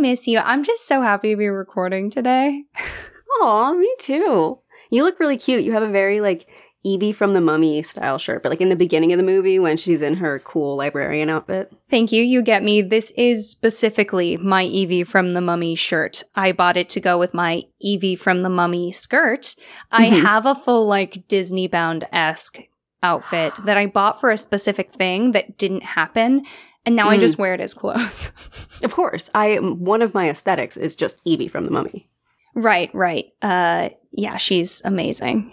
Miss 0.00 0.26
you. 0.26 0.38
I'm 0.38 0.62
just 0.64 0.86
so 0.86 1.00
happy 1.02 1.30
to 1.32 1.36
be 1.36 1.48
recording 1.48 2.10
today. 2.10 2.64
Aw, 3.42 3.72
me 3.74 3.94
too. 3.98 4.58
You 4.90 5.02
look 5.04 5.18
really 5.20 5.36
cute. 5.36 5.64
You 5.64 5.72
have 5.72 5.82
a 5.82 5.88
very 5.90 6.20
like 6.20 6.46
Evie 6.84 7.10
from 7.12 7.32
the 7.34 7.40
Mummy 7.40 7.82
style 7.82 8.16
shirt, 8.16 8.42
but 8.44 8.50
like 8.50 8.60
in 8.60 8.68
the 8.68 8.76
beginning 8.76 9.12
of 9.12 9.18
the 9.18 9.24
movie 9.24 9.58
when 9.58 9.76
she's 9.76 10.00
in 10.00 10.14
her 10.18 10.38
cool 10.38 10.76
librarian 10.76 11.28
outfit. 11.28 11.72
Thank 11.90 12.12
you. 12.12 12.22
You 12.22 12.42
get 12.42 12.62
me. 12.62 12.80
This 12.80 13.12
is 13.16 13.50
specifically 13.50 14.36
my 14.36 14.62
Evie 14.62 15.02
from 15.02 15.34
the 15.34 15.40
Mummy 15.40 15.74
shirt. 15.74 16.22
I 16.36 16.52
bought 16.52 16.76
it 16.76 16.88
to 16.90 17.00
go 17.00 17.18
with 17.18 17.34
my 17.34 17.64
Evie 17.80 18.14
from 18.14 18.42
the 18.42 18.48
Mummy 18.48 18.92
skirt. 18.92 19.56
I 19.90 20.10
Mhm. 20.10 20.22
have 20.22 20.46
a 20.46 20.54
full 20.54 20.86
like 20.86 21.26
Disney 21.26 21.66
bound 21.66 22.06
esque 22.12 22.60
outfit 23.02 23.54
that 23.64 23.76
I 23.76 23.86
bought 23.86 24.20
for 24.20 24.30
a 24.30 24.38
specific 24.38 24.92
thing 24.92 25.32
that 25.32 25.58
didn't 25.58 25.82
happen. 25.82 26.44
And 26.86 26.94
now 26.96 27.08
I 27.10 27.16
Mm. 27.16 27.20
just 27.20 27.36
wear 27.38 27.52
it 27.54 27.60
as 27.60 27.74
clothes. 27.74 28.30
Of 28.82 28.92
course, 28.92 29.30
I 29.34 29.56
one 29.56 30.02
of 30.02 30.12
my 30.14 30.28
aesthetics 30.30 30.76
is 30.76 30.94
just 30.94 31.20
Evie 31.24 31.48
from 31.48 31.64
the 31.64 31.70
Mummy. 31.70 32.08
right, 32.54 32.90
right. 32.94 33.26
Uh 33.42 33.88
yeah, 34.12 34.36
she's 34.36 34.82
amazing. 34.84 35.50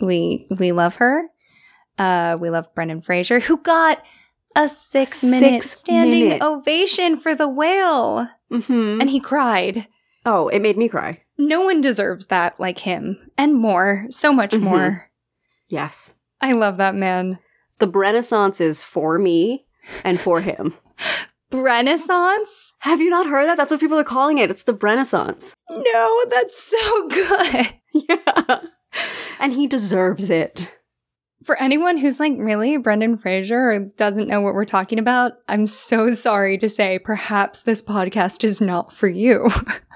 We 0.00 0.46
we 0.50 0.72
love 0.72 0.96
her. 0.96 1.24
Uh 1.98 2.36
we 2.40 2.50
love 2.50 2.74
Brendan 2.74 3.00
Fraser, 3.02 3.38
who 3.40 3.58
got 3.58 4.02
a 4.56 4.68
six 4.68 5.22
minute 5.22 5.62
Six 5.62 5.70
standing 5.70 6.20
minute. 6.28 6.42
ovation 6.42 7.16
for 7.16 7.34
the 7.36 7.48
whale. 7.48 8.28
Mm-hmm. 8.50 9.00
And 9.00 9.10
he 9.10 9.20
cried. 9.20 9.86
oh, 10.26 10.48
it 10.48 10.60
made 10.60 10.76
me 10.76 10.88
cry. 10.88 11.22
No 11.38 11.60
one 11.62 11.80
deserves 11.80 12.26
that 12.26 12.58
like 12.60 12.80
him. 12.80 13.30
And 13.38 13.54
more. 13.54 14.06
So 14.10 14.32
much 14.32 14.50
Mhm. 14.52 14.60
more. 14.62 15.10
Yes, 15.68 16.14
I 16.40 16.52
love 16.52 16.76
that 16.78 16.94
man. 16.96 17.38
the 17.78 17.88
Renaissance 17.88 18.60
is 18.60 18.82
for 18.82 19.18
me 19.18 19.66
and 20.04 20.20
for 20.20 20.40
him. 20.40 20.74
Renaissance? 21.52 22.76
Have 22.80 23.00
you 23.00 23.10
not 23.10 23.26
heard 23.26 23.46
that? 23.46 23.56
That's 23.56 23.70
what 23.70 23.80
people 23.80 23.98
are 23.98 24.04
calling 24.04 24.38
it. 24.38 24.50
It's 24.50 24.62
the 24.62 24.74
Renaissance. 24.74 25.54
No, 25.70 26.24
that's 26.30 26.60
so 26.60 27.08
good. 27.08 27.74
Yeah, 27.92 28.60
and 29.40 29.52
he 29.52 29.66
deserves 29.66 30.30
it. 30.30 30.72
For 31.42 31.60
anyone 31.60 31.96
who's 31.96 32.20
like, 32.20 32.34
really, 32.36 32.76
Brendan 32.76 33.16
Fraser, 33.16 33.72
or 33.72 33.78
doesn't 33.80 34.28
know 34.28 34.40
what 34.40 34.54
we're 34.54 34.64
talking 34.64 35.00
about, 35.00 35.32
I'm 35.48 35.66
so 35.66 36.12
sorry 36.12 36.56
to 36.58 36.68
say 36.68 37.00
perhaps 37.00 37.62
this 37.62 37.82
podcast 37.82 38.44
is 38.44 38.60
not 38.60 38.92
for 38.92 39.08
you. 39.08 39.50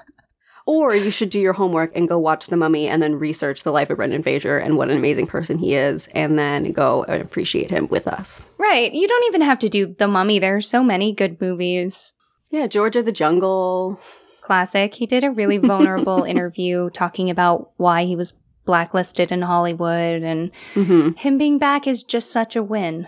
Or 0.67 0.95
you 0.95 1.11
should 1.11 1.29
do 1.29 1.39
your 1.39 1.53
homework 1.53 1.91
and 1.95 2.07
go 2.07 2.17
watch 2.17 2.47
The 2.47 2.57
Mummy 2.57 2.87
and 2.87 3.01
then 3.01 3.19
research 3.19 3.61
the 3.63 3.71
life 3.71 3.89
of 3.91 3.97
Brendan 3.97 4.23
Fraser 4.23 4.57
and 4.57 4.77
what 4.77 4.89
an 4.89 4.97
amazing 4.97 5.27
person 5.27 5.59
he 5.59 5.75
is, 5.75 6.07
and 6.15 6.39
then 6.39 6.71
go 6.71 7.03
and 7.03 7.21
appreciate 7.21 7.69
him 7.69 7.87
with 7.87 8.07
us. 8.07 8.49
right. 8.57 8.91
You 8.91 9.07
don't 9.07 9.25
even 9.25 9.41
have 9.41 9.59
to 9.59 9.69
do 9.69 9.85
The 9.87 10.07
Mummy. 10.07 10.39
There 10.39 10.55
are 10.55 10.61
so 10.61 10.83
many 10.83 11.13
good 11.13 11.39
movies. 11.39 12.13
Yeah, 12.49 12.65
George 12.67 12.95
of 12.95 13.05
the 13.05 13.11
Jungle. 13.11 13.99
Classic. 14.41 14.93
He 14.93 15.05
did 15.05 15.23
a 15.23 15.31
really 15.31 15.57
vulnerable 15.57 16.23
interview 16.27 16.89
talking 16.91 17.29
about 17.29 17.71
why 17.77 18.05
he 18.05 18.15
was 18.15 18.33
blacklisted 18.65 19.31
in 19.31 19.43
Hollywood 19.43 20.23
and 20.23 20.51
hmm 20.73 21.11
him 21.17 21.37
being 21.37 21.59
back 21.59 21.85
is 21.85 22.01
just 22.03 22.31
such 22.31 22.55
a 22.55 22.63
win 22.63 23.07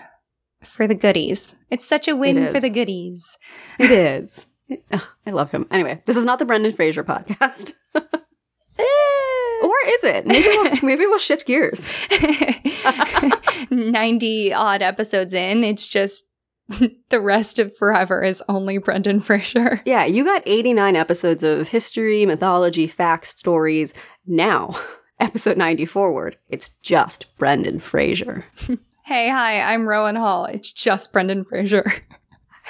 for 0.63 0.85
the 0.87 0.93
goodies. 0.95 1.55
It's 1.71 1.85
such 1.87 2.07
a 2.07 2.15
win 2.15 2.51
for 2.53 2.59
the 2.59 2.69
goodies. 2.69 3.37
It 3.79 3.89
is. 3.91 4.45
I 4.91 5.31
love 5.31 5.51
him. 5.51 5.67
Anyway, 5.71 6.01
this 6.05 6.17
is 6.17 6.25
not 6.25 6.39
the 6.39 6.45
Brendan 6.45 6.73
Fraser 6.73 7.03
podcast. 7.03 7.73
Eh. 8.79 9.63
or 9.63 9.73
is 9.87 10.03
it? 10.03 10.27
Maybe 10.27 10.47
we'll, 10.49 10.71
maybe 10.83 11.05
we'll 11.07 11.17
shift 11.17 11.47
gears. 11.47 12.07
90 13.71 14.53
odd 14.53 14.83
episodes 14.83 15.33
in, 15.33 15.63
it's 15.63 15.87
just 15.87 16.25
the 17.09 17.19
rest 17.19 17.57
of 17.57 17.75
forever 17.75 18.23
is 18.23 18.43
only 18.47 18.77
Brendan 18.77 19.19
Fraser. 19.19 19.81
Yeah, 19.83 20.05
you 20.05 20.23
got 20.23 20.43
89 20.45 20.95
episodes 20.95 21.41
of 21.41 21.69
history, 21.69 22.23
mythology, 22.27 22.85
facts, 22.85 23.29
stories. 23.31 23.95
Now, 24.27 24.79
episode 25.19 25.57
90 25.57 25.85
forward, 25.87 26.37
it's 26.49 26.69
just 26.83 27.35
Brendan 27.39 27.79
Fraser. 27.79 28.45
Hey, 29.05 29.29
hi, 29.29 29.61
I'm 29.73 29.87
Rowan 29.87 30.17
Hall. 30.17 30.45
It's 30.45 30.71
just 30.71 31.11
Brendan 31.11 31.45
Fraser. 31.45 32.03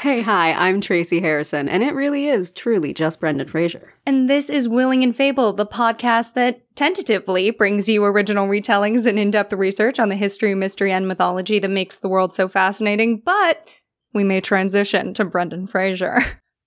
Hey, 0.01 0.21
hi, 0.21 0.53
I'm 0.53 0.79
Tracy 0.79 1.21
Harrison, 1.21 1.67
and 1.67 1.81
it 1.81 1.95
really 1.95 2.27
is 2.27 2.51
truly 2.51 2.93
just 2.93 3.19
Brendan 3.19 3.47
Fraser. 3.47 3.95
And 4.05 4.29
this 4.29 4.47
is 4.47 4.69
Willing 4.69 5.01
and 5.01 5.15
Fable, 5.15 5.53
the 5.53 5.65
podcast 5.65 6.35
that 6.35 6.61
tentatively 6.75 7.49
brings 7.49 7.89
you 7.89 8.03
original 8.03 8.47
retellings 8.47 9.07
and 9.07 9.17
in 9.17 9.31
depth 9.31 9.53
research 9.53 9.99
on 9.99 10.09
the 10.09 10.15
history, 10.15 10.53
mystery, 10.53 10.91
and 10.91 11.07
mythology 11.07 11.57
that 11.57 11.69
makes 11.69 11.97
the 11.97 12.09
world 12.09 12.31
so 12.31 12.47
fascinating, 12.47 13.23
but 13.25 13.67
we 14.13 14.23
may 14.23 14.39
transition 14.39 15.15
to 15.15 15.25
Brendan 15.25 15.65
Fraser. 15.65 16.19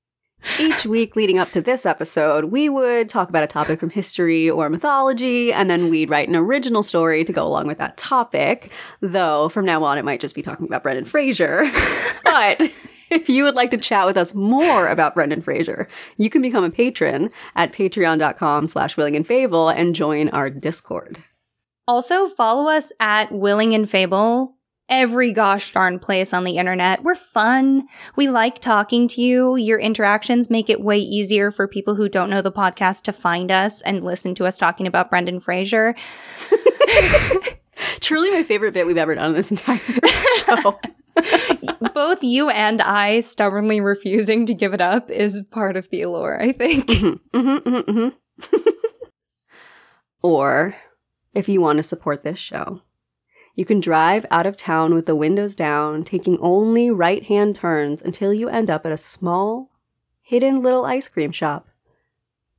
Each 0.58 0.84
week 0.84 1.14
leading 1.14 1.38
up 1.38 1.52
to 1.52 1.60
this 1.60 1.86
episode, 1.86 2.46
we 2.46 2.68
would 2.68 3.08
talk 3.08 3.28
about 3.28 3.44
a 3.44 3.46
topic 3.46 3.78
from 3.78 3.90
history 3.90 4.50
or 4.50 4.68
mythology, 4.68 5.52
and 5.52 5.70
then 5.70 5.88
we'd 5.88 6.10
write 6.10 6.28
an 6.28 6.34
original 6.34 6.82
story 6.82 7.24
to 7.24 7.32
go 7.32 7.46
along 7.46 7.68
with 7.68 7.78
that 7.78 7.96
topic. 7.96 8.72
Though 9.00 9.48
from 9.48 9.66
now 9.66 9.84
on, 9.84 9.98
it 9.98 10.04
might 10.04 10.18
just 10.18 10.34
be 10.34 10.42
talking 10.42 10.66
about 10.66 10.82
Brendan 10.82 11.04
Fraser. 11.04 11.70
but 12.24 12.68
if 13.20 13.28
you 13.28 13.44
would 13.44 13.54
like 13.54 13.70
to 13.72 13.78
chat 13.78 14.06
with 14.06 14.16
us 14.16 14.34
more 14.34 14.88
about 14.88 15.14
Brendan 15.14 15.42
Fraser, 15.42 15.88
you 16.16 16.30
can 16.30 16.42
become 16.42 16.64
a 16.64 16.70
patron 16.70 17.30
at 17.56 17.72
patreon.com 17.72 18.66
slash 18.66 18.96
willing 18.96 19.16
and 19.16 19.26
fable 19.26 19.68
and 19.68 19.94
join 19.94 20.28
our 20.30 20.50
Discord. 20.50 21.22
Also, 21.86 22.28
follow 22.28 22.68
us 22.68 22.92
at 23.00 23.32
Willing 23.32 23.74
and 23.74 23.90
Fable. 23.90 24.54
Every 24.88 25.32
gosh 25.32 25.72
darn 25.72 25.98
place 25.98 26.32
on 26.32 26.44
the 26.44 26.58
internet. 26.58 27.02
We're 27.02 27.14
fun. 27.14 27.86
We 28.16 28.28
like 28.28 28.60
talking 28.60 29.06
to 29.08 29.20
you. 29.20 29.56
Your 29.56 29.78
interactions 29.78 30.50
make 30.50 30.68
it 30.68 30.80
way 30.80 30.98
easier 30.98 31.50
for 31.50 31.68
people 31.68 31.94
who 31.94 32.08
don't 32.08 32.30
know 32.30 32.42
the 32.42 32.52
podcast 32.52 33.02
to 33.02 33.12
find 33.12 33.50
us 33.52 33.80
and 33.82 34.04
listen 34.04 34.34
to 34.36 34.46
us 34.46 34.58
talking 34.58 34.86
about 34.86 35.10
Brendan 35.10 35.40
Fraser. 35.40 35.94
Truly 38.00 38.30
my 38.30 38.42
favorite 38.42 38.74
bit 38.74 38.86
we've 38.86 38.96
ever 38.96 39.14
done 39.14 39.26
on 39.26 39.32
this 39.32 39.50
entire 39.50 39.78
show. 39.78 40.80
Both 41.94 42.22
you 42.22 42.48
and 42.50 42.80
I 42.82 43.20
stubbornly 43.20 43.80
refusing 43.80 44.46
to 44.46 44.54
give 44.54 44.74
it 44.74 44.80
up 44.80 45.10
is 45.10 45.42
part 45.50 45.76
of 45.76 45.88
the 45.90 46.02
allure, 46.02 46.40
I 46.40 46.52
think. 46.52 46.86
Mhm, 46.86 47.20
mhm, 47.32 47.60
mhm, 47.60 47.84
mhm. 47.84 48.12
or 50.22 50.76
if 51.34 51.48
you 51.48 51.60
want 51.60 51.78
to 51.78 51.82
support 51.82 52.22
this 52.22 52.38
show, 52.38 52.82
you 53.54 53.64
can 53.64 53.80
drive 53.80 54.24
out 54.30 54.46
of 54.46 54.56
town 54.56 54.94
with 54.94 55.06
the 55.06 55.16
windows 55.16 55.54
down, 55.54 56.04
taking 56.04 56.38
only 56.40 56.90
right 56.90 57.24
hand 57.24 57.56
turns 57.56 58.00
until 58.00 58.32
you 58.32 58.48
end 58.48 58.70
up 58.70 58.86
at 58.86 58.92
a 58.92 58.96
small, 58.96 59.70
hidden 60.22 60.62
little 60.62 60.84
ice 60.84 61.08
cream 61.08 61.32
shop. 61.32 61.68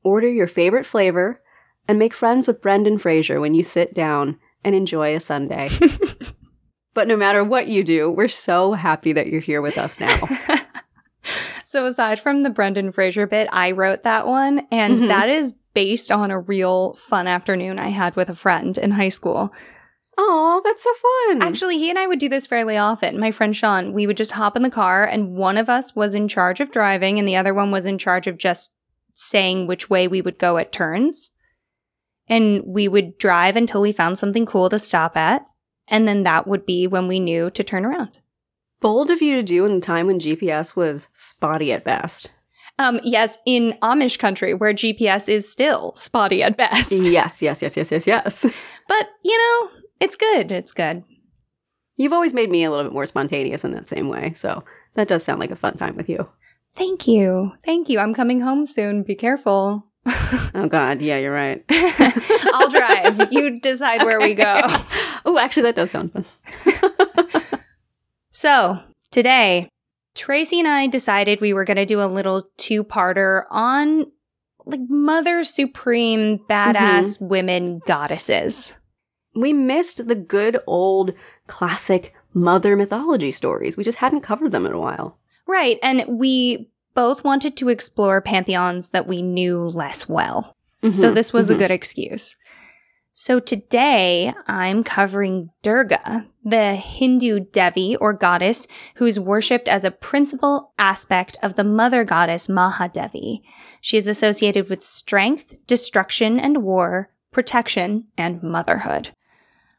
Order 0.03 0.29
your 0.29 0.47
favorite 0.47 0.85
flavor 0.85 1.41
and 1.87 1.97
make 1.97 2.13
friends 2.13 2.47
with 2.47 2.61
Brendan 2.61 2.97
Fraser 2.97 3.39
when 3.39 3.53
you 3.53 3.63
sit 3.63 3.93
down 3.93 4.37
and 4.63 4.75
enjoy 4.75 5.15
a 5.15 5.19
sundae. 5.19 5.69
but 6.93 7.07
no 7.07 7.15
matter 7.17 7.43
what 7.43 7.67
you 7.67 7.83
do, 7.83 8.09
we're 8.09 8.27
so 8.27 8.73
happy 8.73 9.13
that 9.13 9.27
you're 9.27 9.41
here 9.41 9.61
with 9.61 9.77
us 9.77 9.99
now. 9.99 10.19
So 11.63 11.85
aside 11.85 12.19
from 12.19 12.43
the 12.43 12.49
Brendan 12.49 12.91
Fraser 12.91 13.25
bit, 13.25 13.47
I 13.49 13.71
wrote 13.71 14.03
that 14.03 14.27
one, 14.27 14.67
and 14.71 14.97
Mhm. 14.99 15.07
that 15.07 15.29
is 15.29 15.53
based 15.73 16.11
on 16.11 16.29
a 16.29 16.37
real 16.39 16.95
fun 16.95 17.27
afternoon 17.27 17.79
I 17.79 17.87
had 17.89 18.13
with 18.17 18.27
a 18.27 18.35
friend 18.35 18.77
in 18.77 18.91
high 18.91 19.07
school. 19.07 19.53
Oh, 20.17 20.61
that's 20.65 20.83
so 20.83 20.91
fun. 21.29 21.41
Actually, 21.41 21.77
he 21.77 21.89
and 21.89 21.97
I 21.97 22.07
would 22.07 22.19
do 22.19 22.27
this 22.27 22.45
fairly 22.45 22.75
often. 22.75 23.17
My 23.17 23.31
friend 23.31 23.55
Sean, 23.55 23.93
we 23.93 24.05
would 24.05 24.17
just 24.17 24.33
hop 24.33 24.57
in 24.57 24.63
the 24.63 24.69
car, 24.69 25.05
and 25.05 25.37
one 25.37 25.55
of 25.55 25.69
us 25.69 25.95
was 25.95 26.13
in 26.13 26.27
charge 26.27 26.59
of 26.59 26.71
driving, 26.71 27.17
and 27.17 27.25
the 27.25 27.37
other 27.37 27.53
one 27.53 27.71
was 27.71 27.85
in 27.85 27.97
charge 27.97 28.27
of 28.27 28.37
just 28.37 28.73
saying 29.13 29.65
which 29.65 29.89
way 29.89 30.09
we 30.09 30.21
would 30.21 30.37
go 30.39 30.57
at 30.57 30.73
turns. 30.73 31.31
And 32.27 32.63
we 32.65 32.89
would 32.89 33.17
drive 33.17 33.55
until 33.55 33.79
we 33.79 33.93
found 33.93 34.17
something 34.19 34.45
cool 34.45 34.67
to 34.69 34.79
stop 34.79 35.15
at, 35.15 35.45
and 35.91 36.07
then 36.07 36.23
that 36.23 36.47
would 36.47 36.65
be 36.65 36.87
when 36.87 37.07
we 37.07 37.19
knew 37.19 37.51
to 37.51 37.63
turn 37.63 37.85
around. 37.85 38.17
Bold 38.79 39.11
of 39.11 39.21
you 39.21 39.35
to 39.35 39.43
do 39.43 39.65
in 39.65 39.75
the 39.75 39.81
time 39.81 40.07
when 40.07 40.19
GPS 40.19 40.75
was 40.75 41.09
spotty 41.13 41.71
at 41.71 41.83
best. 41.83 42.31
Um, 42.79 42.99
yes, 43.03 43.37
in 43.45 43.77
Amish 43.83 44.17
country 44.17 44.55
where 44.55 44.73
GPS 44.73 45.29
is 45.29 45.51
still 45.51 45.93
spotty 45.95 46.41
at 46.41 46.57
best. 46.57 46.91
yes, 46.91 47.43
yes, 47.43 47.61
yes, 47.61 47.77
yes, 47.77 47.91
yes, 47.91 48.07
yes. 48.07 48.45
But, 48.87 49.09
you 49.23 49.37
know, 49.37 49.69
it's 49.99 50.15
good. 50.15 50.51
It's 50.51 50.71
good. 50.71 51.03
You've 51.97 52.13
always 52.13 52.33
made 52.33 52.49
me 52.49 52.63
a 52.63 52.71
little 52.71 52.85
bit 52.85 52.93
more 52.93 53.05
spontaneous 53.05 53.63
in 53.63 53.71
that 53.73 53.87
same 53.87 54.07
way, 54.07 54.33
so 54.33 54.63
that 54.95 55.07
does 55.07 55.23
sound 55.23 55.39
like 55.39 55.51
a 55.51 55.55
fun 55.55 55.77
time 55.77 55.95
with 55.95 56.09
you. 56.09 56.27
Thank 56.73 57.07
you. 57.07 57.51
Thank 57.63 57.89
you. 57.89 57.99
I'm 57.99 58.15
coming 58.15 58.41
home 58.41 58.65
soon. 58.65 59.03
Be 59.03 59.13
careful. 59.13 59.85
Oh 60.55 60.67
God, 60.67 61.01
yeah, 61.01 61.17
you're 61.17 61.33
right. 61.33 61.63
I'll 61.69 62.69
drive. 62.69 63.31
You 63.31 63.59
decide 63.59 64.03
where 64.03 64.19
we 64.19 64.33
go. 64.33 64.61
oh, 65.25 65.37
actually, 65.37 65.63
that 65.63 65.75
does 65.75 65.91
sound 65.91 66.13
fun. 66.13 66.25
So, 68.33 68.79
today, 69.11 69.69
Tracy 70.15 70.59
and 70.59 70.67
I 70.67 70.87
decided 70.87 71.41
we 71.41 71.53
were 71.53 71.65
going 71.65 71.77
to 71.77 71.85
do 71.85 72.01
a 72.01 72.07
little 72.07 72.49
two 72.57 72.83
parter 72.83 73.43
on 73.49 74.05
like 74.65 74.79
Mother 74.87 75.43
Supreme 75.43 76.39
badass 76.49 77.19
women 77.21 77.81
goddesses. 77.85 78.77
We 79.35 79.53
missed 79.53 80.07
the 80.07 80.15
good 80.15 80.57
old 80.67 81.11
classic 81.47 82.13
mother 82.33 82.77
mythology 82.77 83.31
stories. 83.31 83.75
We 83.75 83.83
just 83.83 83.97
hadn't 83.97 84.21
covered 84.21 84.51
them 84.51 84.65
in 84.65 84.71
a 84.71 84.79
while. 84.79 85.17
Right. 85.47 85.77
And 85.83 86.05
we 86.07 86.69
both 86.93 87.23
wanted 87.23 87.57
to 87.57 87.69
explore 87.69 88.21
pantheons 88.21 88.89
that 88.89 89.07
we 89.07 89.21
knew 89.21 89.63
less 89.63 90.07
well. 90.07 90.55
So 90.83 91.11
Mhm, 91.11 91.15
this 91.15 91.31
was 91.33 91.49
a 91.49 91.55
mhm. 91.55 91.59
good 91.59 91.71
excuse. 91.71 92.35
So 93.21 93.39
today 93.39 94.33
I'm 94.47 94.83
covering 94.83 95.51
Durga, 95.61 96.25
the 96.43 96.73
Hindu 96.73 97.41
Devi 97.41 97.95
or 97.97 98.13
goddess 98.13 98.65
who 98.95 99.05
is 99.05 99.19
worshipped 99.19 99.67
as 99.67 99.83
a 99.83 99.91
principal 99.91 100.73
aspect 100.79 101.37
of 101.43 101.53
the 101.53 101.63
mother 101.63 102.03
goddess 102.03 102.47
Mahadevi. 102.47 103.41
She 103.79 103.95
is 103.95 104.07
associated 104.07 104.69
with 104.69 104.81
strength, 104.81 105.53
destruction 105.67 106.39
and 106.39 106.63
war, 106.63 107.11
protection, 107.31 108.05
and 108.17 108.41
motherhood. 108.41 109.09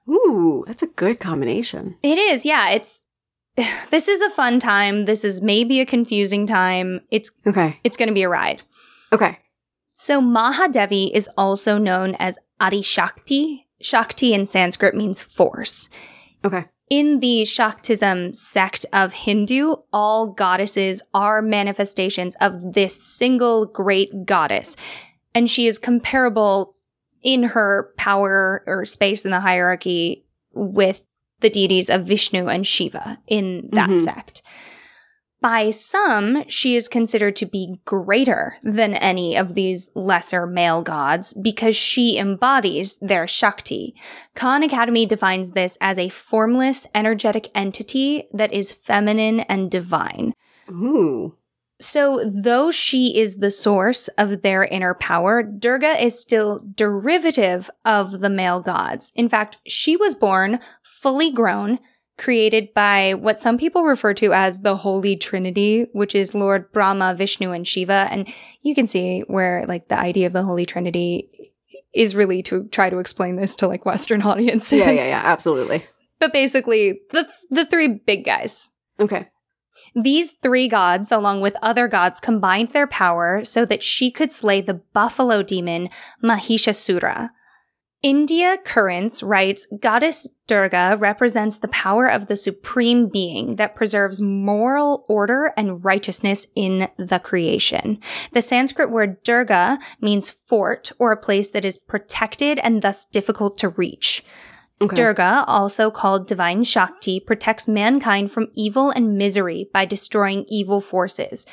Ooh, 0.08 0.62
that's 0.68 0.84
a 0.84 0.94
good 0.94 1.18
combination. 1.18 1.96
It 2.00 2.18
is, 2.18 2.46
yeah, 2.46 2.70
it's 2.70 3.08
this 3.90 4.06
is 4.06 4.22
a 4.22 4.30
fun 4.30 4.60
time. 4.60 5.06
This 5.06 5.24
is 5.24 5.42
maybe 5.42 5.80
a 5.80 5.84
confusing 5.84 6.46
time. 6.46 7.00
It's 7.10 7.32
Okay. 7.44 7.80
it's 7.82 7.96
going 7.96 8.08
to 8.08 8.14
be 8.14 8.22
a 8.22 8.28
ride. 8.28 8.62
Okay. 9.12 9.40
So 9.94 10.20
Mahadevi 10.20 11.10
is 11.12 11.28
also 11.36 11.78
known 11.78 12.16
as 12.20 12.38
Adi 12.62 12.80
Shakti. 12.80 13.66
Shakti 13.80 14.32
in 14.32 14.46
Sanskrit 14.46 14.94
means 14.94 15.20
force. 15.20 15.88
Okay. 16.44 16.64
In 16.88 17.18
the 17.20 17.42
Shaktism 17.42 18.36
sect 18.36 18.86
of 18.92 19.12
Hindu, 19.12 19.74
all 19.92 20.28
goddesses 20.28 21.02
are 21.12 21.42
manifestations 21.42 22.36
of 22.40 22.74
this 22.74 23.02
single 23.02 23.66
great 23.66 24.26
goddess. 24.26 24.76
And 25.34 25.50
she 25.50 25.66
is 25.66 25.78
comparable 25.78 26.76
in 27.22 27.42
her 27.44 27.92
power 27.96 28.62
or 28.66 28.84
space 28.84 29.24
in 29.24 29.30
the 29.32 29.40
hierarchy 29.40 30.24
with 30.52 31.04
the 31.40 31.50
deities 31.50 31.90
of 31.90 32.04
Vishnu 32.06 32.46
and 32.46 32.64
Shiva 32.66 33.18
in 33.26 33.70
that 33.72 33.90
Mhm. 33.90 33.98
sect. 33.98 34.42
By 35.42 35.72
some, 35.72 36.44
she 36.46 36.76
is 36.76 36.86
considered 36.86 37.34
to 37.36 37.46
be 37.46 37.80
greater 37.84 38.54
than 38.62 38.94
any 38.94 39.36
of 39.36 39.54
these 39.54 39.90
lesser 39.96 40.46
male 40.46 40.82
gods 40.82 41.34
because 41.34 41.74
she 41.74 42.16
embodies 42.16 42.96
their 42.98 43.26
Shakti. 43.26 43.96
Khan 44.36 44.62
Academy 44.62 45.04
defines 45.04 45.50
this 45.50 45.76
as 45.80 45.98
a 45.98 46.10
formless, 46.10 46.86
energetic 46.94 47.50
entity 47.56 48.28
that 48.32 48.52
is 48.52 48.70
feminine 48.70 49.40
and 49.40 49.68
divine. 49.68 50.32
Ooh. 50.70 51.36
So, 51.80 52.22
though 52.24 52.70
she 52.70 53.18
is 53.18 53.38
the 53.38 53.50
source 53.50 54.06
of 54.16 54.42
their 54.42 54.62
inner 54.62 54.94
power, 54.94 55.42
Durga 55.42 56.00
is 56.00 56.20
still 56.20 56.64
derivative 56.76 57.68
of 57.84 58.20
the 58.20 58.30
male 58.30 58.60
gods. 58.60 59.10
In 59.16 59.28
fact, 59.28 59.56
she 59.66 59.96
was 59.96 60.14
born 60.14 60.60
fully 60.84 61.32
grown, 61.32 61.80
created 62.18 62.74
by 62.74 63.14
what 63.14 63.40
some 63.40 63.58
people 63.58 63.82
refer 63.84 64.14
to 64.14 64.32
as 64.32 64.60
the 64.60 64.76
Holy 64.76 65.16
Trinity, 65.16 65.86
which 65.92 66.14
is 66.14 66.34
Lord 66.34 66.70
Brahma, 66.72 67.14
Vishnu, 67.14 67.52
and 67.52 67.66
Shiva. 67.66 68.08
And 68.10 68.32
you 68.62 68.74
can 68.74 68.86
see 68.86 69.20
where, 69.26 69.64
like, 69.66 69.88
the 69.88 69.98
idea 69.98 70.26
of 70.26 70.32
the 70.32 70.42
Holy 70.42 70.66
Trinity 70.66 71.52
is 71.92 72.14
really 72.14 72.42
to 72.44 72.64
try 72.68 72.90
to 72.90 72.98
explain 72.98 73.36
this 73.36 73.54
to 73.56 73.68
like 73.68 73.84
Western 73.84 74.22
audiences. 74.32 74.78
Yeah, 74.78 74.90
yeah, 74.90 75.08
yeah, 75.08 75.22
absolutely. 75.24 75.84
But 76.18 76.32
basically, 76.32 77.00
the 77.10 77.28
the 77.50 77.66
three 77.66 77.88
big 77.88 78.24
guys. 78.24 78.70
Okay. 79.00 79.28
These 79.94 80.32
three 80.42 80.68
gods, 80.68 81.10
along 81.10 81.40
with 81.40 81.56
other 81.60 81.88
gods, 81.88 82.20
combined 82.20 82.70
their 82.70 82.86
power 82.86 83.44
so 83.44 83.64
that 83.64 83.82
she 83.82 84.10
could 84.10 84.30
slay 84.30 84.60
the 84.60 84.74
buffalo 84.74 85.42
demon 85.42 85.88
Mahishasura. 86.22 87.30
India 88.02 88.58
Currents 88.64 89.22
writes 89.22 89.66
Goddess 89.78 90.28
Durga 90.48 90.96
represents 90.98 91.58
the 91.58 91.68
power 91.68 92.08
of 92.08 92.26
the 92.26 92.34
supreme 92.34 93.08
being 93.08 93.56
that 93.56 93.76
preserves 93.76 94.20
moral 94.20 95.04
order 95.08 95.52
and 95.56 95.84
righteousness 95.84 96.48
in 96.56 96.88
the 96.98 97.20
creation. 97.20 98.00
The 98.32 98.42
Sanskrit 98.42 98.90
word 98.90 99.22
Durga 99.22 99.78
means 100.00 100.32
fort 100.32 100.90
or 100.98 101.12
a 101.12 101.16
place 101.16 101.50
that 101.52 101.64
is 101.64 101.78
protected 101.78 102.58
and 102.58 102.82
thus 102.82 103.06
difficult 103.06 103.56
to 103.58 103.68
reach. 103.68 104.24
Okay. 104.80 104.96
Durga, 104.96 105.44
also 105.46 105.92
called 105.92 106.26
Divine 106.26 106.64
Shakti, 106.64 107.20
protects 107.20 107.68
mankind 107.68 108.32
from 108.32 108.48
evil 108.52 108.90
and 108.90 109.16
misery 109.16 109.70
by 109.72 109.84
destroying 109.84 110.44
evil 110.48 110.80
forces. 110.80 111.46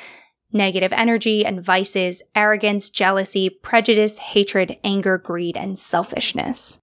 Negative 0.52 0.92
energy 0.92 1.44
and 1.46 1.62
vices, 1.62 2.22
arrogance, 2.34 2.90
jealousy, 2.90 3.48
prejudice, 3.48 4.18
hatred, 4.18 4.76
anger, 4.82 5.16
greed, 5.18 5.56
and 5.56 5.78
selfishness. 5.78 6.80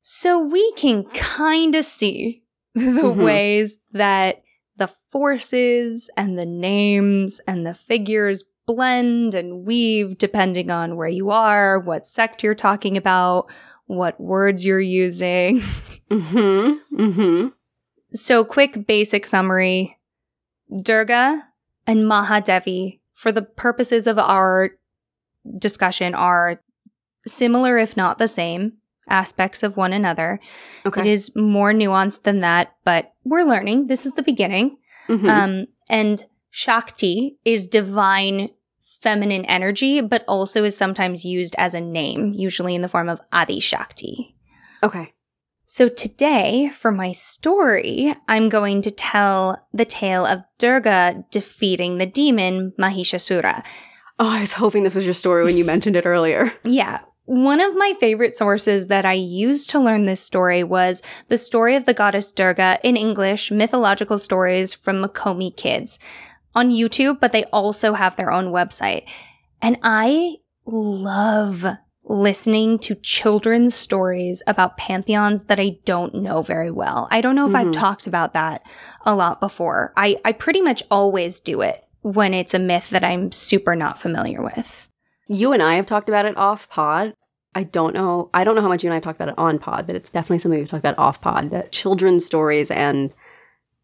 So 0.00 0.38
we 0.38 0.72
can 0.72 1.04
kind 1.04 1.74
of 1.74 1.84
see 1.84 2.42
the 2.74 2.80
Mhm. 2.80 3.24
ways 3.24 3.76
that 3.92 4.42
the 4.76 4.88
forces 5.10 6.08
and 6.16 6.38
the 6.38 6.46
names 6.46 7.40
and 7.46 7.66
the 7.66 7.74
figures 7.74 8.44
blend 8.66 9.34
and 9.34 9.64
weave 9.66 10.18
depending 10.18 10.70
on 10.70 10.96
where 10.96 11.08
you 11.08 11.30
are, 11.30 11.78
what 11.78 12.06
sect 12.06 12.42
you're 12.42 12.54
talking 12.54 12.96
about, 12.96 13.46
what 13.86 14.20
words 14.20 14.64
you're 14.64 14.80
using. 14.80 15.62
Mm-hmm. 16.08 17.00
Mm-hmm. 17.00 17.48
So, 18.12 18.44
quick 18.44 18.86
basic 18.86 19.26
summary 19.26 19.98
Durga 20.82 21.48
and 21.86 22.00
Mahadevi, 22.00 23.00
for 23.14 23.32
the 23.32 23.42
purposes 23.42 24.06
of 24.06 24.18
our 24.18 24.70
discussion, 25.58 26.14
are 26.14 26.60
similar, 27.26 27.78
if 27.78 27.96
not 27.96 28.18
the 28.18 28.28
same, 28.28 28.74
aspects 29.08 29.62
of 29.62 29.76
one 29.76 29.92
another. 29.92 30.40
Okay. 30.84 31.00
It 31.02 31.06
is 31.06 31.34
more 31.36 31.72
nuanced 31.72 32.22
than 32.24 32.40
that, 32.40 32.74
but 32.84 33.12
we're 33.24 33.44
learning. 33.44 33.86
This 33.86 34.06
is 34.06 34.14
the 34.14 34.22
beginning. 34.22 34.78
Mhm. 35.08 35.28
Um, 35.30 35.66
and 35.88 36.24
Shakti 36.50 37.36
is 37.44 37.66
divine 37.66 38.50
feminine 39.00 39.44
energy, 39.44 40.00
but 40.00 40.24
also 40.26 40.64
is 40.64 40.76
sometimes 40.76 41.24
used 41.24 41.54
as 41.58 41.74
a 41.74 41.80
name, 41.80 42.32
usually 42.34 42.74
in 42.74 42.82
the 42.82 42.88
form 42.88 43.08
of 43.08 43.20
Adi 43.32 43.60
Shakti. 43.60 44.34
okay. 44.82 45.12
So 45.68 45.88
today, 45.88 46.68
for 46.68 46.92
my 46.92 47.10
story, 47.10 48.14
I'm 48.28 48.48
going 48.48 48.82
to 48.82 48.90
tell 48.92 49.66
the 49.74 49.84
tale 49.84 50.24
of 50.24 50.42
Durga 50.58 51.24
defeating 51.32 51.98
the 51.98 52.06
demon 52.06 52.72
Mahishasura. 52.78 53.66
Oh, 54.20 54.36
I 54.36 54.40
was 54.40 54.52
hoping 54.52 54.84
this 54.84 54.94
was 54.94 55.04
your 55.04 55.12
story 55.12 55.42
when 55.42 55.56
you 55.56 55.64
mentioned 55.72 55.96
it 55.96 56.06
earlier. 56.06 56.52
Yeah. 56.62 57.00
One 57.24 57.60
of 57.60 57.74
my 57.74 57.94
favorite 57.98 58.36
sources 58.36 58.86
that 58.86 59.04
I 59.04 59.14
used 59.14 59.68
to 59.70 59.80
learn 59.80 60.06
this 60.06 60.22
story 60.22 60.62
was 60.62 61.02
the 61.28 61.36
story 61.36 61.74
of 61.74 61.84
the 61.84 61.94
goddess 61.94 62.30
Durga 62.30 62.78
in 62.84 62.96
English, 62.96 63.50
mythological 63.50 64.18
stories 64.18 64.72
from 64.72 65.02
Makomi 65.02 65.56
Kids 65.56 65.98
on 66.54 66.70
YouTube, 66.70 67.18
but 67.18 67.32
they 67.32 67.42
also 67.46 67.94
have 67.94 68.14
their 68.14 68.30
own 68.30 68.52
website. 68.52 69.08
And 69.60 69.78
I 69.82 70.36
love 70.64 71.66
listening 72.08 72.78
to 72.78 72.94
children's 72.94 73.74
stories 73.74 74.42
about 74.46 74.76
pantheons 74.76 75.44
that 75.44 75.58
I 75.60 75.78
don't 75.84 76.14
know 76.14 76.40
very 76.42 76.70
well. 76.70 77.08
I 77.10 77.20
don't 77.20 77.34
know 77.34 77.48
if 77.48 77.54
I've 77.54 77.68
Mhm. 77.68 77.72
talked 77.72 78.06
about 78.06 78.32
that 78.32 78.62
a 79.04 79.14
lot 79.14 79.40
before. 79.40 79.92
I, 79.96 80.16
I 80.24 80.32
pretty 80.32 80.62
much 80.62 80.82
always 80.90 81.40
do 81.40 81.60
it 81.62 81.84
when 82.02 82.32
it's 82.32 82.54
a 82.54 82.58
myth 82.60 82.90
that 82.90 83.02
I'm 83.02 83.32
super 83.32 83.74
not 83.74 83.98
familiar 83.98 84.40
with. 84.40 84.88
You 85.26 85.52
and 85.52 85.62
I 85.62 85.74
have 85.74 85.86
talked 85.86 86.08
about 86.08 86.26
it 86.26 86.36
off 86.36 86.68
pod. 86.68 87.14
I 87.56 87.64
don't 87.64 87.94
know. 87.94 88.30
I 88.32 88.44
don't 88.44 88.54
know 88.54 88.62
how 88.62 88.68
much 88.68 88.84
you 88.84 88.88
and 88.88 88.92
I 88.92 88.96
have 88.96 89.02
talked 89.04 89.16
about 89.20 89.30
it 89.32 89.38
on 89.38 89.58
pod, 89.58 89.86
but 89.86 89.96
it's 89.96 90.10
definitely 90.10 90.38
something 90.38 90.60
we've 90.60 90.68
talked 90.68 90.84
about 90.84 90.98
off 90.98 91.20
pod. 91.20 91.50
That 91.50 91.72
children's 91.72 92.24
stories 92.24 92.70
and 92.70 93.12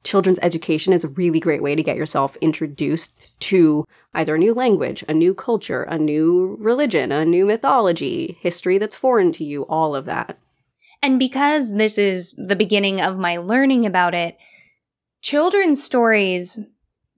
children's 0.04 0.38
education 0.42 0.92
is 0.92 1.04
a 1.04 1.08
really 1.08 1.40
great 1.40 1.62
way 1.62 1.74
to 1.74 1.82
get 1.82 1.96
yourself 1.96 2.36
introduced 2.40 3.14
to 3.40 3.86
either 4.14 4.34
a 4.34 4.38
new 4.38 4.54
language, 4.54 5.04
a 5.08 5.14
new 5.14 5.34
culture, 5.34 5.82
a 5.84 5.98
new 5.98 6.56
religion, 6.60 7.12
a 7.12 7.24
new 7.24 7.46
mythology, 7.46 8.36
history 8.40 8.78
that's 8.78 8.96
foreign 8.96 9.32
to 9.32 9.44
you, 9.44 9.62
all 9.62 9.94
of 9.94 10.04
that. 10.04 10.38
And 11.02 11.18
because 11.18 11.74
this 11.74 11.98
is 11.98 12.34
the 12.34 12.56
beginning 12.56 13.00
of 13.00 13.18
my 13.18 13.36
learning 13.36 13.86
about 13.86 14.14
it, 14.14 14.36
children's 15.20 15.82
stories 15.82 16.58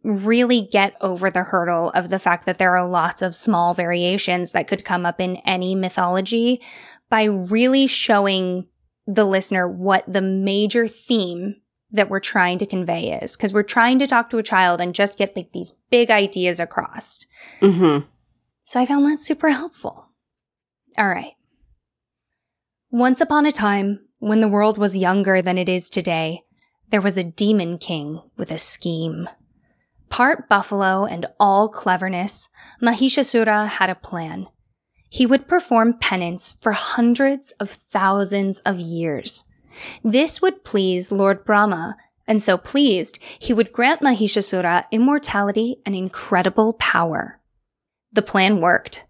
really 0.03 0.69
get 0.71 0.95
over 1.00 1.31
the 1.31 1.43
hurdle 1.43 1.91
of 1.91 2.11
the 2.11 2.19
fact 2.19 2.45
that 2.45 2.59
there 2.59 2.76
are 2.76 2.88
lots 2.88 3.23
of 3.23 3.35
small 3.35 3.73
variations 3.73 4.53
that 4.53 4.69
could 4.69 4.85
come 4.85 5.07
up 5.07 5.21
in 5.21 5.37
any 5.38 5.75
mythology 5.75 6.61
by 7.09 7.25
really 7.25 7.87
showing 7.87 8.67
the 9.07 9.25
listener 9.25 9.67
what 9.67 10.05
the 10.07 10.23
major 10.23 10.87
theme 10.87 11.57
that 11.95 12.11
we're 12.11 12.21
trying 12.21 12.59
to 12.59 12.67
convey 12.67 13.13
is. 13.13 13.37
Because 13.37 13.53
we're 13.53 13.63
trying 13.63 13.99
to 14.01 14.07
talk 14.07 14.29
to 14.31 14.39
a 14.39 14.43
child 14.43 14.81
and 14.81 14.95
just 14.95 15.17
get 15.17 15.37
like 15.37 15.53
these 15.53 15.81
big 15.91 16.11
ideas 16.11 16.61
across. 16.61 17.25
Mm-hmm. 17.61 18.07
So 18.65 18.81
I 18.81 18.87
found 18.87 19.07
that 19.07 19.21
super 19.21 19.51
helpful. 19.51 20.09
All 20.99 21.09
right. 21.09 21.35
Once 22.91 23.21
upon 23.21 23.47
a 23.47 23.53
time, 23.53 24.01
when 24.19 24.41
the 24.41 24.49
world 24.49 24.79
was 24.79 24.97
younger 24.97 25.41
than 25.43 25.59
it 25.59 25.69
is 25.69 25.91
today, 25.91 26.43
there 26.91 27.01
was 27.01 27.17
a 27.17 27.25
demon 27.25 27.79
king 27.79 28.21
with 28.37 28.51
a 28.51 28.59
scheme. 28.59 29.29
Part 30.09 30.49
buffalo 30.49 31.05
and 31.05 31.27
all 31.41 31.69
cleverness, 31.69 32.49
Mahishasura 32.81 33.69
had 33.69 33.91
a 33.91 33.97
plan. 33.97 34.47
He 35.11 35.27
would 35.27 35.49
perform 35.49 35.99
penance 35.99 36.57
for 36.61 36.73
hundreds 36.73 37.53
of 37.53 37.71
thousands 37.71 38.61
of 38.61 38.79
years. 38.79 39.45
This 40.02 40.40
would 40.40 40.64
please 40.64 41.12
Lord 41.12 41.45
Brahma 41.45 41.97
and 42.26 42.43
so 42.43 42.57
pleased, 42.57 43.19
he 43.38 43.52
would 43.52 43.73
grant 43.73 44.00
Mahishasura 44.00 44.85
immortality 44.90 45.76
and 45.85 45.95
incredible 45.95 46.73
power. 46.75 47.40
The 48.12 48.23
plan 48.23 48.61
worked. 48.61 49.04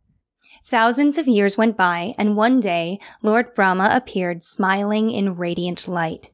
Thousands 0.66 1.18
of 1.18 1.28
years 1.28 1.59
went 1.59 1.76
by, 1.76 2.14
and 2.16 2.37
one 2.37 2.59
day, 2.59 2.99
Lord 3.23 3.54
Brahma 3.54 3.90
appeared 3.92 4.42
smiling 4.42 5.11
in 5.11 5.37
radiant 5.37 5.87
light. 5.87 6.30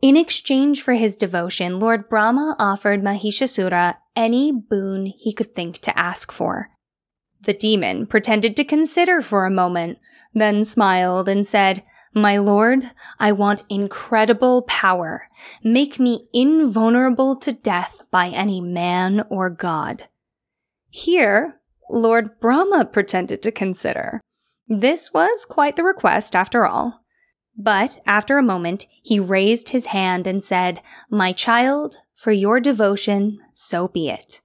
In 0.00 0.16
exchange 0.16 0.82
for 0.82 0.94
his 0.94 1.16
devotion, 1.16 1.80
Lord 1.80 2.08
Brahma 2.08 2.54
offered 2.58 3.02
Mahishasura 3.02 3.96
any 4.14 4.52
boon 4.52 5.06
he 5.06 5.32
could 5.32 5.54
think 5.54 5.78
to 5.80 5.98
ask 5.98 6.30
for. 6.30 6.70
The 7.42 7.54
demon 7.54 8.06
pretended 8.06 8.56
to 8.56 8.64
consider 8.64 9.22
for 9.22 9.46
a 9.46 9.50
moment, 9.50 9.98
then 10.34 10.64
smiled 10.64 11.28
and 11.28 11.46
said, 11.46 11.82
My 12.16 12.38
lord, 12.38 12.92
I 13.20 13.32
want 13.32 13.64
incredible 13.68 14.62
power. 14.62 15.28
Make 15.62 16.00
me 16.00 16.28
invulnerable 16.32 17.36
to 17.36 17.52
death 17.52 18.00
by 18.10 18.28
any 18.28 18.58
man 18.58 19.26
or 19.28 19.50
god. 19.50 20.08
Here, 20.88 21.60
Lord 21.90 22.40
Brahma 22.40 22.86
pretended 22.86 23.42
to 23.42 23.52
consider. 23.52 24.22
This 24.66 25.12
was 25.12 25.44
quite 25.44 25.76
the 25.76 25.84
request, 25.84 26.34
after 26.34 26.64
all. 26.64 27.02
But 27.54 27.98
after 28.06 28.38
a 28.38 28.42
moment, 28.42 28.86
he 29.02 29.20
raised 29.20 29.68
his 29.68 29.86
hand 29.86 30.26
and 30.26 30.42
said, 30.42 30.80
My 31.10 31.32
child, 31.32 31.98
for 32.14 32.32
your 32.32 32.60
devotion, 32.60 33.40
so 33.52 33.88
be 33.88 34.08
it. 34.08 34.40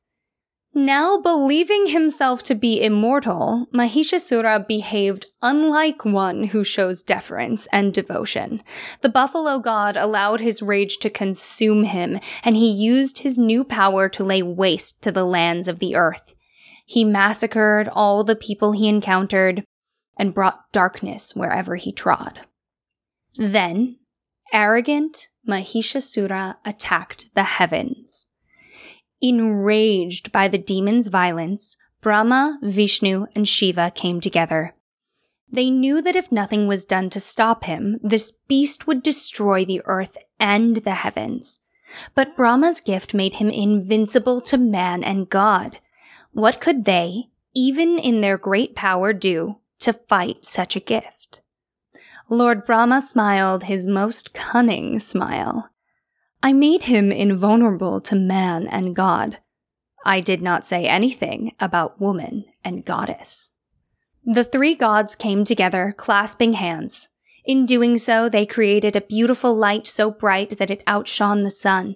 Now 0.74 1.18
believing 1.20 1.88
himself 1.88 2.44
to 2.44 2.56
be 2.56 2.82
immortal, 2.82 3.68
Mahishasura 3.74 4.66
behaved 4.66 5.26
unlike 5.42 6.06
one 6.06 6.46
who 6.46 6.64
shows 6.64 7.04
deference 7.04 7.68
and 7.74 7.94
devotion. 7.94 8.64
The 9.02 9.10
buffalo 9.10 9.60
god 9.60 9.98
allowed 9.98 10.40
his 10.40 10.62
rage 10.62 10.98
to 11.00 11.10
consume 11.10 11.84
him, 11.84 12.22
and 12.44 12.56
he 12.56 12.72
used 12.72 13.20
his 13.20 13.38
new 13.38 13.66
power 13.66 14.08
to 14.10 14.24
lay 14.24 14.42
waste 14.42 15.02
to 15.02 15.12
the 15.12 15.26
lands 15.26 15.68
of 15.68 15.80
the 15.80 15.96
earth. 15.96 16.34
He 16.86 17.04
massacred 17.04 17.90
all 17.90 18.24
the 18.24 18.36
people 18.36 18.72
he 18.72 18.88
encountered 18.88 19.66
and 20.18 20.34
brought 20.34 20.72
darkness 20.72 21.36
wherever 21.36 21.76
he 21.76 21.92
trod. 21.92 22.40
Then, 23.36 23.98
arrogant 24.54 25.28
Mahishasura 25.46 26.58
attacked 26.64 27.30
the 27.36 27.44
heavens. 27.44 28.28
Enraged 29.22 30.32
by 30.32 30.48
the 30.48 30.58
demon's 30.58 31.08
violence, 31.08 31.78
Brahma, 32.02 32.58
Vishnu, 32.64 33.28
and 33.36 33.48
Shiva 33.48 33.92
came 33.94 34.20
together. 34.20 34.74
They 35.52 35.70
knew 35.70 36.02
that 36.02 36.16
if 36.16 36.32
nothing 36.32 36.66
was 36.66 36.86
done 36.86 37.10
to 37.12 37.20
stop 37.20 37.66
him, 37.66 38.00
this 38.02 38.32
beast 38.32 38.88
would 38.88 39.04
destroy 39.04 39.66
the 39.66 39.82
earth 39.86 40.18
and 40.40 40.78
the 40.78 40.96
heavens. 40.96 41.60
But 42.16 42.36
Brahma's 42.36 42.80
gift 42.80 43.14
made 43.14 43.36
him 43.36 43.50
invincible 43.50 44.42
to 44.42 44.58
man 44.58 45.04
and 45.04 45.30
God. 45.30 45.80
What 46.32 46.62
could 46.62 46.86
they, 46.86 47.26
even 47.54 48.00
in 48.00 48.22
their 48.22 48.38
great 48.38 48.76
power, 48.76 49.12
do 49.12 49.58
to 49.80 49.92
fight 49.92 50.46
such 50.46 50.76
a 50.76 50.80
gift? 50.80 51.42
Lord 52.30 52.66
Brahma 52.66 53.02
smiled 53.02 53.66
his 53.66 53.88
most 53.88 54.34
cunning 54.34 55.00
smile. 55.00 55.71
I 56.44 56.54
made 56.54 56.84
him 56.84 57.12
invulnerable 57.12 58.02
to 58.02 58.16
man 58.16 58.68
and 58.68 58.96
God. 58.96 59.38
I 60.04 60.22
did 60.22 60.42
not 60.42 60.66
say 60.66 60.88
anything 60.88 61.54
about 61.60 62.02
woman 62.02 62.46
and 62.64 62.84
goddess. 62.84 63.52
The 64.26 64.44
three 64.44 64.74
gods 64.74 65.16
came 65.16 65.44
together, 65.44 65.94
clasping 65.96 66.54
hands. 66.54 67.10
In 67.46 67.66
doing 67.66 67.98
so, 67.98 68.28
they 68.28 68.46
created 68.46 68.96
a 68.96 69.02
beautiful 69.02 69.56
light 69.56 69.86
so 69.86 70.10
bright 70.10 70.58
that 70.58 70.72
it 70.72 70.84
outshone 70.88 71.44
the 71.44 71.52
sun. 71.52 71.96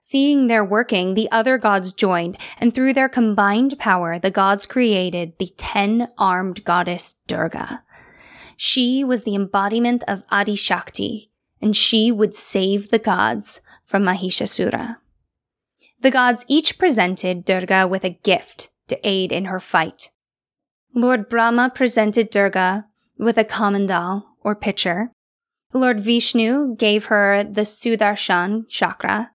Seeing 0.00 0.46
their 0.46 0.64
working, 0.64 1.14
the 1.14 1.30
other 1.32 1.58
gods 1.58 1.92
joined, 1.92 2.38
and 2.58 2.74
through 2.74 2.92
their 2.92 3.08
combined 3.08 3.78
power, 3.78 4.18
the 4.18 4.30
gods 4.30 4.66
created 4.66 5.32
the 5.38 5.52
ten-armed 5.56 6.62
goddess 6.64 7.16
Durga. 7.26 7.82
She 8.56 9.02
was 9.02 9.24
the 9.24 9.34
embodiment 9.34 10.04
of 10.06 10.24
Adi 10.30 10.56
Shakti, 10.56 11.30
and 11.62 11.76
she 11.76 12.12
would 12.12 12.34
save 12.34 12.90
the 12.90 12.98
gods 12.98 13.60
from 13.94 14.02
Mahishasura. 14.02 14.96
The 16.00 16.10
gods 16.10 16.44
each 16.48 16.78
presented 16.78 17.44
Durga 17.44 17.86
with 17.86 18.02
a 18.02 18.10
gift 18.10 18.72
to 18.88 18.98
aid 19.08 19.30
in 19.30 19.44
her 19.44 19.60
fight. 19.60 20.10
Lord 20.92 21.28
Brahma 21.28 21.70
presented 21.72 22.30
Durga 22.30 22.86
with 23.20 23.38
a 23.38 23.44
kamandal 23.44 24.24
or 24.40 24.56
pitcher. 24.56 25.12
Lord 25.72 26.00
Vishnu 26.00 26.74
gave 26.74 27.04
her 27.04 27.44
the 27.44 27.60
Sudarshan 27.60 28.68
chakra. 28.68 29.30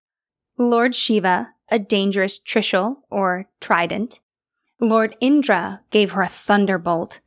Lord 0.58 0.94
Shiva 0.94 1.54
a 1.70 1.78
dangerous 1.78 2.38
trishul 2.38 2.96
or 3.08 3.46
trident. 3.62 4.20
Lord 4.78 5.16
Indra 5.22 5.80
gave 5.88 6.10
her 6.10 6.20
a 6.20 6.28
thunderbolt. 6.28 7.20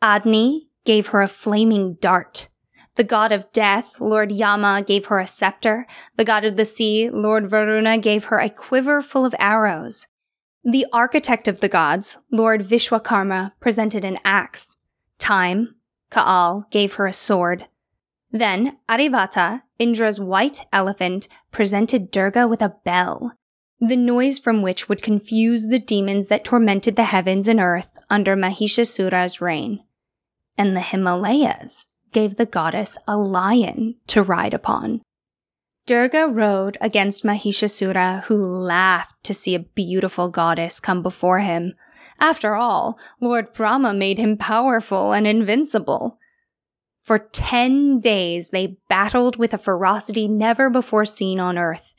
Agni 0.00 0.70
gave 0.86 1.08
her 1.08 1.20
a 1.20 1.28
flaming 1.28 1.98
dart. 2.00 2.47
The 2.98 3.04
god 3.04 3.30
of 3.30 3.52
death, 3.52 4.00
Lord 4.00 4.32
Yama, 4.32 4.82
gave 4.84 5.06
her 5.06 5.20
a 5.20 5.26
scepter. 5.26 5.86
The 6.16 6.24
god 6.24 6.44
of 6.44 6.56
the 6.56 6.64
sea, 6.64 7.08
Lord 7.08 7.46
Varuna, 7.46 7.96
gave 7.96 8.24
her 8.24 8.40
a 8.40 8.50
quiver 8.50 9.00
full 9.00 9.24
of 9.24 9.36
arrows. 9.38 10.08
The 10.64 10.84
architect 10.92 11.46
of 11.46 11.60
the 11.60 11.68
gods, 11.68 12.18
Lord 12.32 12.62
Vishwakarma, 12.62 13.52
presented 13.60 14.04
an 14.04 14.18
axe. 14.24 14.76
Time, 15.16 15.76
Kaal, 16.10 16.68
gave 16.72 16.94
her 16.94 17.06
a 17.06 17.12
sword. 17.12 17.68
Then 18.32 18.78
Airavata, 18.88 19.62
Indra's 19.78 20.18
white 20.18 20.66
elephant, 20.72 21.28
presented 21.52 22.10
Durga 22.10 22.48
with 22.48 22.60
a 22.60 22.74
bell, 22.84 23.32
the 23.78 23.96
noise 23.96 24.40
from 24.40 24.60
which 24.60 24.88
would 24.88 25.02
confuse 25.02 25.68
the 25.68 25.78
demons 25.78 26.26
that 26.28 26.42
tormented 26.42 26.96
the 26.96 27.04
heavens 27.04 27.46
and 27.46 27.60
earth 27.60 27.96
under 28.10 28.34
Mahishasura's 28.34 29.40
reign. 29.40 29.84
And 30.58 30.76
the 30.76 30.80
Himalayas 30.80 31.86
gave 32.12 32.36
the 32.36 32.46
goddess 32.46 32.98
a 33.06 33.16
lion 33.16 33.96
to 34.08 34.22
ride 34.22 34.54
upon. 34.54 35.02
Durga 35.86 36.26
rode 36.28 36.76
against 36.80 37.24
Mahishasura, 37.24 38.24
who 38.24 38.36
laughed 38.36 39.24
to 39.24 39.32
see 39.32 39.54
a 39.54 39.60
beautiful 39.60 40.28
goddess 40.28 40.80
come 40.80 41.02
before 41.02 41.38
him. 41.38 41.74
After 42.20 42.54
all, 42.54 42.98
Lord 43.20 43.52
Brahma 43.54 43.94
made 43.94 44.18
him 44.18 44.36
powerful 44.36 45.12
and 45.12 45.26
invincible. 45.26 46.18
For 47.02 47.18
ten 47.18 48.00
days 48.00 48.50
they 48.50 48.76
battled 48.88 49.36
with 49.36 49.54
a 49.54 49.58
ferocity 49.58 50.28
never 50.28 50.68
before 50.68 51.06
seen 51.06 51.40
on 51.40 51.56
earth, 51.56 51.94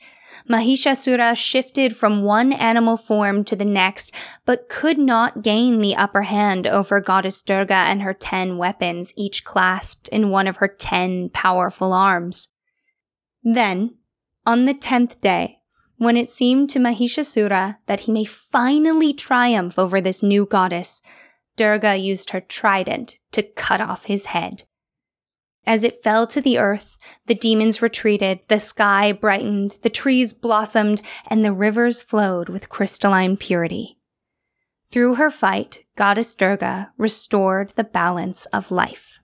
Mahishasura 0.48 1.36
shifted 1.36 1.96
from 1.96 2.22
one 2.22 2.52
animal 2.52 2.96
form 2.96 3.44
to 3.44 3.56
the 3.56 3.64
next, 3.64 4.12
but 4.44 4.68
could 4.68 4.98
not 4.98 5.42
gain 5.42 5.80
the 5.80 5.96
upper 5.96 6.22
hand 6.22 6.66
over 6.66 7.00
Goddess 7.00 7.42
Durga 7.42 7.74
and 7.74 8.02
her 8.02 8.14
ten 8.14 8.58
weapons, 8.58 9.12
each 9.16 9.44
clasped 9.44 10.08
in 10.08 10.30
one 10.30 10.46
of 10.46 10.56
her 10.56 10.68
ten 10.68 11.30
powerful 11.30 11.92
arms. 11.92 12.48
Then, 13.42 13.96
on 14.46 14.64
the 14.64 14.74
tenth 14.74 15.20
day, 15.20 15.58
when 15.96 16.16
it 16.16 16.30
seemed 16.30 16.70
to 16.70 16.78
Mahishasura 16.78 17.76
that 17.86 18.00
he 18.00 18.12
may 18.12 18.24
finally 18.24 19.12
triumph 19.12 19.78
over 19.78 20.00
this 20.00 20.22
new 20.22 20.46
goddess, 20.46 21.02
Durga 21.56 21.96
used 21.96 22.30
her 22.30 22.40
trident 22.40 23.16
to 23.32 23.42
cut 23.42 23.80
off 23.82 24.04
his 24.04 24.26
head. 24.26 24.64
As 25.66 25.84
it 25.84 26.02
fell 26.02 26.26
to 26.26 26.40
the 26.40 26.58
earth, 26.58 26.96
the 27.26 27.34
demons 27.34 27.82
retreated, 27.82 28.40
the 28.48 28.58
sky 28.58 29.12
brightened, 29.12 29.78
the 29.82 29.90
trees 29.90 30.32
blossomed, 30.32 31.02
and 31.26 31.44
the 31.44 31.52
rivers 31.52 32.00
flowed 32.00 32.48
with 32.48 32.68
crystalline 32.68 33.36
purity. 33.36 33.98
Through 34.90 35.16
her 35.16 35.30
fight, 35.30 35.84
Goddess 35.96 36.34
Durga 36.34 36.92
restored 36.96 37.70
the 37.70 37.84
balance 37.84 38.46
of 38.46 38.70
life. 38.70 39.20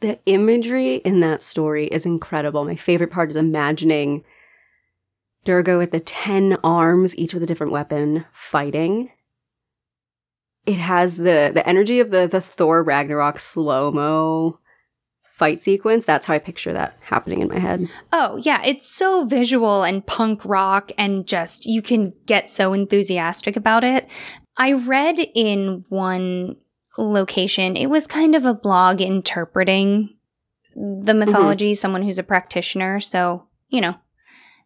The 0.00 0.18
imagery 0.26 0.96
in 0.96 1.20
that 1.20 1.42
story 1.42 1.86
is 1.86 2.04
incredible. 2.04 2.64
My 2.64 2.74
favorite 2.74 3.12
part 3.12 3.30
is 3.30 3.36
imagining 3.36 4.24
Durga 5.44 5.78
with 5.78 5.92
the 5.92 6.00
10 6.00 6.56
arms, 6.64 7.16
each 7.16 7.34
with 7.34 7.42
a 7.42 7.46
different 7.46 7.72
weapon, 7.72 8.24
fighting. 8.32 9.10
It 10.66 10.78
has 10.78 11.18
the, 11.18 11.52
the 11.54 11.66
energy 11.68 12.00
of 12.00 12.10
the, 12.10 12.26
the 12.26 12.40
Thor 12.40 12.82
Ragnarok 12.82 13.38
slow 13.38 13.92
mo 13.92 14.58
fight 15.42 15.58
sequence. 15.58 16.06
That's 16.06 16.26
how 16.26 16.34
I 16.34 16.38
picture 16.38 16.72
that 16.72 16.96
happening 17.00 17.40
in 17.40 17.48
my 17.48 17.58
head. 17.58 17.88
Oh, 18.12 18.36
yeah. 18.36 18.62
It's 18.64 18.86
so 18.86 19.24
visual 19.24 19.82
and 19.82 20.06
punk 20.06 20.44
rock, 20.44 20.92
and 20.96 21.26
just 21.26 21.66
you 21.66 21.82
can 21.82 22.12
get 22.26 22.48
so 22.48 22.72
enthusiastic 22.72 23.56
about 23.56 23.82
it. 23.82 24.08
I 24.56 24.74
read 24.74 25.18
in 25.34 25.84
one 25.88 26.58
location, 26.96 27.76
it 27.76 27.88
was 27.88 28.06
kind 28.06 28.36
of 28.36 28.46
a 28.46 28.54
blog 28.54 29.00
interpreting 29.00 30.10
the 30.76 31.12
mythology, 31.12 31.72
mm-hmm. 31.72 31.80
someone 31.80 32.02
who's 32.02 32.20
a 32.20 32.22
practitioner. 32.22 33.00
So, 33.00 33.48
you 33.68 33.80
know, 33.80 33.96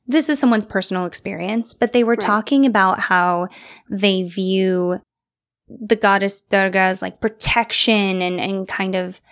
this 0.07 0.29
is 0.29 0.39
someone's 0.39 0.67
personal 0.67 1.07
experience, 1.07 1.73
but 1.73 1.95
they 1.95 2.05
were 2.05 2.13
right. 2.13 2.21
talking 2.21 2.67
about 2.67 3.01
how 3.01 3.49
they 3.89 4.25
view 4.25 5.01
the 5.69 5.97
goddess 5.97 6.43
Durga 6.43 6.79
as 6.79 7.01
like 7.01 7.23
protection 7.23 8.21
and, 8.21 8.39
and 8.39 8.69
kind 8.69 8.95
of 8.95 9.23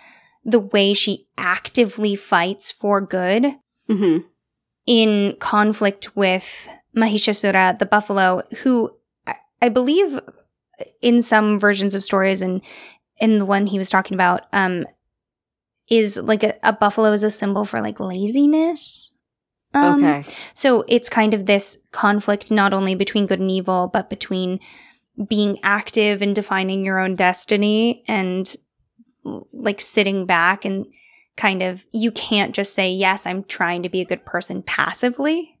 the 0.45 0.59
way 0.59 0.93
she 0.93 1.27
actively 1.37 2.15
fights 2.15 2.71
for 2.71 3.01
good. 3.01 3.55
Mm-hmm. 3.89 4.25
in 4.87 5.35
conflict 5.39 6.15
with 6.15 6.67
Mahishasura, 6.97 7.77
the 7.77 7.85
buffalo, 7.85 8.41
who 8.63 8.91
I, 9.61 9.69
believe 9.69 10.19
in 11.03 11.21
some 11.21 11.59
versions 11.59 11.93
of 11.93 12.03
stories 12.03 12.41
and 12.41 12.61
in 13.19 13.37
the 13.37 13.45
one 13.45 13.67
he 13.67 13.77
was 13.77 13.91
talking 13.91 14.15
about, 14.15 14.47
um, 14.53 14.85
is 15.87 16.17
like 16.17 16.43
a, 16.43 16.55
a 16.63 16.73
buffalo 16.73 17.11
is 17.11 17.23
a 17.23 17.29
symbol 17.29 17.63
for 17.63 17.79
like 17.81 17.99
laziness. 17.99 19.11
Um, 19.75 20.03
okay. 20.03 20.33
So 20.55 20.83
it's 20.87 21.09
kind 21.09 21.33
of 21.35 21.45
this 21.45 21.77
conflict 21.91 22.49
not 22.49 22.73
only 22.73 22.95
between 22.95 23.27
good 23.27 23.39
and 23.39 23.51
evil, 23.51 23.87
but 23.87 24.09
between 24.09 24.59
being 25.27 25.59
active 25.61 26.21
and 26.21 26.33
defining 26.33 26.83
your 26.83 26.99
own 26.99 27.15
destiny 27.15 28.03
and 28.07 28.55
like 29.51 29.81
sitting 29.81 30.25
back 30.25 30.65
and 30.65 30.85
kind 31.35 31.61
of, 31.61 31.85
you 31.91 32.11
can't 32.11 32.55
just 32.55 32.73
say, 32.73 32.91
yes, 32.91 33.25
I'm 33.25 33.43
trying 33.43 33.83
to 33.83 33.89
be 33.89 34.01
a 34.01 34.05
good 34.05 34.25
person 34.25 34.61
passively. 34.61 35.57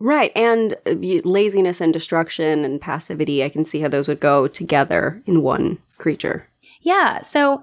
Right. 0.00 0.32
And 0.36 0.74
uh, 0.86 0.94
laziness 1.24 1.80
and 1.80 1.92
destruction 1.92 2.64
and 2.64 2.80
passivity, 2.80 3.44
I 3.44 3.48
can 3.48 3.64
see 3.64 3.80
how 3.80 3.88
those 3.88 4.08
would 4.08 4.20
go 4.20 4.48
together 4.48 5.22
in 5.26 5.42
one 5.42 5.78
creature. 5.98 6.48
Yeah. 6.80 7.22
So, 7.22 7.62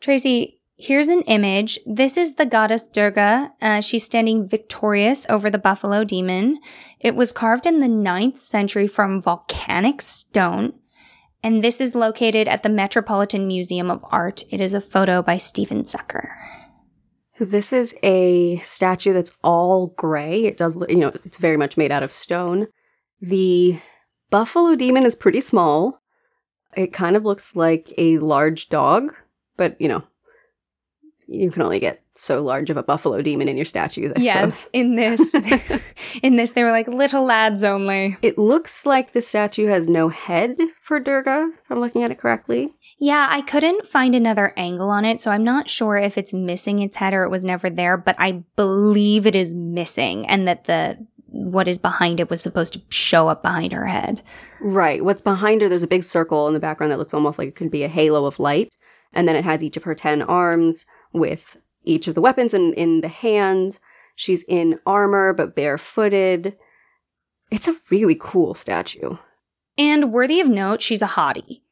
Tracy, 0.00 0.60
here's 0.76 1.08
an 1.08 1.22
image. 1.22 1.78
This 1.84 2.16
is 2.16 2.34
the 2.34 2.46
goddess 2.46 2.88
Durga. 2.88 3.52
Uh, 3.60 3.80
she's 3.80 4.04
standing 4.04 4.48
victorious 4.48 5.26
over 5.28 5.50
the 5.50 5.58
buffalo 5.58 6.04
demon. 6.04 6.60
It 7.00 7.14
was 7.14 7.32
carved 7.32 7.66
in 7.66 7.80
the 7.80 7.88
9th 7.88 8.38
century 8.38 8.86
from 8.86 9.20
volcanic 9.20 10.00
stone. 10.00 10.74
And 11.42 11.62
this 11.62 11.80
is 11.80 11.94
located 11.94 12.46
at 12.46 12.62
the 12.62 12.68
Metropolitan 12.68 13.46
Museum 13.46 13.90
of 13.90 14.04
Art. 14.10 14.44
It 14.50 14.60
is 14.60 14.74
a 14.74 14.80
photo 14.80 15.22
by 15.22 15.38
Steven 15.38 15.82
Zucker. 15.82 16.28
So 17.32 17.44
this 17.44 17.72
is 17.72 17.96
a 18.02 18.58
statue 18.58 19.12
that's 19.12 19.32
all 19.42 19.88
gray. 19.96 20.44
It 20.44 20.56
does, 20.56 20.78
you 20.88 20.96
know, 20.96 21.08
it's 21.08 21.38
very 21.38 21.56
much 21.56 21.76
made 21.76 21.90
out 21.90 22.02
of 22.02 22.12
stone. 22.12 22.68
The 23.20 23.80
buffalo 24.30 24.76
demon 24.76 25.04
is 25.04 25.16
pretty 25.16 25.40
small. 25.40 26.00
It 26.76 26.92
kind 26.92 27.16
of 27.16 27.24
looks 27.24 27.56
like 27.56 27.92
a 27.98 28.18
large 28.18 28.68
dog, 28.68 29.14
but 29.56 29.80
you 29.80 29.88
know, 29.88 30.04
you 31.26 31.50
can 31.50 31.62
only 31.62 31.80
get 31.80 32.01
so 32.14 32.42
large 32.42 32.70
of 32.70 32.76
a 32.76 32.82
buffalo 32.82 33.22
demon 33.22 33.48
in 33.48 33.56
your 33.56 33.64
statues, 33.64 34.12
I 34.14 34.20
yes, 34.20 34.68
in 34.72 34.96
this, 34.96 35.34
in 36.22 36.36
this, 36.36 36.52
they 36.52 36.62
were 36.62 36.70
like 36.70 36.88
little 36.88 37.24
lads 37.24 37.64
only. 37.64 38.16
it 38.22 38.38
looks 38.38 38.84
like 38.84 39.12
the 39.12 39.22
statue 39.22 39.66
has 39.66 39.88
no 39.88 40.08
head 40.08 40.56
for 40.80 41.00
Durga, 41.00 41.50
if 41.52 41.70
I'm 41.70 41.80
looking 41.80 42.02
at 42.02 42.10
it 42.10 42.18
correctly. 42.18 42.74
Yeah, 42.98 43.28
I 43.30 43.40
couldn't 43.42 43.86
find 43.86 44.14
another 44.14 44.52
angle 44.56 44.90
on 44.90 45.04
it, 45.04 45.20
so 45.20 45.30
I'm 45.30 45.44
not 45.44 45.70
sure 45.70 45.96
if 45.96 46.18
it's 46.18 46.32
missing 46.32 46.80
its 46.80 46.96
head 46.96 47.14
or 47.14 47.24
it 47.24 47.30
was 47.30 47.44
never 47.44 47.70
there, 47.70 47.96
but 47.96 48.16
I 48.18 48.44
believe 48.56 49.26
it 49.26 49.34
is 49.34 49.54
missing 49.54 50.26
and 50.26 50.46
that 50.46 50.64
the 50.64 51.06
what 51.32 51.66
is 51.66 51.78
behind 51.78 52.20
it 52.20 52.28
was 52.28 52.42
supposed 52.42 52.74
to 52.74 52.82
show 52.90 53.28
up 53.28 53.42
behind 53.42 53.72
her 53.72 53.86
head. 53.86 54.22
Right. 54.60 55.02
What's 55.02 55.22
behind 55.22 55.62
her, 55.62 55.68
there's 55.68 55.82
a 55.82 55.88
big 55.88 56.04
circle 56.04 56.46
in 56.46 56.54
the 56.54 56.60
background 56.60 56.92
that 56.92 56.98
looks 56.98 57.14
almost 57.14 57.38
like 57.38 57.48
it 57.48 57.56
could 57.56 57.70
be 57.70 57.84
a 57.84 57.88
halo 57.88 58.26
of 58.26 58.38
light. 58.38 58.70
And 59.14 59.26
then 59.26 59.36
it 59.36 59.44
has 59.44 59.64
each 59.64 59.78
of 59.78 59.84
her 59.84 59.94
10 59.94 60.22
arms 60.22 60.86
with 61.12 61.56
each 61.84 62.08
of 62.08 62.14
the 62.14 62.20
weapons 62.20 62.54
in, 62.54 62.72
in 62.74 63.00
the 63.00 63.08
hand. 63.08 63.78
She's 64.14 64.42
in 64.44 64.78
armor, 64.86 65.32
but 65.32 65.56
barefooted. 65.56 66.56
It's 67.50 67.68
a 67.68 67.76
really 67.90 68.16
cool 68.18 68.54
statue. 68.54 69.16
And 69.78 70.12
worthy 70.12 70.40
of 70.40 70.48
note, 70.48 70.80
she's 70.80 71.02
a 71.02 71.06
hottie. 71.06 71.62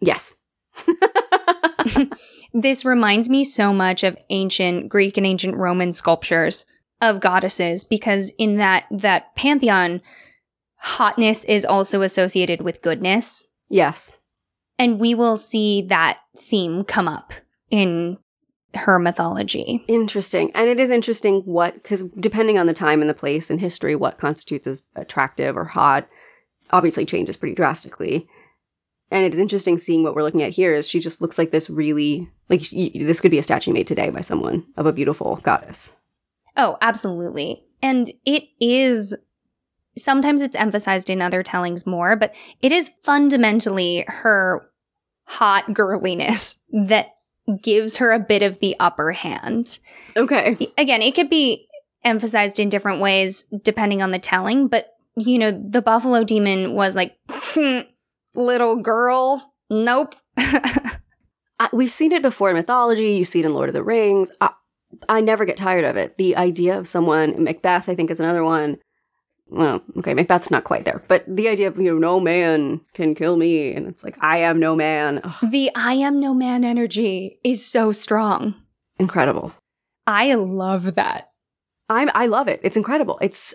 Yes. 0.00 0.36
This 2.52 2.84
reminds 2.84 3.28
me 3.28 3.44
so 3.44 3.72
much 3.72 4.02
of 4.02 4.16
ancient 4.28 4.88
Greek 4.88 5.16
and 5.16 5.26
ancient 5.26 5.56
Roman 5.56 5.92
sculptures 5.92 6.64
of 7.00 7.20
goddesses 7.20 7.84
because 7.84 8.30
in 8.38 8.56
that 8.56 8.86
that 8.90 9.34
pantheon 9.36 10.02
hotness 10.76 11.44
is 11.44 11.64
also 11.64 12.02
associated 12.02 12.60
with 12.60 12.82
goodness 12.82 13.46
yes. 13.68 14.16
and 14.78 15.00
we 15.00 15.14
will 15.14 15.36
see 15.36 15.80
that 15.82 16.18
theme 16.36 16.84
come 16.84 17.08
up 17.08 17.32
in 17.70 18.18
her 18.74 18.98
mythology. 18.98 19.84
Interesting. 19.88 20.50
And 20.54 20.68
it 20.68 20.78
is 20.78 20.90
interesting 20.90 21.40
what, 21.40 21.74
because 21.74 22.04
depending 22.18 22.58
on 22.58 22.66
the 22.66 22.74
time 22.74 23.00
and 23.00 23.10
the 23.10 23.14
place 23.14 23.50
and 23.50 23.60
history, 23.60 23.96
what 23.96 24.18
constitutes 24.18 24.66
as 24.66 24.82
attractive 24.94 25.56
or 25.56 25.64
hot 25.64 26.08
obviously 26.72 27.04
changes 27.04 27.36
pretty 27.36 27.54
drastically. 27.54 28.28
And 29.10 29.24
it 29.24 29.32
is 29.32 29.40
interesting 29.40 29.76
seeing 29.76 30.04
what 30.04 30.14
we're 30.14 30.22
looking 30.22 30.42
at 30.42 30.52
here 30.52 30.74
is 30.74 30.88
she 30.88 31.00
just 31.00 31.20
looks 31.20 31.36
like 31.36 31.50
this 31.50 31.68
really, 31.68 32.30
like 32.48 32.62
y- 32.72 32.92
this 32.94 33.20
could 33.20 33.32
be 33.32 33.38
a 33.38 33.42
statue 33.42 33.72
made 33.72 33.88
today 33.88 34.10
by 34.10 34.20
someone 34.20 34.64
of 34.76 34.86
a 34.86 34.92
beautiful 34.92 35.36
goddess. 35.42 35.94
Oh, 36.56 36.78
absolutely. 36.80 37.64
And 37.82 38.12
it 38.24 38.44
is 38.60 39.14
sometimes 39.96 40.42
it's 40.42 40.56
emphasized 40.56 41.10
in 41.10 41.20
other 41.20 41.42
tellings 41.42 41.86
more, 41.86 42.14
but 42.14 42.34
it 42.62 42.70
is 42.70 42.90
fundamentally 43.02 44.04
her 44.06 44.70
hot 45.24 45.66
girliness 45.68 46.56
that 46.72 47.16
gives 47.62 47.96
her 47.96 48.12
a 48.12 48.18
bit 48.18 48.42
of 48.42 48.60
the 48.60 48.76
upper 48.78 49.12
hand. 49.12 49.78
Okay. 50.16 50.56
Again, 50.78 51.02
it 51.02 51.14
could 51.14 51.30
be 51.30 51.68
emphasized 52.04 52.58
in 52.58 52.68
different 52.68 53.00
ways 53.00 53.44
depending 53.62 54.02
on 54.02 54.10
the 54.10 54.18
telling, 54.18 54.68
but 54.68 54.94
you 55.16 55.38
know, 55.38 55.50
the 55.50 55.82
buffalo 55.82 56.24
demon 56.24 56.74
was 56.74 56.96
like, 56.96 57.16
little 58.34 58.76
girl, 58.76 59.52
nope. 59.68 60.14
I, 60.36 61.68
we've 61.72 61.90
seen 61.90 62.12
it 62.12 62.22
before 62.22 62.50
in 62.50 62.56
mythology. 62.56 63.12
You 63.12 63.24
see 63.24 63.40
it 63.40 63.44
in 63.44 63.52
Lord 63.52 63.68
of 63.68 63.74
the 63.74 63.82
Rings. 63.82 64.30
I, 64.40 64.50
I 65.08 65.20
never 65.20 65.44
get 65.44 65.56
tired 65.56 65.84
of 65.84 65.96
it. 65.96 66.16
The 66.16 66.36
idea 66.36 66.78
of 66.78 66.88
someone, 66.88 67.44
Macbeth, 67.44 67.88
I 67.88 67.94
think, 67.94 68.10
is 68.10 68.20
another 68.20 68.44
one. 68.44 68.78
Well, 69.50 69.82
okay, 69.98 70.14
Macbeth's 70.14 70.50
not 70.50 70.64
quite 70.64 70.84
there, 70.84 71.02
but 71.08 71.24
the 71.26 71.48
idea 71.48 71.68
of, 71.68 71.76
you 71.76 71.82
know, 71.82 71.98
no 71.98 72.20
man 72.20 72.80
can 72.94 73.14
kill 73.14 73.36
me. 73.36 73.72
And 73.74 73.88
it's 73.88 74.04
like, 74.04 74.16
I 74.20 74.38
am 74.38 74.60
no 74.60 74.76
man. 74.76 75.20
Ugh, 75.24 75.50
the 75.50 75.70
I 75.74 75.94
am 75.94 76.20
no 76.20 76.32
man 76.34 76.64
energy 76.64 77.38
is 77.42 77.64
so 77.66 77.90
strong. 77.92 78.54
incredible. 78.98 79.52
I 80.06 80.34
love 80.34 80.94
that. 80.94 81.30
I'm, 81.88 82.10
I 82.14 82.26
love 82.26 82.46
it. 82.48 82.60
It's 82.62 82.76
incredible. 82.76 83.18
It's 83.20 83.54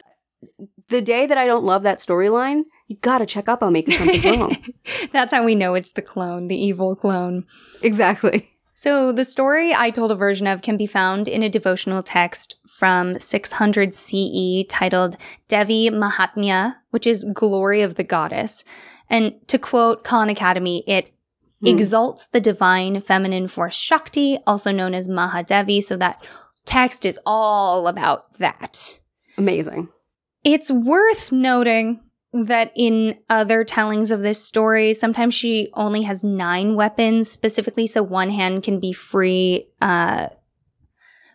the 0.89 1.01
day 1.01 1.25
that 1.25 1.37
I 1.37 1.45
don't 1.45 1.63
love 1.65 1.83
that 1.83 1.99
storyline, 1.99 2.63
you 2.87 2.97
gotta 2.97 3.25
check 3.25 3.47
up 3.49 3.63
on 3.63 3.73
me 3.73 3.81
because 3.81 3.97
something's 3.97 4.25
wrong. 4.25 4.55
That's 5.11 5.33
how 5.33 5.43
we 5.43 5.55
know 5.55 5.73
it's 5.73 5.91
the 5.91 6.01
clone, 6.01 6.47
the 6.47 6.55
evil 6.57 6.95
clone. 6.95 7.45
exactly. 7.81 8.54
So, 8.77 9.13
the 9.13 9.23
story 9.23 9.73
I 9.73 9.89
told 9.89 10.11
a 10.11 10.15
version 10.15 10.47
of 10.47 10.61
can 10.61 10.75
be 10.75 10.85
found 10.85 11.29
in 11.29 11.41
a 11.41 11.49
devotional 11.49 12.03
text 12.03 12.55
from 12.67 13.17
600 13.17 13.95
CE 13.95 14.65
titled 14.67 15.15
Devi 15.47 15.89
Mahatmya, 15.89 16.75
which 16.89 17.07
is 17.07 17.23
Glory 17.33 17.81
of 17.81 17.95
the 17.95 18.03
Goddess. 18.03 18.65
And 19.09 19.35
to 19.47 19.57
quote 19.57 20.03
Khan 20.03 20.29
Academy, 20.29 20.83
it 20.87 21.13
Hmm. 21.61 21.67
exalts 21.67 22.27
the 22.27 22.41
divine 22.41 22.99
feminine 22.99 23.47
force 23.47 23.77
Shakti, 23.77 24.39
also 24.45 24.73
known 24.73 24.93
as 24.93 25.07
Mahadevi. 25.07 25.81
So, 25.81 25.95
that 25.95 26.21
text 26.65 27.05
is 27.05 27.17
all 27.25 27.87
about 27.87 28.33
that. 28.39 28.99
Amazing. 29.37 29.87
It's 30.43 30.69
worth 30.69 31.31
noting 31.31 32.01
that 32.43 32.71
in 32.75 33.17
other 33.29 33.63
tellings 33.63 34.11
of 34.11 34.21
this 34.21 34.43
story, 34.43 34.93
sometimes 34.93 35.33
she 35.33 35.69
only 35.73 36.01
has 36.03 36.23
nine 36.23 36.75
weapons 36.75 37.29
specifically, 37.29 37.87
so 37.87 38.03
one 38.03 38.29
hand 38.29 38.63
can 38.63 38.79
be 38.79 38.91
free 38.91 39.69
uh, 39.81 40.27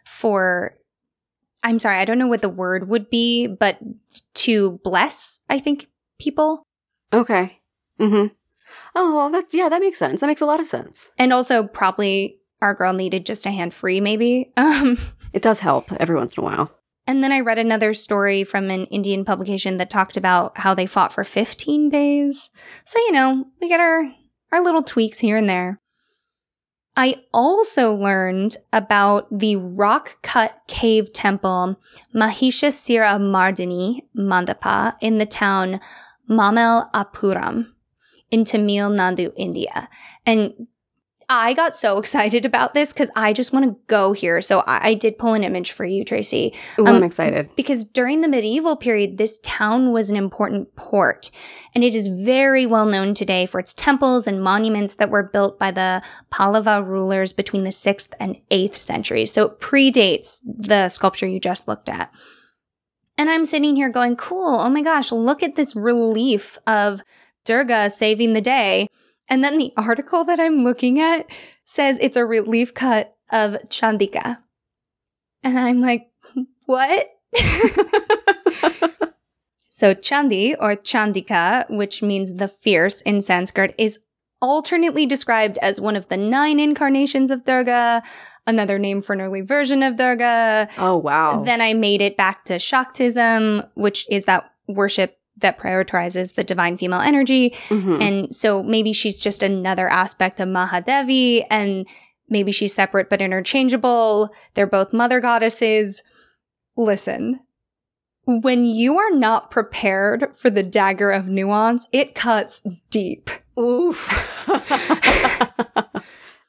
for. 0.04 0.76
I'm 1.62 1.78
sorry, 1.78 1.98
I 1.98 2.04
don't 2.06 2.18
know 2.18 2.26
what 2.26 2.40
the 2.40 2.48
word 2.48 2.88
would 2.88 3.10
be, 3.10 3.46
but 3.46 3.78
to 4.34 4.80
bless, 4.82 5.40
I 5.50 5.58
think, 5.58 5.88
people. 6.18 6.62
Okay. 7.12 7.60
Mm-hmm. 8.00 8.32
Oh, 8.94 9.30
that's 9.30 9.54
yeah, 9.54 9.68
that 9.68 9.80
makes 9.80 9.98
sense. 9.98 10.20
That 10.20 10.26
makes 10.26 10.40
a 10.40 10.46
lot 10.46 10.60
of 10.60 10.68
sense. 10.68 11.10
And 11.18 11.32
also, 11.32 11.64
probably 11.64 12.38
our 12.62 12.74
girl 12.74 12.92
needed 12.92 13.26
just 13.26 13.46
a 13.46 13.50
hand 13.50 13.74
free, 13.74 14.00
maybe. 14.00 14.52
Um, 14.56 14.98
It 15.32 15.42
does 15.42 15.60
help 15.60 15.92
every 15.92 16.16
once 16.16 16.36
in 16.36 16.42
a 16.42 16.44
while. 16.44 16.70
And 17.06 17.24
then 17.24 17.32
I 17.32 17.40
read 17.40 17.58
another 17.58 17.92
story 17.94 18.44
from 18.44 18.70
an 18.70 18.84
Indian 18.86 19.24
publication 19.24 19.78
that 19.78 19.90
talked 19.90 20.16
about 20.16 20.58
how 20.58 20.74
they 20.74 20.86
fought 20.86 21.12
for 21.12 21.24
15 21.24 21.88
days. 21.88 22.50
So, 22.84 22.98
you 23.00 23.12
know, 23.12 23.46
we 23.60 23.68
get 23.68 23.80
our, 23.80 24.04
our 24.52 24.62
little 24.62 24.82
tweaks 24.82 25.18
here 25.18 25.36
and 25.36 25.48
there. 25.48 25.80
I 26.96 27.22
also 27.32 27.94
learned 27.94 28.56
about 28.72 29.26
the 29.38 29.56
rock 29.56 30.20
cut 30.22 30.60
cave 30.66 31.12
temple 31.12 31.80
Mahishasura 32.14 33.18
Mardini 33.18 34.00
Mandapa 34.16 34.96
in 35.00 35.18
the 35.18 35.26
town 35.26 35.80
Mamallapuram 36.28 37.68
in 38.30 38.44
Tamil 38.44 38.90
Nadu, 38.90 39.32
India. 39.36 39.88
And 40.26 40.68
I 41.32 41.54
got 41.54 41.76
so 41.76 41.96
excited 41.98 42.44
about 42.44 42.74
this 42.74 42.92
because 42.92 43.08
I 43.14 43.32
just 43.32 43.52
want 43.52 43.64
to 43.64 43.76
go 43.86 44.12
here. 44.12 44.42
So 44.42 44.64
I, 44.66 44.88
I 44.88 44.94
did 44.94 45.16
pull 45.16 45.34
an 45.34 45.44
image 45.44 45.70
for 45.70 45.84
you, 45.84 46.04
Tracy 46.04 46.52
Ooh, 46.76 46.86
Um, 46.86 46.96
I'm 46.96 47.02
excited. 47.04 47.48
because 47.54 47.84
during 47.84 48.20
the 48.20 48.28
medieval 48.28 48.74
period, 48.74 49.16
this 49.16 49.38
town 49.44 49.92
was 49.92 50.10
an 50.10 50.16
important 50.16 50.74
port, 50.74 51.30
and 51.72 51.84
it 51.84 51.94
is 51.94 52.08
very 52.08 52.66
well 52.66 52.84
known 52.84 53.14
today 53.14 53.46
for 53.46 53.60
its 53.60 53.72
temples 53.72 54.26
and 54.26 54.42
monuments 54.42 54.96
that 54.96 55.08
were 55.10 55.22
built 55.22 55.56
by 55.56 55.70
the 55.70 56.02
Pallava 56.32 56.82
rulers 56.84 57.32
between 57.32 57.62
the 57.62 57.70
6th 57.70 58.08
and 58.18 58.36
8th 58.50 58.76
centuries. 58.76 59.32
So 59.32 59.46
it 59.46 59.60
predates 59.60 60.40
the 60.44 60.88
sculpture 60.88 61.28
you 61.28 61.38
just 61.38 61.68
looked 61.68 61.88
at. 61.88 62.12
And 63.16 63.30
I'm 63.30 63.44
sitting 63.44 63.76
here 63.76 63.88
going, 63.88 64.16
cool, 64.16 64.58
oh 64.58 64.68
my 64.68 64.82
gosh, 64.82 65.12
look 65.12 65.44
at 65.44 65.54
this 65.54 65.76
relief 65.76 66.58
of 66.66 67.02
Durga 67.44 67.88
saving 67.90 68.32
the 68.32 68.40
day. 68.40 68.88
And 69.30 69.42
then 69.44 69.56
the 69.56 69.72
article 69.76 70.24
that 70.24 70.40
I'm 70.40 70.64
looking 70.64 71.00
at 71.00 71.26
says 71.64 71.98
it's 72.00 72.16
a 72.16 72.26
relief 72.26 72.74
cut 72.74 73.16
of 73.30 73.52
Chandika. 73.68 74.38
And 75.42 75.58
I'm 75.58 75.80
like, 75.80 76.08
what? 76.66 77.08
so 79.68 79.94
Chandi 79.94 80.56
or 80.58 80.74
Chandika, 80.74 81.70
which 81.70 82.02
means 82.02 82.34
the 82.34 82.48
fierce 82.48 83.00
in 83.02 83.22
Sanskrit, 83.22 83.72
is 83.78 84.00
alternately 84.42 85.06
described 85.06 85.58
as 85.58 85.80
one 85.80 85.96
of 85.96 86.08
the 86.08 86.16
nine 86.16 86.58
incarnations 86.58 87.30
of 87.30 87.44
Durga, 87.44 88.02
another 88.46 88.78
name 88.78 89.00
for 89.00 89.12
an 89.12 89.20
early 89.20 89.42
version 89.42 89.82
of 89.82 89.96
Durga. 89.96 90.68
Oh, 90.78 90.96
wow. 90.96 91.44
Then 91.44 91.60
I 91.60 91.74
made 91.74 92.00
it 92.00 92.16
back 92.16 92.46
to 92.46 92.54
Shaktism, 92.54 93.68
which 93.74 94.06
is 94.10 94.24
that 94.24 94.50
worship 94.66 95.19
that 95.40 95.59
prioritizes 95.59 96.35
the 96.35 96.44
divine 96.44 96.76
female 96.76 97.00
energy. 97.00 97.55
Mhm. 97.68 98.03
And 98.03 98.35
so 98.35 98.62
maybe 98.62 98.92
she's 98.92 99.20
just 99.20 99.42
another 99.42 99.88
aspect 99.88 100.40
of 100.40 100.48
Mahadevi 100.48 101.44
and 101.50 101.87
maybe 102.29 102.53
she's 102.53 102.72
separate 102.74 103.11
but 103.11 103.20
interchangeable. 103.20 104.31
They're 104.55 104.66
both 104.66 104.92
mother 104.92 105.20
goddesses. 105.20 106.03
Listen, 106.76 107.40
when 108.24 108.64
you 108.64 108.98
are 108.98 109.11
not 109.11 109.50
prepared 109.50 110.35
for 110.37 110.50
the 110.50 110.62
dagger 110.62 111.11
of 111.11 111.26
nuance, 111.26 111.88
it 111.92 112.14
cuts 112.14 112.62
deep. 112.90 113.31
Oof. 113.59 114.44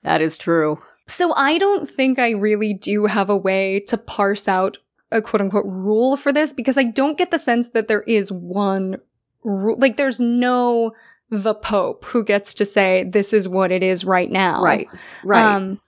that 0.04 0.21
is 0.21 0.38
true. 0.38 0.82
So 1.08 1.34
I 1.34 1.58
don't 1.58 1.89
think 1.89 2.19
I 2.19 2.30
really 2.32 2.73
do 2.73 3.06
have 3.06 3.30
a 3.30 3.36
way 3.36 3.80
to 3.88 3.97
parse 3.97 4.47
out 4.47 4.77
a 5.12 5.21
quote 5.21 5.41
unquote 5.41 5.65
rule 5.65 6.17
for 6.17 6.32
this 6.32 6.54
because 6.54 6.78
I 6.78 6.84
don't 6.84 7.17
get 7.17 7.32
the 7.32 7.39
sense 7.39 7.69
that 7.69 7.88
there 7.88 8.04
is 8.04 8.32
one 8.32 8.97
rule. 9.43 9.78
Like 9.80 9.97
there's 9.97 10.19
no 10.19 10.93
the 11.30 11.56
Pope 11.56 12.06
who 12.06 12.24
gets 12.24 12.54
to 12.56 12.65
say 12.65 13.04
this 13.04 13.34
is 13.34 13.47
what 13.47 13.71
it 13.71 13.84
is 13.84 14.04
right 14.04 14.30
now. 14.30 14.62
Right. 14.62 14.88
Right. 15.24 15.43
Um, 15.43 15.80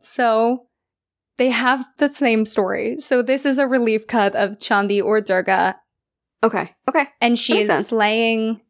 so 0.00 0.66
they 1.36 1.50
have 1.50 1.84
the 1.98 2.08
same 2.08 2.44
story. 2.46 2.98
So 2.98 3.22
this 3.22 3.46
is 3.46 3.58
a 3.58 3.66
relief 3.66 4.06
cut 4.06 4.34
of 4.34 4.58
Chandi 4.58 5.02
or 5.02 5.20
Durga, 5.20 5.78
okay. 6.42 6.74
Okay. 6.88 7.06
and 7.20 7.38
she 7.38 7.60
is 7.60 7.68
sense. 7.68 7.88
slaying 7.88 8.60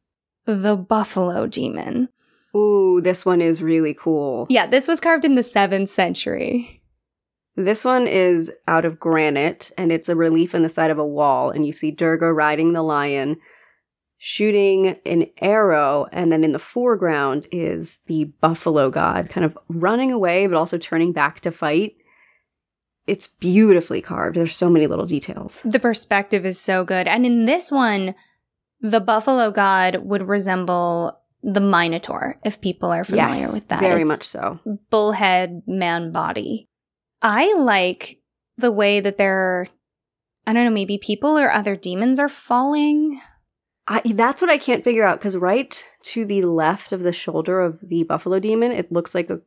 the 0.46 0.76
buffalo 0.76 1.46
demon. 1.46 2.08
Ooh, 2.54 3.00
this 3.00 3.24
one 3.24 3.40
is 3.40 3.62
really 3.62 3.94
cool. 3.94 4.46
Yeah, 4.50 4.66
this 4.66 4.88
was 4.88 5.00
carved 5.00 5.24
in 5.24 5.36
the 5.36 5.42
seventh 5.42 5.90
century. 5.90 6.79
This 7.56 7.84
one 7.84 8.06
is 8.06 8.50
out 8.68 8.84
of 8.84 9.00
granite 9.00 9.70
and 9.76 9.90
it's 9.92 10.08
a 10.08 10.16
relief 10.16 10.54
in 10.54 10.62
the 10.62 10.68
side 10.68 10.90
of 10.90 10.98
a 10.98 11.06
wall. 11.06 11.50
And 11.50 11.66
you 11.66 11.72
see 11.72 11.90
Durga 11.90 12.32
riding 12.32 12.72
the 12.72 12.82
lion, 12.82 13.36
shooting 14.18 14.98
an 15.04 15.26
arrow. 15.38 16.06
And 16.12 16.30
then 16.30 16.44
in 16.44 16.52
the 16.52 16.58
foreground 16.58 17.46
is 17.50 17.98
the 18.06 18.24
buffalo 18.40 18.90
god 18.90 19.28
kind 19.28 19.44
of 19.44 19.58
running 19.68 20.12
away, 20.12 20.46
but 20.46 20.56
also 20.56 20.78
turning 20.78 21.12
back 21.12 21.40
to 21.40 21.50
fight. 21.50 21.94
It's 23.06 23.28
beautifully 23.28 24.00
carved. 24.00 24.36
There's 24.36 24.56
so 24.56 24.70
many 24.70 24.86
little 24.86 25.06
details. 25.06 25.62
The 25.62 25.80
perspective 25.80 26.46
is 26.46 26.60
so 26.60 26.84
good. 26.84 27.08
And 27.08 27.26
in 27.26 27.46
this 27.46 27.72
one, 27.72 28.14
the 28.80 29.00
buffalo 29.00 29.50
god 29.50 29.96
would 30.04 30.28
resemble 30.28 31.18
the 31.42 31.60
Minotaur, 31.60 32.38
if 32.44 32.60
people 32.60 32.90
are 32.90 33.04
familiar 33.04 33.46
yes, 33.46 33.52
with 33.52 33.68
that. 33.68 33.80
Very 33.80 34.02
It's 34.02 34.08
much 34.08 34.24
so. 34.28 34.60
Bullhead 34.90 35.62
man 35.66 36.12
body. 36.12 36.68
I 37.22 37.54
like 37.54 38.20
the 38.56 38.72
way 38.72 39.00
that 39.00 39.16
they're, 39.18 39.68
I 40.46 40.52
don't 40.52 40.64
know, 40.64 40.70
maybe 40.70 40.98
people 40.98 41.38
or 41.38 41.50
other 41.50 41.76
demons 41.76 42.18
are 42.18 42.28
falling. 42.28 43.20
I, 43.88 44.02
that's 44.04 44.40
what 44.40 44.50
I 44.50 44.58
can't 44.58 44.84
figure 44.84 45.04
out 45.04 45.18
because 45.18 45.36
right 45.36 45.84
to 46.02 46.24
the 46.24 46.42
left 46.42 46.92
of 46.92 47.02
the 47.02 47.12
shoulder 47.12 47.60
of 47.60 47.80
the 47.80 48.04
buffalo 48.04 48.38
demon, 48.38 48.70
it 48.72 48.92
looks 48.92 49.14
like 49.14 49.30
a 49.30 49.40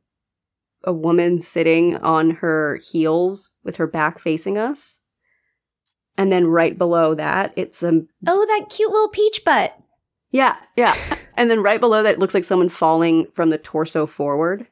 a 0.85 0.91
woman 0.91 1.39
sitting 1.39 1.95
on 1.97 2.29
her 2.31 2.77
heels 2.91 3.51
with 3.63 3.77
her 3.77 3.87
back 3.87 4.19
facing 4.19 4.57
us. 4.57 4.99
And 6.17 6.29
then 6.29 6.47
right 6.47 6.77
below 6.77 7.15
that, 7.15 7.53
it's 7.55 7.81
a 7.83 8.01
Oh, 8.27 8.45
that 8.45 8.65
cute 8.69 8.91
little 8.91 9.07
peach 9.07 9.45
butt. 9.45 9.77
yeah, 10.31 10.57
yeah. 10.75 10.93
and 11.37 11.49
then 11.49 11.63
right 11.63 11.79
below 11.79 12.03
that, 12.03 12.15
it 12.15 12.19
looks 12.19 12.33
like 12.33 12.43
someone 12.43 12.67
falling 12.67 13.27
from 13.33 13.49
the 13.49 13.57
torso 13.57 14.05
forward. 14.05 14.67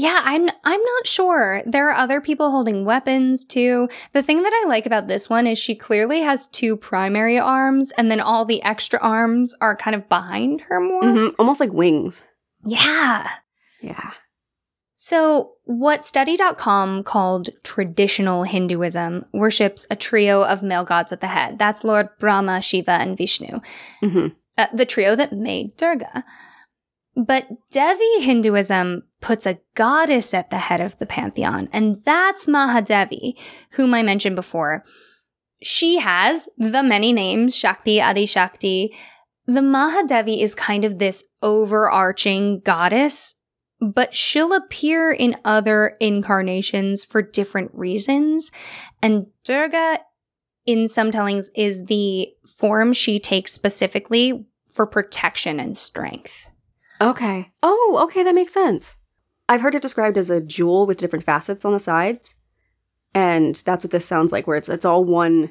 Yeah, 0.00 0.20
I'm 0.24 0.48
I'm 0.64 0.80
not 0.94 1.06
sure. 1.06 1.62
There 1.66 1.90
are 1.90 1.94
other 2.04 2.20
people 2.22 2.50
holding 2.50 2.84
weapons 2.86 3.44
too. 3.44 3.88
The 4.14 4.22
thing 4.22 4.42
that 4.42 4.62
I 4.64 4.68
like 4.68 4.86
about 4.86 5.08
this 5.08 5.28
one 5.28 5.46
is 5.46 5.58
she 5.58 5.74
clearly 5.74 6.20
has 6.20 6.46
two 6.46 6.76
primary 6.76 7.38
arms 7.38 7.92
and 7.98 8.10
then 8.10 8.20
all 8.20 8.44
the 8.46 8.62
extra 8.62 8.98
arms 9.02 9.54
are 9.60 9.76
kind 9.76 9.94
of 9.94 10.08
behind 10.08 10.62
her 10.62 10.80
more. 10.80 11.02
Mhm, 11.02 11.34
Almost 11.38 11.60
like 11.60 11.72
wings. 11.72 12.24
Yeah. 12.64 13.28
Yeah. 13.82 14.10
So, 14.94 15.52
what 15.64 16.04
study.com 16.04 17.04
called 17.04 17.50
traditional 17.62 18.42
Hinduism 18.44 19.24
worships 19.32 19.86
a 19.90 19.96
trio 19.96 20.44
of 20.44 20.62
male 20.62 20.84
gods 20.84 21.12
at 21.12 21.20
the 21.20 21.26
head. 21.26 21.58
That's 21.58 21.84
Lord 21.84 22.08
Brahma, 22.18 22.60
Shiva, 22.62 22.92
and 22.92 23.16
Vishnu. 23.18 23.60
hmm 24.00 24.28
uh, 24.58 24.66
the 24.74 24.84
trio 24.86 25.14
that 25.16 25.32
made 25.32 25.76
Durga. 25.78 26.24
But 27.26 27.48
Devi 27.70 28.20
Hinduism 28.20 29.02
puts 29.20 29.44
a 29.44 29.58
goddess 29.74 30.32
at 30.32 30.48
the 30.48 30.56
head 30.56 30.80
of 30.80 30.96
the 30.98 31.04
pantheon, 31.04 31.68
and 31.70 32.02
that's 32.02 32.46
Mahadevi, 32.46 33.38
whom 33.72 33.92
I 33.92 34.02
mentioned 34.02 34.36
before. 34.36 34.84
She 35.62 35.98
has 35.98 36.48
the 36.56 36.82
many 36.82 37.12
names 37.12 37.54
Shakti, 37.54 38.00
Adi 38.00 38.24
Shakti. 38.24 38.94
The 39.44 39.60
Mahadevi 39.60 40.40
is 40.40 40.54
kind 40.54 40.82
of 40.82 40.98
this 40.98 41.22
overarching 41.42 42.60
goddess, 42.60 43.34
but 43.80 44.14
she'll 44.14 44.54
appear 44.54 45.12
in 45.12 45.36
other 45.44 45.98
incarnations 46.00 47.04
for 47.04 47.20
different 47.20 47.70
reasons. 47.74 48.50
And 49.02 49.26
Durga, 49.44 50.00
in 50.64 50.88
some 50.88 51.10
tellings, 51.10 51.50
is 51.54 51.84
the 51.84 52.28
form 52.46 52.94
she 52.94 53.18
takes 53.18 53.52
specifically 53.52 54.46
for 54.72 54.86
protection 54.86 55.60
and 55.60 55.76
strength. 55.76 56.49
Okay. 57.00 57.50
Oh, 57.62 58.00
okay, 58.04 58.22
that 58.22 58.34
makes 58.34 58.52
sense. 58.52 58.96
I've 59.48 59.60
heard 59.62 59.74
it 59.74 59.82
described 59.82 60.18
as 60.18 60.30
a 60.30 60.40
jewel 60.40 60.86
with 60.86 60.98
different 60.98 61.24
facets 61.24 61.64
on 61.64 61.72
the 61.72 61.80
sides. 61.80 62.36
And 63.14 63.56
that's 63.64 63.84
what 63.84 63.90
this 63.90 64.06
sounds 64.06 64.32
like, 64.32 64.46
where 64.46 64.56
it's 64.56 64.68
it's 64.68 64.84
all 64.84 65.04
one 65.04 65.50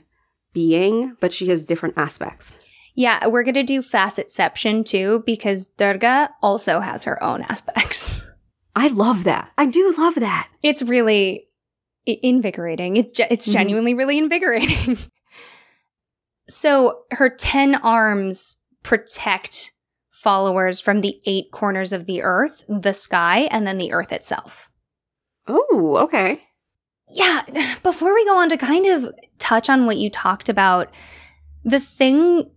being, 0.54 1.16
but 1.20 1.34
she 1.34 1.48
has 1.48 1.66
different 1.66 1.98
aspects. 1.98 2.58
Yeah, 2.96 3.28
we're 3.28 3.44
going 3.44 3.54
to 3.56 3.64
do 3.64 3.82
facetception 3.82 4.86
too, 4.86 5.24
because 5.26 5.68
Durga 5.78 6.30
also 6.42 6.80
has 6.80 7.04
her 7.04 7.22
own 7.24 7.42
aspects. 7.44 8.26
I 8.76 8.88
love 8.88 9.26
that. 9.26 9.52
I 9.58 9.66
do 9.66 9.94
love 9.98 10.16
that. 10.16 10.50
It's 10.64 10.82
really 10.82 11.48
invigorating. 12.06 12.96
It's, 12.96 13.12
ge- 13.12 13.28
it's 13.30 13.50
Mhm. 13.50 13.54
genuinely 13.54 13.94
really 13.94 14.18
invigorating. 14.18 14.98
so 16.48 17.02
her 17.12 17.30
10 17.30 17.76
arms 17.76 18.58
protect 18.84 19.72
followers 20.22 20.80
from 20.82 21.02
the 21.02 21.22
eight 21.26 21.52
corners 21.52 21.94
of 21.94 22.06
the 22.06 22.22
earth, 22.22 22.64
the 22.68 22.94
sky, 22.94 23.48
and 23.52 23.66
then 23.66 23.78
the 23.78 23.94
earth 23.94 24.12
itself. 24.12 24.70
Oh, 25.48 25.98
okay. 26.02 26.44
Yeah, 27.10 27.44
before 27.84 28.14
we 28.14 28.26
go 28.26 28.38
on 28.38 28.50
to 28.50 28.58
kind 28.58 28.86
of 28.86 29.12
touch 29.38 29.70
on 29.70 29.86
what 29.86 29.98
you 29.98 30.10
talked 30.10 30.50
about, 30.50 30.92
the 31.64 31.80
thing 31.80 32.52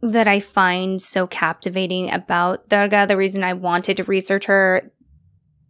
that 0.00 0.26
I 0.26 0.40
find 0.40 1.00
so 1.00 1.26
captivating 1.26 2.10
about 2.10 2.68
Durga, 2.68 3.06
the 3.06 3.16
reason 3.16 3.44
I 3.44 3.52
wanted 3.52 3.98
to 3.98 4.04
research 4.04 4.46
her, 4.46 4.90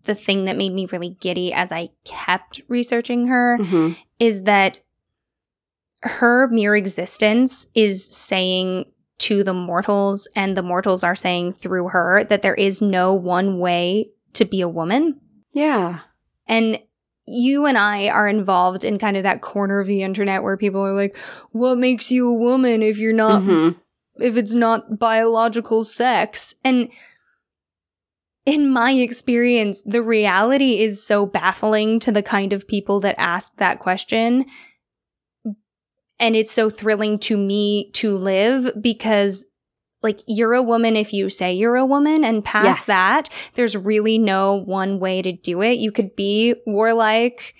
the 0.04 0.14
thing 0.14 0.46
that 0.46 0.56
made 0.56 0.72
me 0.72 0.86
really 0.86 1.10
giddy 1.20 1.52
as 1.52 1.70
I 1.70 1.90
kept 2.04 2.60
researching 2.68 3.26
her, 3.26 3.58
hmm 3.58 3.92
is 4.18 4.44
that 4.44 4.78
her 6.02 6.46
mere 6.46 6.76
existence 6.76 7.66
is 7.74 8.06
saying 8.06 8.84
to 9.22 9.44
the 9.44 9.54
mortals, 9.54 10.28
and 10.34 10.56
the 10.56 10.62
mortals 10.62 11.04
are 11.04 11.16
saying 11.16 11.52
through 11.52 11.88
her 11.88 12.24
that 12.24 12.42
there 12.42 12.54
is 12.54 12.82
no 12.82 13.14
one 13.14 13.58
way 13.58 14.10
to 14.34 14.44
be 14.44 14.60
a 14.60 14.68
woman. 14.68 15.20
Yeah. 15.52 16.00
And 16.46 16.80
you 17.24 17.66
and 17.66 17.78
I 17.78 18.08
are 18.08 18.28
involved 18.28 18.84
in 18.84 18.98
kind 18.98 19.16
of 19.16 19.22
that 19.22 19.42
corner 19.42 19.78
of 19.80 19.86
the 19.86 20.02
internet 20.02 20.42
where 20.42 20.56
people 20.56 20.80
are 20.84 20.94
like, 20.94 21.16
what 21.50 21.78
makes 21.78 22.10
you 22.10 22.28
a 22.28 22.38
woman 22.38 22.82
if 22.82 22.98
you're 22.98 23.12
not, 23.12 23.42
Mhm. 23.42 23.76
if 24.16 24.36
it's 24.36 24.54
not 24.54 24.98
biological 24.98 25.84
sex? 25.84 26.54
And 26.64 26.88
in 28.44 28.68
my 28.68 28.92
experience, 28.92 29.82
the 29.82 30.02
reality 30.02 30.80
is 30.80 31.06
so 31.06 31.24
baffling 31.26 32.00
to 32.00 32.10
the 32.10 32.24
kind 32.24 32.52
of 32.52 32.66
people 32.66 32.98
that 33.00 33.14
ask 33.18 33.52
that 33.58 33.78
question. 33.78 34.46
And 36.22 36.34
it's 36.36 36.52
so 36.52 36.70
thrilling 36.70 37.18
to 37.20 37.36
me 37.36 37.90
to 37.94 38.16
live 38.16 38.70
because 38.80 39.44
like 40.02 40.20
you're 40.26 40.54
a 40.54 40.62
woman 40.62 40.96
if 40.96 41.12
you 41.12 41.28
say 41.28 41.52
you're 41.52 41.76
a 41.76 41.86
woman 41.86 42.24
and 42.24 42.44
past 42.44 42.64
Yes. 42.64 42.86
that 42.86 43.28
there's 43.54 43.76
really 43.76 44.18
no 44.18 44.54
one 44.54 44.98
way 44.98 45.22
to 45.22 45.32
do 45.32 45.62
it 45.62 45.78
you 45.78 45.92
could 45.92 46.16
be 46.16 46.54
warlike 46.66 47.54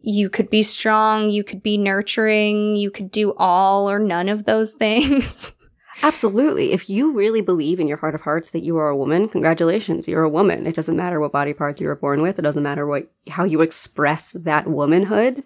You 0.00 0.30
could 0.30 0.48
be 0.48 0.62
strong, 0.62 1.28
you 1.28 1.42
could 1.42 1.60
be 1.60 1.76
nurturing, 1.76 2.76
you 2.76 2.90
could 2.90 3.10
do 3.10 3.34
all 3.36 3.90
or 3.90 3.98
none 3.98 4.28
of 4.28 4.44
those 4.44 4.74
things. 4.74 5.52
Absolutely. 6.04 6.70
If 6.72 6.88
you 6.88 7.12
really 7.12 7.40
believe 7.40 7.80
in 7.80 7.88
your 7.88 7.96
heart 7.98 8.14
of 8.14 8.20
hearts 8.20 8.52
that 8.52 8.62
you 8.62 8.76
are 8.76 8.88
a 8.88 8.96
woman, 8.96 9.28
congratulations, 9.28 10.06
you're 10.06 10.22
a 10.22 10.28
woman. 10.28 10.68
It 10.68 10.76
doesn't 10.76 10.96
matter 10.96 11.18
what 11.18 11.32
body 11.32 11.52
parts 11.52 11.80
you 11.80 11.88
were 11.88 11.96
born 11.96 12.22
with. 12.22 12.38
It 12.38 12.42
doesn't 12.42 12.62
matter 12.62 12.86
what 12.86 13.10
how 13.28 13.42
you 13.44 13.60
express 13.60 14.36
that 14.38 14.68
womanhood. 14.68 15.42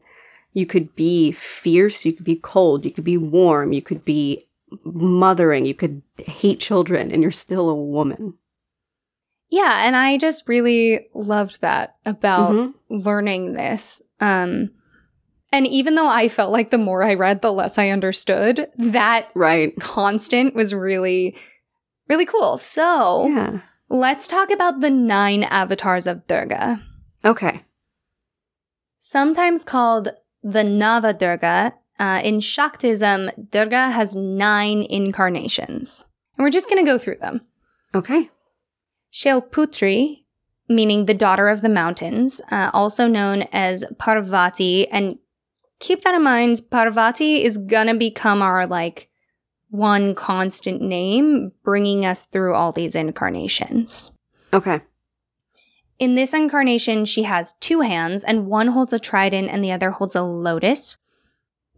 You 0.52 0.66
could 0.66 0.94
be 0.94 1.32
fierce, 1.32 2.04
you 2.04 2.12
could 2.12 2.24
be 2.26 2.36
cold, 2.36 2.84
you 2.84 2.90
could 2.90 3.04
be 3.04 3.16
warm, 3.16 3.72
you 3.72 3.80
could 3.82 4.04
be 4.04 4.46
mothering, 4.84 5.64
you 5.66 5.74
could 5.74 6.02
hate 6.18 6.60
children 6.60 7.10
and 7.10 7.22
you're 7.22 7.30
still 7.32 7.68
a 7.68 7.74
woman. 7.74 8.34
Yeah, 9.50 9.86
and 9.86 9.96
I 9.96 10.16
just 10.18 10.48
really 10.48 11.08
loved 11.14 11.60
that 11.60 11.96
about 12.06 12.54
Mhm. 12.54 12.74
learning 12.88 13.52
this. 13.54 14.02
Um 14.20 14.70
and 15.54 15.66
even 15.66 15.96
though 15.96 16.08
I 16.08 16.28
felt 16.28 16.50
like 16.50 16.70
the 16.70 16.78
more 16.78 17.02
I 17.02 17.12
read, 17.12 17.42
the 17.42 17.52
less 17.52 17.76
I 17.76 17.90
understood, 17.90 18.70
that 18.78 19.28
Right. 19.34 19.78
constant 19.80 20.54
was 20.54 20.72
really, 20.72 21.36
really 22.08 22.24
cool. 22.24 22.56
So 22.56 23.28
Yeah. 23.28 23.58
let's 23.90 24.26
talk 24.26 24.50
about 24.50 24.80
the 24.80 24.88
nine 24.88 25.42
avatars 25.42 26.06
of 26.06 26.26
Durga. 26.26 26.80
Okay. 27.22 27.64
Sometimes 28.98 29.64
called 29.64 30.08
the 30.42 30.62
Nava 30.62 31.16
Durga, 31.16 31.74
uh, 31.98 32.20
in 32.24 32.38
Shaktism, 32.38 33.50
Durga 33.50 33.90
has 33.90 34.14
nine 34.14 34.83
incarnations. 34.83 36.07
And 36.37 36.44
we're 36.44 36.50
just 36.50 36.68
going 36.68 36.85
to 36.85 36.90
go 36.90 36.98
through 36.98 37.16
them. 37.16 37.42
Okay. 37.94 38.31
Shailputri, 39.12 40.24
meaning 40.68 41.07
the 41.07 41.14
daughter 41.14 41.48
of 41.48 41.62
the 41.62 41.68
mountains, 41.68 42.40
uh, 42.50 42.70
also 42.72 43.07
known 43.07 43.42
as 43.52 43.85
Parvati. 43.98 44.88
And 44.88 45.18
keep 45.78 46.02
that 46.02 46.14
in 46.14 46.22
mind, 46.22 46.62
Parvati 46.70 47.44
is 47.44 47.59
gonna 47.59 47.94
become 47.94 48.40
our 48.40 48.66
like 48.66 49.09
one 49.68 50.14
constant 50.14 50.81
name, 50.81 51.52
bringing 51.64 52.07
us 52.07 52.26
through 52.26 52.55
all 52.55 52.72
these 52.72 52.94
incarnations. 52.94 54.12
Okay. 54.52 54.81
In 56.02 56.16
this 56.16 56.34
incarnation, 56.34 57.04
she 57.04 57.22
has 57.22 57.54
two 57.60 57.82
hands, 57.82 58.24
and 58.24 58.48
one 58.48 58.66
holds 58.66 58.92
a 58.92 58.98
trident 58.98 59.48
and 59.48 59.62
the 59.62 59.70
other 59.70 59.92
holds 59.92 60.16
a 60.16 60.22
lotus. 60.22 60.96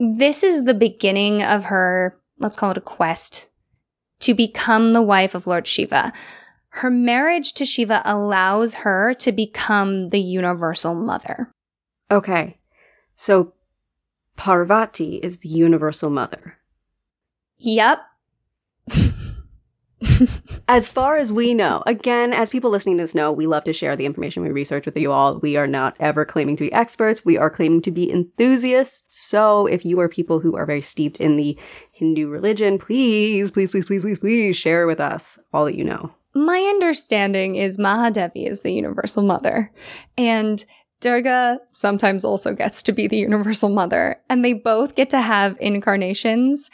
This 0.00 0.42
is 0.42 0.64
the 0.64 0.72
beginning 0.72 1.42
of 1.42 1.64
her, 1.64 2.18
let's 2.38 2.56
call 2.56 2.70
it 2.70 2.78
a 2.78 2.80
quest, 2.80 3.50
to 4.20 4.32
become 4.32 4.94
the 4.94 5.02
wife 5.02 5.34
of 5.34 5.46
Lord 5.46 5.66
Shiva. 5.66 6.10
Her 6.70 6.90
marriage 6.90 7.52
to 7.52 7.66
Shiva 7.66 8.00
allows 8.06 8.72
her 8.76 9.12
to 9.12 9.30
become 9.30 10.08
the 10.08 10.20
universal 10.20 10.94
mother. 10.94 11.50
Okay. 12.10 12.56
So 13.16 13.52
Parvati 14.36 15.16
is 15.16 15.40
the 15.40 15.50
universal 15.50 16.08
mother. 16.08 16.56
Yep. 17.58 17.98
As 20.68 20.88
far 20.88 21.16
as 21.16 21.30
we 21.30 21.54
know, 21.54 21.82
again, 21.86 22.32
as 22.32 22.50
people 22.50 22.70
listening 22.70 22.96
to 22.98 23.02
this 23.02 23.14
know, 23.14 23.30
we 23.32 23.46
love 23.46 23.64
to 23.64 23.72
share 23.72 23.96
the 23.96 24.06
information 24.06 24.42
we 24.42 24.50
research 24.50 24.86
with 24.86 24.96
you 24.96 25.12
all. 25.12 25.38
We 25.38 25.56
are 25.56 25.66
not 25.66 25.96
ever 26.00 26.24
claiming 26.24 26.56
to 26.56 26.64
be 26.64 26.72
experts. 26.72 27.24
We 27.24 27.36
are 27.36 27.50
claiming 27.50 27.82
to 27.82 27.90
be 27.90 28.10
enthusiasts. 28.10 29.04
So 29.08 29.66
if 29.66 29.84
you 29.84 30.00
are 30.00 30.08
people 30.08 30.40
who 30.40 30.56
are 30.56 30.66
very 30.66 30.82
steeped 30.82 31.18
in 31.18 31.36
the 31.36 31.58
Hindu 31.92 32.28
religion, 32.28 32.78
please, 32.78 33.50
please, 33.50 33.70
please, 33.70 33.84
please, 33.84 34.02
please, 34.02 34.20
please 34.20 34.56
share 34.56 34.86
with 34.86 35.00
us 35.00 35.38
all 35.52 35.64
that 35.66 35.76
you 35.76 35.84
know. 35.84 36.12
My 36.34 36.58
understanding 36.58 37.54
is 37.56 37.78
Mahadevi 37.78 38.48
is 38.48 38.62
the 38.62 38.72
universal 38.72 39.22
mother, 39.22 39.70
and 40.18 40.64
Durga 41.00 41.60
sometimes 41.72 42.24
also 42.24 42.54
gets 42.54 42.82
to 42.84 42.92
be 42.92 43.06
the 43.06 43.18
universal 43.18 43.68
mother, 43.68 44.16
and 44.28 44.44
they 44.44 44.52
both 44.52 44.96
get 44.96 45.10
to 45.10 45.20
have 45.20 45.56
incarnations 45.60 46.70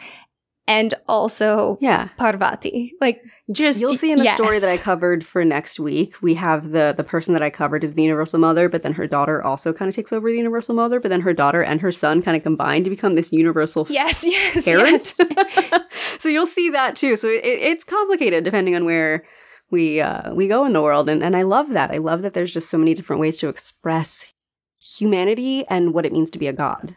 and 0.66 0.94
also 1.08 1.78
Yeah. 1.80 2.08
Parvati. 2.16 2.92
Like, 3.00 3.22
just 3.52 3.80
You'll 3.80 3.94
see 3.94 4.12
in 4.12 4.18
the 4.18 4.24
yes. 4.24 4.34
story 4.34 4.58
that 4.60 4.70
I 4.70 4.76
covered 4.76 5.24
for 5.24 5.44
next 5.44 5.80
week, 5.80 6.22
we 6.22 6.34
have 6.34 6.70
the 6.70 6.94
the 6.96 7.02
person 7.02 7.32
that 7.34 7.42
I 7.42 7.50
covered 7.50 7.82
is 7.82 7.94
the 7.94 8.02
universal 8.04 8.38
mother, 8.38 8.68
but 8.68 8.82
then 8.82 8.92
her 8.92 9.06
daughter 9.08 9.42
also 9.42 9.72
kind 9.72 9.88
of 9.88 9.94
takes 9.96 10.12
over 10.12 10.30
the 10.30 10.36
universal 10.36 10.74
mother, 10.74 11.00
but 11.00 11.08
then 11.08 11.22
her 11.22 11.32
daughter 11.34 11.62
and 11.62 11.80
her 11.80 11.90
son 11.90 12.22
kind 12.22 12.36
of 12.36 12.42
combine 12.44 12.84
to 12.84 12.90
become 12.90 13.14
this 13.14 13.32
universal 13.32 13.86
Yes, 13.90 14.24
yes, 14.24 14.64
parent. 14.64 15.14
yes. 15.18 15.80
so 16.18 16.28
you'll 16.28 16.46
see 16.46 16.70
that 16.70 16.94
too. 16.94 17.16
So 17.16 17.28
it, 17.28 17.40
it's 17.44 17.82
complicated 17.84 18.44
depending 18.44 18.76
on 18.76 18.84
where 18.84 19.24
we 19.72 20.00
uh, 20.00 20.32
we 20.34 20.46
go 20.46 20.64
in 20.64 20.72
the 20.72 20.82
world, 20.82 21.08
and 21.08 21.22
and 21.22 21.34
I 21.36 21.42
love 21.42 21.70
that. 21.70 21.90
I 21.90 21.98
love 21.98 22.22
that 22.22 22.34
there's 22.34 22.52
just 22.54 22.70
so 22.70 22.78
many 22.78 22.94
different 22.94 23.20
ways 23.20 23.36
to 23.38 23.48
express 23.48 24.32
humanity 24.80 25.64
and 25.68 25.92
what 25.92 26.06
it 26.06 26.12
means 26.12 26.30
to 26.30 26.38
be 26.38 26.46
a 26.46 26.52
god. 26.52 26.96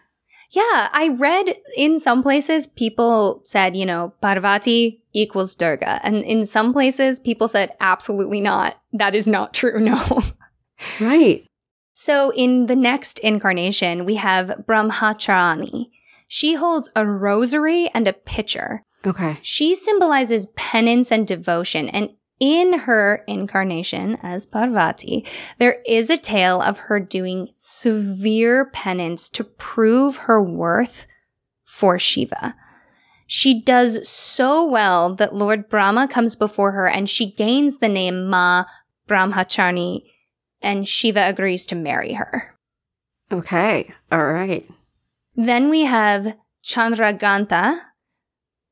Yeah, 0.53 0.89
I 0.93 1.15
read 1.19 1.55
in 1.75 1.99
some 1.99 2.21
places 2.21 2.67
people 2.67 3.41
said, 3.43 3.75
you 3.75 3.87
know, 3.87 4.13
Parvati 4.21 5.01
equals 5.11 5.55
Durga. 5.55 5.99
And 6.05 6.17
in 6.17 6.45
some 6.45 6.73
places 6.73 7.19
people 7.19 7.47
said, 7.47 7.71
absolutely 7.79 8.39
not. 8.39 8.79
That 8.93 9.15
is 9.15 9.27
not 9.27 9.53
true. 9.53 9.79
No. 9.83 10.21
Right. 10.99 11.45
So 11.93 12.31
in 12.33 12.67
the 12.67 12.75
next 12.75 13.19
incarnation, 13.19 14.05
we 14.05 14.15
have 14.15 14.63
Brahmacharini. 14.67 15.89
She 16.27 16.55
holds 16.55 16.89
a 16.95 17.05
rosary 17.05 17.89
and 17.93 18.07
a 18.07 18.13
pitcher. 18.13 18.83
Okay. 19.05 19.37
She 19.41 19.75
symbolizes 19.75 20.47
penance 20.55 21.11
and 21.11 21.27
devotion. 21.27 21.89
And 21.89 22.09
in 22.43 22.79
her 22.79 23.23
incarnation 23.25 24.17
as 24.21 24.45
Parvati, 24.45 25.25
there 25.59 25.81
is 25.87 26.09
a 26.09 26.17
tale 26.17 26.59
of 26.59 26.77
her 26.77 26.99
doing 26.99 27.47
severe 27.55 28.65
penance 28.65 29.29
to 29.29 29.45
prove 29.45 30.17
her 30.17 30.43
worth 30.43 31.07
for 31.63 31.97
Shiva. 31.97 32.53
She 33.27 33.61
does 33.61 34.05
so 34.09 34.67
well 34.67 35.15
that 35.15 35.33
Lord 35.33 35.69
Brahma 35.69 36.09
comes 36.09 36.35
before 36.35 36.73
her 36.73 36.85
and 36.85 37.09
she 37.09 37.31
gains 37.31 37.77
the 37.77 37.87
name 37.87 38.29
Ma 38.29 38.65
Brahmacharini 39.07 40.01
and 40.61 40.85
Shiva 40.85 41.25
agrees 41.29 41.65
to 41.67 41.75
marry 41.75 42.11
her. 42.11 42.57
Okay. 43.31 43.89
All 44.11 44.25
right. 44.25 44.69
Then 45.37 45.69
we 45.69 45.83
have 45.83 46.35
Chandraghanta. 46.61 47.79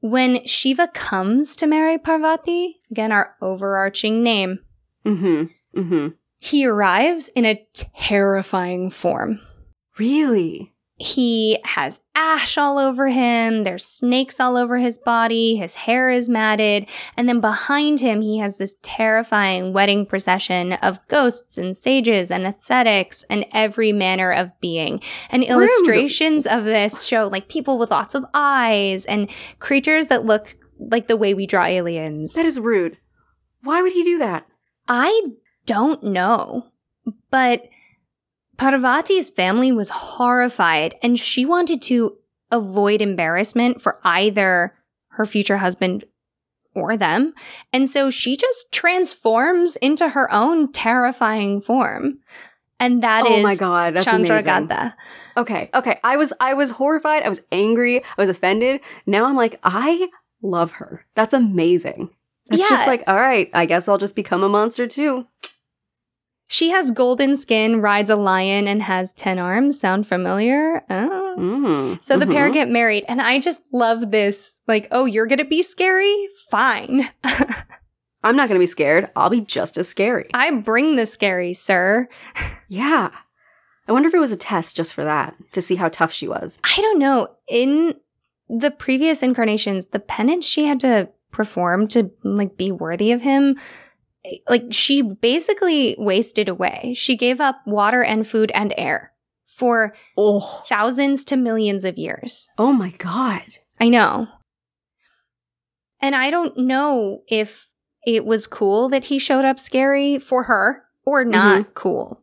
When 0.02 0.46
Shiva 0.46 0.88
comes 0.88 1.56
to 1.58 1.68
marry 1.68 1.98
Parvati, 1.98 2.82
again, 2.90 3.12
our 3.12 3.36
overarching 3.42 4.24
name, 4.24 4.60
Mm-hmm. 5.06 5.80
Mm-hmm. 5.80 6.08
he 6.40 6.66
arrives 6.66 7.30
in 7.30 7.46
a 7.46 7.66
terrifying 7.74 8.90
form. 8.90 9.40
Really? 9.98 10.71
He 11.02 11.60
has 11.64 12.02
ash 12.14 12.58
all 12.58 12.78
over 12.78 13.10
him, 13.10 13.64
there's 13.64 13.86
snakes 13.86 14.40
all 14.40 14.56
over 14.56 14.78
his 14.78 14.98
body, 14.98 15.56
his 15.56 15.76
hair 15.76 16.12
is 16.12 16.30
matted, 16.30 16.88
and 17.18 17.28
then 17.28 17.42
behind 17.42 18.00
him 18.00 18.22
he 18.22 18.38
has 18.38 18.58
this 18.58 18.76
terrifying 18.84 19.74
wedding 19.74 20.06
procession 20.06 20.74
of 20.74 21.06
ghosts 21.08 21.58
and 21.58 21.76
sages 21.76 22.30
and 22.30 22.46
ascetics 22.46 23.24
and 23.30 23.46
every 23.52 23.92
manner 23.92 24.32
of 24.32 24.52
being. 24.62 25.02
And 25.30 25.44
illustrations 25.44 26.46
of 26.46 26.66
this 26.66 27.04
show 27.04 27.28
like 27.28 27.50
people 27.50 27.80
with 27.80 27.92
lots 27.92 28.14
of 28.14 28.26
eyes 28.34 29.06
and 29.06 29.30
creatures 29.60 30.08
that 30.08 30.26
look 30.26 30.56
like 30.78 31.08
the 31.08 31.18
way 31.18 31.34
we 31.34 31.48
draw 31.48 31.66
aliens. 31.66 32.34
That 32.36 32.46
is 32.46 32.60
rude. 32.60 32.98
Why 33.64 33.82
would 33.82 33.94
he 33.94 34.04
do 34.04 34.18
that? 34.20 34.46
I 34.88 35.32
don't 35.66 36.04
know, 36.04 36.68
but 37.30 37.68
Parvati's 38.58 39.30
family 39.30 39.72
was 39.72 39.90
horrified 39.90 40.96
and 41.02 41.20
she 41.20 41.46
wanted 41.46 41.82
to 41.84 42.18
avoid 42.52 43.02
embarrassment 43.02 43.82
for 43.82 44.00
either 44.04 44.76
her 45.10 45.26
future 45.26 45.58
husband 45.58 46.06
or 46.74 46.96
them. 46.96 47.34
And 47.74 47.90
so 47.90 48.10
she 48.10 48.38
just 48.38 48.72
transforms 48.72 49.76
into 49.78 50.10
her 50.10 50.32
own 50.32 50.72
terrifying 50.72 51.62
form. 51.62 52.20
And 52.80 53.04
that 53.04 53.26
is 53.26 53.32
oh 53.32 53.42
my 53.44 53.56
god, 53.56 53.94
that's 53.96 54.12
amazing. 54.12 54.38
Chandraghanta. 54.38 54.96
Okay, 55.38 55.70
okay. 55.74 56.00
I 56.04 56.18
was 56.18 56.34
I 56.40 56.56
was 56.56 56.72
horrified. 56.72 57.24
I 57.24 57.30
was 57.30 57.46
angry. 57.52 58.00
I 58.04 58.06
was 58.18 58.30
offended. 58.30 58.82
Now 59.06 59.26
I'm 59.26 59.36
like, 59.36 59.60
I 59.64 60.10
love 60.42 60.74
her. 60.74 61.06
That's 61.14 61.34
amazing. 61.34 62.10
It's 62.50 62.68
just 62.68 62.88
like, 62.88 63.04
all 63.08 63.16
right, 63.16 63.50
I 63.54 63.66
guess 63.66 63.88
I'll 63.88 63.98
just 63.98 64.16
become 64.16 64.44
a 64.44 64.50
monster 64.50 64.88
too. 64.88 65.26
She 66.54 66.72
has 66.72 66.92
golden 66.92 67.38
skin, 67.38 67.80
rides 67.80 68.10
a 68.10 68.18
lion, 68.18 68.68
and 68.68 68.82
has 68.82 69.14
10 69.14 69.40
arms. 69.40 69.80
Sound 69.80 70.06
familiar? 70.06 70.84
Oh. 70.90 71.36
Mm. 71.40 72.04
So 72.04 72.18
the 72.18 72.28
pair 72.28 72.50
Mhm. 72.50 72.54
get 72.54 72.70
married, 72.70 73.06
and 73.08 73.22
I 73.22 73.40
just 73.40 73.62
love 73.72 74.12
this. 74.12 74.62
Like, 74.68 74.90
oh, 74.92 75.06
you're 75.06 75.28
gonna 75.28 75.46
be 75.46 75.64
scary? 75.64 76.28
Fine. 76.50 77.10
I'm 78.24 78.36
not 78.36 78.50
gonna 78.50 78.60
be 78.60 78.66
scared. 78.66 79.10
I'll 79.16 79.30
be 79.30 79.40
just 79.40 79.78
as 79.78 79.88
scary. 79.88 80.30
I 80.34 80.52
bring 80.52 80.98
the 80.98 81.06
scary, 81.06 81.54
sir. 81.54 82.10
yeah. 82.68 83.12
I 83.88 83.94
wonder 83.94 84.10
if 84.10 84.14
it 84.14 84.20
was 84.20 84.34
a 84.34 84.38
test 84.38 84.76
just 84.76 84.94
for 84.94 85.06
that, 85.06 85.34
to 85.54 85.62
see 85.62 85.76
how 85.76 85.88
tough 85.88 86.12
she 86.12 86.28
was. 86.28 86.60
I 86.78 86.82
don't 86.82 87.00
know. 87.00 87.30
In 87.48 87.96
the 88.50 88.72
previous 88.72 89.24
incarnations, 89.24 89.88
the 89.88 90.00
penance 90.00 90.46
she 90.46 90.66
had 90.66 90.82
to 90.82 91.08
perform 91.32 91.88
to 91.88 92.12
like 92.26 92.58
be 92.58 92.74
worthy 92.74 93.14
of 93.14 93.22
him, 93.22 93.56
like 94.48 94.66
she 94.72 95.02
basically 95.02 95.96
wasted 95.98 96.48
away. 96.48 96.94
She 96.96 97.16
gave 97.16 97.42
up 97.42 97.62
water 97.66 98.04
and 98.04 98.28
food 98.28 98.52
and 98.54 98.74
air 98.78 99.14
for 99.46 99.94
Oh. 100.18 100.40
thousands 100.68 101.26
to 101.26 101.38
millions 101.38 101.86
of 101.86 101.98
years. 101.98 102.50
Oh 102.58 102.72
my 102.72 102.92
god. 102.92 103.44
I 103.80 103.90
know. 103.90 104.28
And 106.02 106.16
I 106.16 106.30
don't 106.30 106.58
know 106.58 107.22
if 107.28 107.68
it 108.06 108.26
was 108.26 108.48
cool 108.48 108.90
that 108.90 109.06
he 109.06 109.20
showed 109.20 109.46
up 109.46 109.60
scary 109.60 110.18
for 110.18 110.44
her 110.44 110.84
or 111.06 111.22
mm-hmm. 111.22 111.32
not 111.32 111.74
cool. 111.76 112.22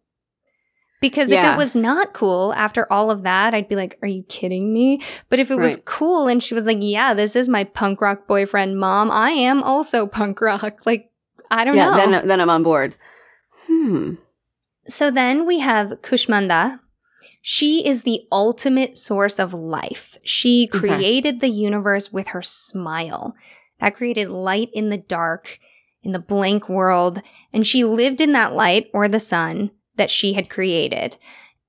Because 1.01 1.31
if 1.31 1.45
it 1.45 1.57
was 1.57 1.77
not 1.77 2.13
cool 2.13 2.53
after 2.55 2.93
all 2.93 3.13
of 3.13 3.23
that, 3.23 3.55
I'd 3.55 3.69
be 3.69 3.77
like, 3.77 3.97
are 4.03 4.09
you 4.09 4.25
kidding 4.25 4.73
me? 4.73 5.01
But 5.29 5.39
if 5.39 5.49
it 5.49 5.57
was 5.57 5.79
cool 5.85 6.27
and 6.27 6.43
she 6.43 6.55
was 6.55 6.67
like, 6.67 6.79
yeah, 6.81 7.15
this 7.15 7.37
is 7.37 7.49
my 7.49 7.63
punk 7.63 8.01
rock 8.01 8.27
boyfriend, 8.27 8.81
mom, 8.81 9.13
I 9.13 9.31
am 9.31 9.63
also 9.63 10.07
punk 10.07 10.41
rock. 10.41 10.81
Like, 10.87 11.08
I 11.51 11.65
don't 11.65 11.77
yeah, 11.77 11.91
know. 11.91 11.97
then 11.97 12.29
then 12.29 12.41
I'm 12.41 12.51
on 12.51 12.63
board. 12.63 12.95
Hmm. 13.67 14.15
So 14.87 15.11
then 15.11 15.47
we 15.47 15.59
have 15.61 16.01
Kushmanda. 16.03 16.81
She 17.43 17.87
is 17.87 18.03
the 18.03 18.23
ultimate 18.33 18.99
source 18.99 19.39
of 19.39 19.53
life. 19.55 20.19
She 20.23 20.69
Okay. 20.73 20.79
created 20.79 21.41
the 21.41 21.49
universe 21.49 22.13
with 22.13 22.29
her 22.29 22.43
smile. 22.43 23.35
That 23.81 23.95
created 23.95 24.29
light 24.29 24.71
in 24.73 24.89
the 24.89 24.97
dark, 24.97 25.59
in 26.03 26.13
the 26.13 26.19
blank 26.19 26.69
world, 26.69 27.23
and 27.53 27.67
she 27.67 27.85
lived 27.85 28.21
in 28.21 28.33
that 28.33 28.55
light 28.55 28.91
or 28.93 29.09
the 29.09 29.21
sun 29.21 29.71
that 29.97 30.11
she 30.11 30.33
had 30.35 30.51
created. 30.51 31.17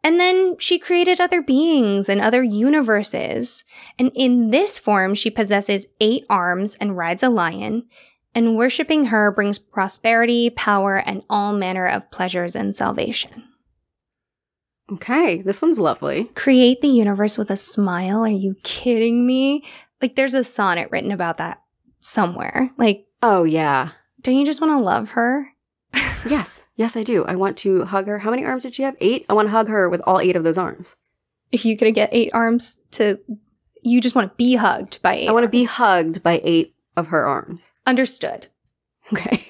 And 0.03 0.19
then 0.19 0.57
she 0.59 0.79
created 0.79 1.19
other 1.19 1.41
beings 1.41 2.07
and 2.07 2.21
other 2.21 2.41
universes. 2.41 3.65
And 3.97 4.11
in 4.15 4.49
this 4.49 4.79
form, 4.79 5.13
she 5.13 5.29
possesses 5.29 5.87
eight 5.99 6.25
arms 6.29 6.75
and 6.75 6.95
rides 6.95 7.21
a 7.21 7.29
lion. 7.29 7.83
And 8.35 8.55
worshipping 8.55 9.05
her 9.05 9.31
brings 9.31 9.57
prosperity, 9.57 10.49
power, 10.51 10.97
and 10.97 11.23
all 11.29 11.51
manner 11.53 11.87
of 11.87 12.11
pleasures 12.11 12.55
and 12.55 12.75
salvation. 12.75 13.43
Okay, 14.91 15.41
this 15.41 15.61
one's 15.61 15.79
lovely. 15.79 16.25
Create 16.35 16.81
the 16.81 16.87
universe 16.87 17.37
with 17.37 17.51
a 17.51 17.55
smile. 17.55 18.25
Are 18.25 18.29
you 18.29 18.55
kidding 18.63 19.25
me? 19.25 19.63
Like, 20.01 20.15
there's 20.15 20.33
a 20.33 20.43
sonnet 20.43 20.89
written 20.91 21.11
about 21.11 21.37
that 21.37 21.61
somewhere. 21.99 22.71
Like, 22.77 23.05
Oh 23.21 23.43
yeah. 23.43 23.89
don't 24.21 24.35
you 24.35 24.45
just 24.45 24.61
want 24.61 24.71
to 24.73 24.83
love 24.83 25.09
her? 25.09 25.49
Yes, 26.27 26.65
yes, 26.75 26.97
I 26.97 27.03
do. 27.03 27.23
I 27.23 27.35
want 27.35 27.55
to 27.59 27.85
hug 27.85 28.07
her. 28.07 28.19
How 28.19 28.29
many 28.29 28.43
arms 28.43 28.63
did 28.63 28.75
she 28.75 28.83
have? 28.83 28.97
Eight. 28.99 29.25
I 29.29 29.33
want 29.33 29.47
to 29.47 29.51
hug 29.53 29.69
her 29.69 29.87
with 29.89 30.01
all 30.05 30.19
eight 30.19 30.35
of 30.35 30.43
those 30.43 30.57
arms. 30.57 30.97
If 31.53 31.63
you 31.63 31.77
could 31.77 31.95
get 31.95 32.09
eight 32.11 32.29
arms 32.33 32.81
to, 32.91 33.19
you 33.83 34.01
just 34.01 34.15
want 34.15 34.29
to 34.29 34.35
be 34.35 34.55
hugged 34.55 35.01
by 35.01 35.15
eight. 35.15 35.29
I 35.29 35.31
want 35.31 35.45
to 35.45 35.49
be 35.49 35.63
hugged 35.63 36.21
by 36.21 36.41
eight 36.43 36.75
of 36.95 37.07
her 37.07 37.25
arms. 37.25 37.73
Understood. 37.85 38.47
Okay. 39.11 39.45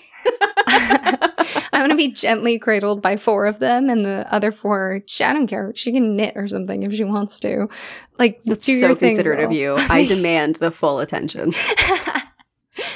I 1.72 1.82
want 1.82 1.92
to 1.92 1.98
be 1.98 2.12
gently 2.12 2.60
cradled 2.60 3.02
by 3.02 3.18
four 3.18 3.46
of 3.46 3.60
them, 3.60 3.90
and 3.90 4.06
the 4.06 4.28
other 4.32 4.52
four, 4.52 5.02
she, 5.06 5.24
I 5.24 5.34
don't 5.34 5.48
care. 5.48 5.72
She 5.76 5.92
can 5.92 6.16
knit 6.16 6.34
or 6.36 6.48
something 6.48 6.84
if 6.84 6.94
she 6.94 7.04
wants 7.04 7.40
to. 7.40 7.70
Like, 8.18 8.42
That's 8.44 8.66
do 8.66 8.74
so 8.80 8.88
your 8.88 8.96
thing, 8.96 9.10
considerate 9.12 9.40
of 9.40 9.52
you. 9.52 9.76
I 9.78 10.06
demand 10.06 10.56
the 10.56 10.72
full 10.72 11.00
attention. 11.00 11.54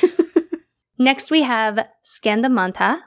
Next, 0.97 1.31
we 1.31 1.43
have 1.43 1.87
Skandamanta, 2.03 2.99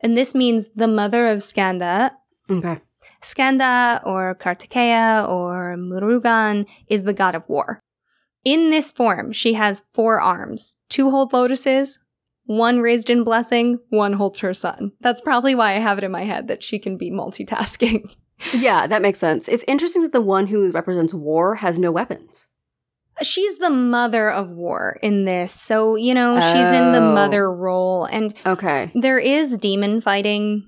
and 0.00 0.16
this 0.16 0.34
means 0.34 0.70
the 0.70 0.88
mother 0.88 1.26
of 1.26 1.42
Skanda. 1.42 2.16
Okay. 2.48 2.80
Skanda 3.22 4.02
or 4.04 4.34
Kartikeya 4.34 5.28
or 5.28 5.76
Murugan 5.76 6.66
is 6.88 7.04
the 7.04 7.12
god 7.12 7.34
of 7.34 7.48
war. 7.48 7.80
In 8.44 8.70
this 8.70 8.90
form, 8.90 9.32
she 9.32 9.54
has 9.54 9.82
four 9.92 10.20
arms. 10.20 10.76
Two 10.88 11.10
hold 11.10 11.32
lotuses, 11.32 11.98
one 12.46 12.80
raised 12.80 13.10
in 13.10 13.22
blessing, 13.22 13.78
one 13.90 14.14
holds 14.14 14.40
her 14.40 14.54
son. 14.54 14.92
That's 15.00 15.20
probably 15.20 15.54
why 15.54 15.72
I 15.74 15.80
have 15.80 15.98
it 15.98 16.04
in 16.04 16.10
my 16.10 16.24
head 16.24 16.48
that 16.48 16.62
she 16.62 16.78
can 16.78 16.96
be 16.96 17.10
multitasking. 17.10 18.14
Yeah, 18.54 18.86
that 18.86 19.02
makes 19.02 19.18
sense. 19.18 19.48
It's 19.48 19.66
interesting 19.68 20.00
that 20.00 20.12
the 20.12 20.20
one 20.22 20.46
who 20.46 20.72
represents 20.72 21.12
war 21.12 21.56
has 21.56 21.78
no 21.78 21.92
weapons. 21.92 22.48
She's 23.20 23.58
the 23.58 23.68
mother 23.68 24.30
of 24.30 24.50
war 24.52 24.98
in 25.02 25.26
this. 25.26 25.52
So, 25.52 25.94
you 25.94 26.14
know, 26.14 26.40
she's 26.40 26.72
in 26.72 26.92
the 26.92 27.00
Oh. 27.02 27.12
mother 27.14 27.52
role. 27.52 28.06
And 28.06 28.34
Okay. 28.46 28.90
there 28.94 29.18
is 29.18 29.58
demon 29.58 30.00
fighting 30.00 30.66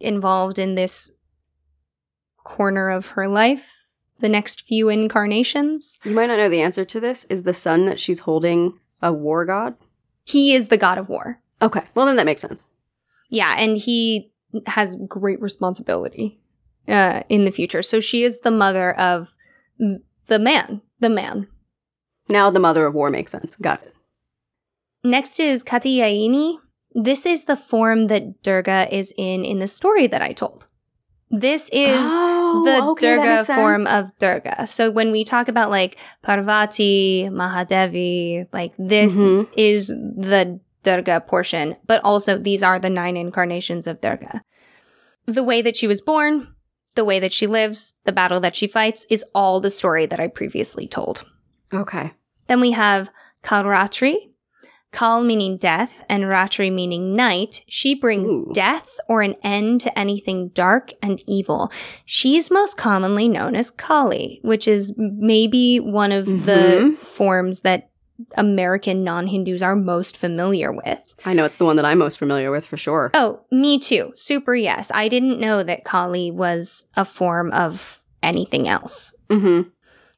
involved 0.00 0.58
in 0.58 0.74
this 0.74 1.10
corner 2.44 2.88
of 2.88 3.08
her 3.08 3.28
life, 3.28 3.81
the 4.22 4.28
next 4.28 4.62
few 4.62 4.88
incarnations. 4.88 5.98
You 6.04 6.12
might 6.12 6.26
not 6.26 6.38
know 6.38 6.48
the 6.48 6.62
answer 6.62 6.86
to 6.86 7.00
this. 7.00 7.24
Is 7.24 7.42
the 7.42 7.52
son 7.52 7.84
that 7.84 8.00
she's 8.00 8.20
holding 8.20 8.78
a 9.02 9.12
war 9.12 9.44
god? 9.44 9.74
He 10.24 10.54
is 10.54 10.68
the 10.68 10.78
god 10.78 10.96
of 10.96 11.10
war. 11.10 11.40
Okay. 11.60 11.82
Well, 11.94 12.06
then 12.06 12.16
that 12.16 12.26
makes 12.26 12.40
sense. 12.40 12.70
Yeah, 13.28 13.54
and 13.58 13.76
he 13.76 14.32
has 14.66 14.96
great 15.08 15.40
responsibility 15.40 16.40
uh, 16.88 17.22
in 17.28 17.44
the 17.44 17.50
future. 17.50 17.82
So 17.82 18.00
she 18.00 18.22
is 18.22 18.40
the 18.40 18.50
mother 18.50 18.92
of 18.98 19.34
the 19.78 20.38
man, 20.38 20.82
the 21.00 21.10
man. 21.10 21.48
Now 22.28 22.50
the 22.50 22.60
mother 22.60 22.86
of 22.86 22.94
war 22.94 23.10
makes 23.10 23.32
sense. 23.32 23.56
Got 23.56 23.82
it. 23.82 23.94
Next 25.04 25.40
is 25.40 25.64
Katyayani. 25.64 26.58
This 26.94 27.26
is 27.26 27.44
the 27.44 27.56
form 27.56 28.06
that 28.06 28.42
Durga 28.42 28.94
is 28.94 29.12
in 29.16 29.44
in 29.44 29.58
the 29.58 29.66
story 29.66 30.06
that 30.06 30.22
I 30.22 30.32
told. 30.32 30.68
This 31.32 31.70
is 31.72 31.98
Oh, 32.04 32.62
the 32.64 32.82
okay, 32.90 33.16
Durga 33.16 33.44
form 33.44 33.86
of 33.86 34.16
Durga. 34.18 34.66
So 34.66 34.90
when 34.90 35.10
we 35.10 35.24
talk 35.24 35.48
about 35.48 35.70
like 35.70 35.96
Parvati, 36.22 37.28
Mahadevi, 37.32 38.46
like 38.52 38.72
this 38.78 39.14
Mhm. 39.16 39.48
is 39.56 39.88
the 39.88 40.60
Durga 40.82 41.20
portion, 41.22 41.76
but 41.86 42.02
also 42.04 42.36
these 42.38 42.62
are 42.62 42.78
the 42.78 42.90
nine 42.90 43.16
incarnations 43.16 43.86
of 43.86 44.00
Durga. 44.02 44.42
The 45.24 45.42
way 45.42 45.62
that 45.62 45.76
she 45.76 45.86
was 45.86 46.02
born, 46.02 46.48
the 46.96 47.04
way 47.04 47.18
that 47.18 47.32
she 47.32 47.46
lives, 47.46 47.94
the 48.04 48.12
battle 48.12 48.40
that 48.40 48.54
she 48.54 48.66
fights 48.66 49.06
is 49.08 49.24
all 49.34 49.60
the 49.60 49.70
story 49.70 50.04
that 50.04 50.20
I 50.20 50.26
previously 50.28 50.86
told. 50.86 51.24
Okay. 51.72 52.12
Then 52.48 52.60
we 52.60 52.72
have 52.72 53.08
Kalratri. 53.42 54.31
Kal 54.92 55.22
meaning 55.22 55.56
death 55.56 56.04
and 56.08 56.24
Ratri 56.24 56.70
meaning 56.72 57.16
night. 57.16 57.62
She 57.66 57.94
brings 57.94 58.30
Ooh. 58.30 58.50
death 58.54 58.90
or 59.08 59.22
an 59.22 59.36
end 59.42 59.80
to 59.82 59.98
anything 59.98 60.48
dark 60.48 60.92
and 61.02 61.22
evil. 61.26 61.72
She's 62.04 62.50
most 62.50 62.76
commonly 62.76 63.26
known 63.28 63.56
as 63.56 63.70
Kali, 63.70 64.38
which 64.42 64.68
is 64.68 64.92
maybe 64.96 65.78
one 65.80 66.12
of 66.12 66.26
the 66.26 66.94
Mhm. 66.94 66.98
forms 66.98 67.60
that 67.60 67.88
American 68.36 69.02
non 69.02 69.26
Hindus 69.28 69.62
are 69.62 69.74
most 69.74 70.16
familiar 70.16 70.70
with. 70.70 71.14
I 71.24 71.32
know 71.32 71.44
it's 71.44 71.56
the 71.56 71.64
one 71.64 71.76
that 71.76 71.84
I'm 71.84 71.98
most 71.98 72.18
familiar 72.18 72.50
with 72.50 72.66
for 72.66 72.76
sure. 72.76 73.10
Oh, 73.14 73.40
me 73.50 73.78
too. 73.78 74.12
Super 74.14 74.54
yes. 74.54 74.92
I 74.94 75.08
didn't 75.08 75.40
know 75.40 75.62
that 75.62 75.84
Kali 75.84 76.30
was 76.30 76.86
a 76.96 77.04
form 77.04 77.50
of 77.52 78.00
anything 78.22 78.68
else. 78.68 79.14
Mm-hmm. 79.30 79.70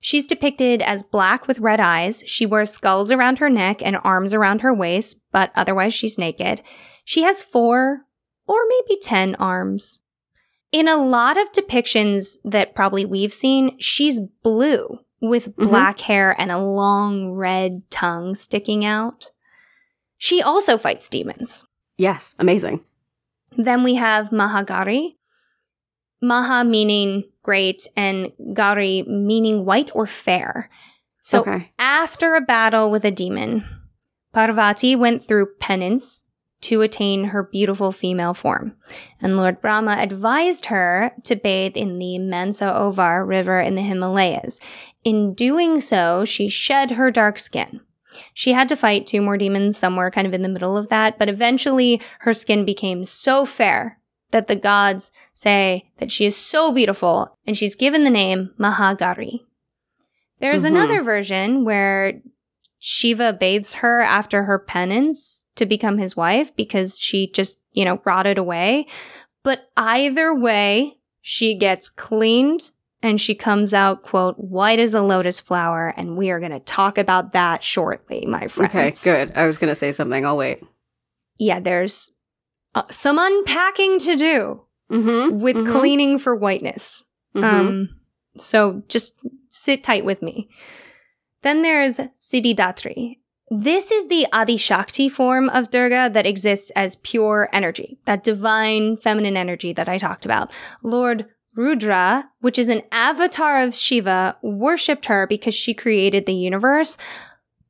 She's 0.05 0.27
depicted 0.27 0.83
as 0.83 1.03
black 1.03 1.47
with 1.49 1.61
red 1.61 1.81
eyes. 1.81 2.23
She 2.27 2.45
wears 2.45 2.69
skulls 2.71 3.11
around 3.11 3.39
her 3.39 3.49
neck 3.49 3.81
and 3.83 3.97
arms 4.05 4.35
around 4.35 4.61
her 4.61 4.75
waist, 4.75 5.23
but 5.33 5.51
otherwise 5.57 5.95
she's 5.95 6.19
naked. 6.19 6.61
She 7.07 7.23
has 7.23 7.43
four 7.43 8.03
or 8.47 8.59
maybe 8.69 9.01
10 9.01 9.35
arms. 9.37 10.03
In 10.73 10.89
a 10.89 10.99
lot 10.99 11.39
of 11.39 11.51
depictions 11.53 12.37
that 12.45 12.75
probably 12.75 13.07
we've 13.07 13.33
seen, 13.33 13.79
she's 13.81 14.21
blue 14.43 14.99
with 15.23 15.57
Mhm. 15.57 15.71
black 15.71 16.01
hair 16.01 16.39
and 16.39 16.53
a 16.53 16.59
long 16.59 17.31
red 17.31 17.81
tongue 17.89 18.35
sticking 18.35 18.85
out. 18.85 19.31
She 20.19 20.43
also 20.43 20.77
fights 20.77 21.09
demons. 21.09 21.65
Yes. 21.97 22.37
Amazing. 22.39 22.85
Then 23.57 23.83
we 23.83 23.95
have 23.95 24.29
Mahagauri. 24.29 25.17
Maha 26.21 26.63
meaning 26.63 27.25
great 27.45 27.87
and 27.97 28.33
Gauri 28.53 29.05
meaning 29.05 29.65
white 29.65 29.93
or 29.95 30.09
fair. 30.09 30.69
So 31.21 31.43
okay. 31.43 31.71
after 31.79 32.35
a 32.35 32.41
battle 32.41 32.91
with 32.91 33.05
a 33.05 33.13
demon, 33.13 33.65
Parvati 34.33 34.97
went 34.97 35.25
through 35.25 35.55
penance 35.61 36.25
to 36.63 36.81
attain 36.81 37.25
her 37.25 37.43
beautiful 37.43 37.93
female 37.93 38.35
form. 38.35 38.75
And 39.21 39.37
Lord 39.37 39.61
Brahma 39.61 39.97
advised 39.99 40.67
her 40.67 41.13
to 41.25 41.37
bathe 41.37 41.77
in 41.77 41.99
the 41.99 42.19
Mansarovar 42.19 43.27
river 43.27 43.61
in 43.61 43.75
the 43.75 43.83
Himalayas. 43.83 44.61
In 45.05 45.35
doing 45.35 45.81
so, 45.81 46.25
she 46.25 46.49
shed 46.49 46.93
her 46.93 47.11
dark 47.11 47.39
skin. 47.39 47.81
She 48.33 48.53
had 48.53 48.69
to 48.71 48.77
fight 48.77 49.07
two 49.07 49.21
more 49.21 49.37
demons 49.37 49.77
somewhere 49.77 50.11
kind 50.11 50.27
of 50.27 50.33
in 50.33 50.43
the 50.43 50.49
middle 50.49 50.77
of 50.77 50.89
that, 50.89 51.19
but 51.19 51.29
eventually 51.29 52.01
her 52.21 52.33
skin 52.33 52.65
became 52.65 53.05
so 53.05 53.45
fair 53.45 53.99
that 54.35 54.49
the 54.49 54.57
gods 54.57 55.13
say 55.33 55.89
that 55.99 56.11
she 56.11 56.27
is 56.27 56.37
so 56.37 56.73
beautiful 56.73 57.39
and 57.47 57.57
she's 57.57 57.77
given 57.77 58.03
the 58.03 58.11
name 58.11 58.51
Mahagauri. 58.59 59.39
There's 60.41 60.65
Mhm. 60.65 60.71
another 60.71 61.03
version 61.05 61.65
where 61.65 62.21
Shiva 62.81 63.33
bathes 63.33 63.75
her 63.75 64.01
after 64.03 64.43
her 64.43 64.59
penance 64.59 65.47
to 65.55 65.65
become 65.67 65.99
his 65.99 66.17
wife 66.17 66.55
because 66.57 66.99
she 66.99 67.31
just, 67.31 67.61
you 67.71 67.85
know, 67.85 68.01
rotted 68.05 68.37
away. 68.37 68.87
But 69.45 69.69
either 69.77 70.35
way, 70.35 70.97
she 71.21 71.57
gets 71.57 71.89
cleaned 71.89 72.73
and 73.03 73.21
she 73.21 73.37
comes 73.37 73.73
out, 73.73 74.03
quote, 74.03 74.35
white 74.37 74.81
as 74.81 74.95
a 74.95 75.01
lotus 75.01 75.41
flower. 75.41 75.95
And 75.97 76.17
we 76.17 76.31
are 76.33 76.41
going 76.41 76.51
to 76.51 76.59
talk 76.59 76.99
about 76.99 77.35
that 77.35 77.63
shortly, 77.63 78.27
my 78.27 78.49
friends. 78.49 79.07
Okay. 79.07 79.27
Good. 79.27 79.37
I 79.37 79.47
was 79.47 79.59
gonna 79.59 79.77
say 79.77 79.93
something. 79.93 80.27
I'll 80.27 80.37
wait. 80.37 80.61
Yeah, 81.39 81.61
there's 81.61 82.11
uh, 82.75 82.83
some 82.91 83.19
unpacking 83.19 83.99
to 84.01 84.17
do 84.17 84.61
Mm-hmm. 84.91 85.41
with 85.41 85.57
Mhm. 85.57 85.73
cleaning 85.73 86.19
for 86.19 86.37
whiteness. 86.37 87.05
Mm-hmm. 87.35 87.45
Um, 87.69 87.89
So 88.37 88.83
just 88.89 89.15
sit 89.49 89.83
tight 89.85 90.05
with 90.05 90.21
me. 90.21 90.49
Then 91.43 91.63
there's 91.63 91.99
Siddhidatri. 92.17 93.19
This 93.51 93.91
is 93.93 94.09
the 94.09 94.27
Adi 94.33 94.57
Shakti 94.57 95.09
form 95.09 95.49
of 95.51 95.71
Durga 95.71 96.11
that 96.13 96.27
exists 96.27 96.71
as 96.75 96.97
pure 96.97 97.49
energy, 97.53 97.99
that 98.07 98.25
divine 98.25 98.97
feminine 98.97 99.37
energy 99.37 99.73
that 99.73 99.89
I 99.89 99.99
talked 99.99 100.25
about. 100.25 100.51
Lord 100.83 101.27
Rudra, 101.55 102.31
which 102.41 102.59
is 102.59 102.69
an 102.69 102.83
avatar 102.91 103.63
of 103.63 103.75
Shiva, 103.75 104.37
worshipped 104.43 105.07
her 105.07 105.27
because 105.27 105.55
she 105.55 105.73
created 105.75 106.27
the 106.27 106.35
universe. 106.35 106.97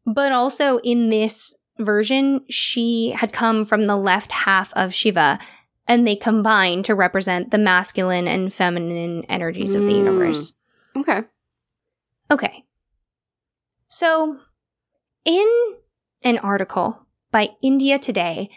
But 0.06 0.32
also 0.32 0.78
in 0.78 1.10
this 1.10 1.54
version, 1.78 2.44
she 2.48 3.10
had 3.10 3.32
come 3.32 3.64
from 3.64 3.86
the 3.86 3.96
left 3.96 4.30
half 4.32 4.72
of 4.74 4.94
Shiva 4.94 5.38
and 5.86 6.06
they 6.06 6.16
combine 6.16 6.82
to 6.84 6.94
represent 6.94 7.50
the 7.50 7.58
masculine 7.58 8.26
and 8.26 8.52
feminine 8.52 9.24
energies 9.28 9.74
of 9.74 9.82
the 9.82 9.92
Mm. 9.92 9.96
universe. 9.98 10.52
Okay. 10.96 11.22
Okay. 12.30 12.64
So, 13.88 14.38
in 15.24 15.46
an 16.22 16.38
article 16.38 17.06
by 17.30 17.50
India 17.62 17.98
Today, 17.98 18.48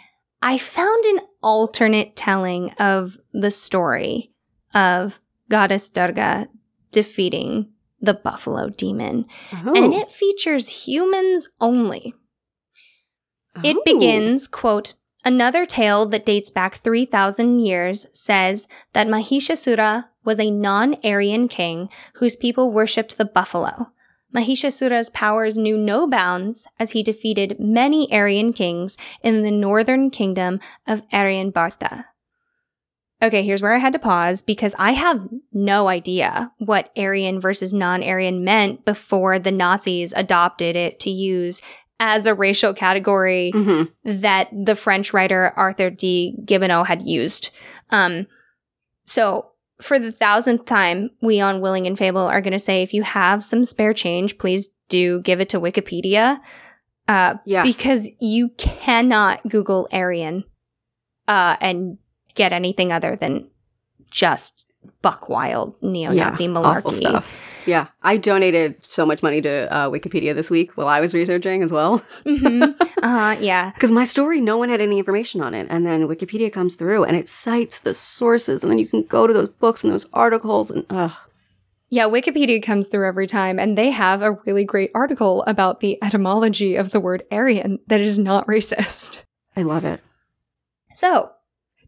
I 0.42 0.58
found 0.58 1.04
an 1.06 1.20
alternate 1.42 2.16
telling 2.16 2.72
of 2.74 3.18
the 3.34 3.52
story 3.52 4.32
of 4.74 5.20
Goddess 5.50 5.90
Durga 5.90 6.48
defeating 6.92 7.72
the 8.00 8.14
buffalo 8.14 8.70
demon. 8.70 9.26
Oh. 9.52 9.74
And 9.76 9.94
it 9.94 10.12
features 10.12 10.86
humans 10.88 11.50
only. 11.60 12.14
It 13.64 13.78
Oh. 13.78 13.82
begins, 13.86 14.48
quote, 14.48 14.94
Another 15.26 15.66
tale 15.66 16.06
that 16.06 16.26
dates 16.26 16.52
back 16.52 16.76
3,000 16.76 17.60
years 17.60 18.06
says 18.14 18.66
that 18.94 19.08
Mahishasura 19.08 20.06
was 20.24 20.40
a 20.40 20.52
non 20.52 20.96
Aryan 21.04 21.48
king 21.50 21.90
whose 22.16 22.36
people 22.36 22.72
worshipped 22.72 23.18
the 23.18 23.26
buffalo. 23.26 23.88
Mahishasura's 24.34 25.10
powers 25.10 25.58
knew 25.58 25.78
no 25.78 26.08
bounds 26.08 26.68
as 26.80 26.92
he 26.92 27.02
defeated 27.04 27.60
many 27.60 28.12
Aryan 28.12 28.54
kings 28.54 28.98
in 29.22 29.44
the 29.44 29.52
northern 29.52 30.10
kingdom 30.12 30.60
of 30.86 31.02
Aryan 31.12 31.52
Bharta. 31.52 32.06
Okay, 33.22 33.42
here's 33.42 33.62
where 33.64 33.74
I 33.74 33.80
had 33.80 33.94
to 33.94 34.00
pause 34.00 34.42
because 34.44 34.76
I 34.78 34.92
have 34.92 35.28
no 35.52 35.88
idea 35.88 36.52
what 36.60 36.92
Aryan 36.96 37.40
versus 37.42 37.74
non 37.74 38.04
Aryan 38.04 38.44
meant 38.44 38.86
before 38.86 39.40
the 39.40 39.52
Nazis 39.52 40.14
adopted 40.16 40.76
it 40.76 41.00
to 41.02 41.10
use 41.10 41.62
as 42.00 42.26
a 42.26 42.34
racial 42.36 42.74
category 42.74 43.52
Mhm. 43.56 43.90
that 44.06 44.50
the 44.54 44.76
French 44.76 45.14
writer 45.14 45.52
Arthur 45.56 45.90
de 45.90 46.36
Gobineau 46.46 46.86
had 46.86 47.02
used. 47.02 47.50
Um, 47.90 48.28
so 49.06 49.48
for 49.82 49.98
the 50.00 50.12
thousandth 50.12 50.66
time, 50.66 51.10
we 51.22 51.40
on 51.42 51.62
Willing 51.62 51.88
and 51.88 51.98
Fable 51.98 52.22
are 52.22 52.42
going 52.42 52.54
to 52.54 52.60
say 52.60 52.84
if 52.84 52.94
you 52.94 53.04
have 53.04 53.44
some 53.44 53.64
spare 53.64 53.94
change, 53.94 54.38
please 54.38 54.70
do 54.90 55.22
give 55.22 55.40
it 55.42 55.50
to 55.50 55.60
Wikipedia. 55.60 56.40
Uh, 57.08 57.36
Yes. 57.46 57.66
because 57.78 58.10
you 58.20 58.50
cannot 58.58 59.48
Google 59.48 59.88
Aryan 59.94 60.44
uh, 61.28 61.56
and 61.62 61.98
get 62.36 62.52
anything 62.52 62.92
other 62.92 63.16
than 63.16 63.50
just 64.12 64.66
buck 65.02 65.30
wild 65.30 65.76
neo-Nazi 65.82 66.44
yeah, 66.44 66.50
malarkey. 66.50 67.24
Yeah. 67.68 67.88
I 68.02 68.18
donated 68.18 68.84
so 68.84 69.06
much 69.06 69.22
money 69.22 69.42
to 69.42 69.72
uh, 69.72 69.90
Wikipedia 69.90 70.34
this 70.34 70.50
week 70.50 70.76
while 70.78 70.88
I 70.88 71.00
was 71.02 71.14
researching 71.14 71.62
as 71.62 71.72
well. 71.72 71.98
hmm 72.26 72.64
Uh, 73.04 73.36
yeah. 73.42 73.72
Because 73.72 73.92
my 73.92 74.06
story, 74.06 74.40
no 74.42 74.58
one 74.58 74.70
had 74.70 74.82
any 74.82 74.98
information 74.98 75.42
on 75.42 75.54
it. 75.54 75.68
And 75.70 75.86
then 75.86 76.08
Wikipedia 76.08 76.52
comes 76.52 76.76
through 76.78 77.04
and 77.04 77.16
it 77.18 77.28
cites 77.30 77.80
the 77.80 77.94
sources. 77.94 78.64
And 78.64 78.72
then 78.72 78.80
you 78.80 78.88
can 78.88 79.04
go 79.04 79.28
to 79.28 79.34
those 79.34 79.50
books 79.50 79.84
and 79.84 79.94
those 79.94 80.08
articles. 80.14 80.72
And 80.72 80.86
uh, 80.90 81.10
Yeah, 81.90 82.06
Wikipedia 82.06 82.64
comes 82.64 82.88
through 82.88 83.08
every 83.08 83.28
time, 83.28 83.60
and 83.60 83.78
they 83.78 83.92
have 83.92 84.22
a 84.22 84.38
really 84.46 84.66
great 84.66 84.92
article 84.96 85.44
about 85.44 85.80
the 85.82 86.02
etymology 86.04 86.76
of 86.76 86.92
the 86.92 87.00
word 87.00 87.24
Aryan 87.32 87.80
that 87.88 88.02
is 88.02 88.18
not 88.18 88.48
racist. 88.48 89.22
I 89.56 89.64
love 89.64 89.86
it. 89.86 90.02
So, 90.94 91.32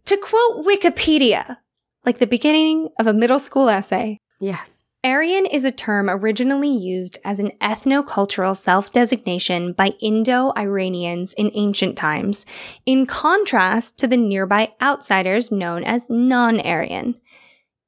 to 0.06 0.18
quote 0.18 0.66
Wikipedia, 0.66 1.58
like 2.06 2.20
the 2.20 2.28
beginning 2.28 2.90
of 3.00 3.08
a 3.08 3.14
middle 3.14 3.40
school 3.40 3.70
essay, 3.70 4.20
Yes. 4.40 4.84
Aryan 5.04 5.45
is 5.45 5.64
a 5.64 5.72
term 5.72 6.10
originally 6.10 6.76
used 6.76 7.18
as 7.24 7.39
an 7.39 7.52
ethno-cultural 7.62 8.54
self-designation 8.54 9.72
by 9.72 9.93
Indo-Iranians 10.02 11.32
in 11.34 11.52
ancient 11.54 11.97
times, 11.97 12.45
in 12.86 13.06
contrast 13.06 13.97
to 14.00 14.08
the 14.08 14.18
nearby 14.18 14.74
outsiders 14.82 15.54
known 15.54 15.86
as 15.86 16.10
non-Aryan. 16.10 17.16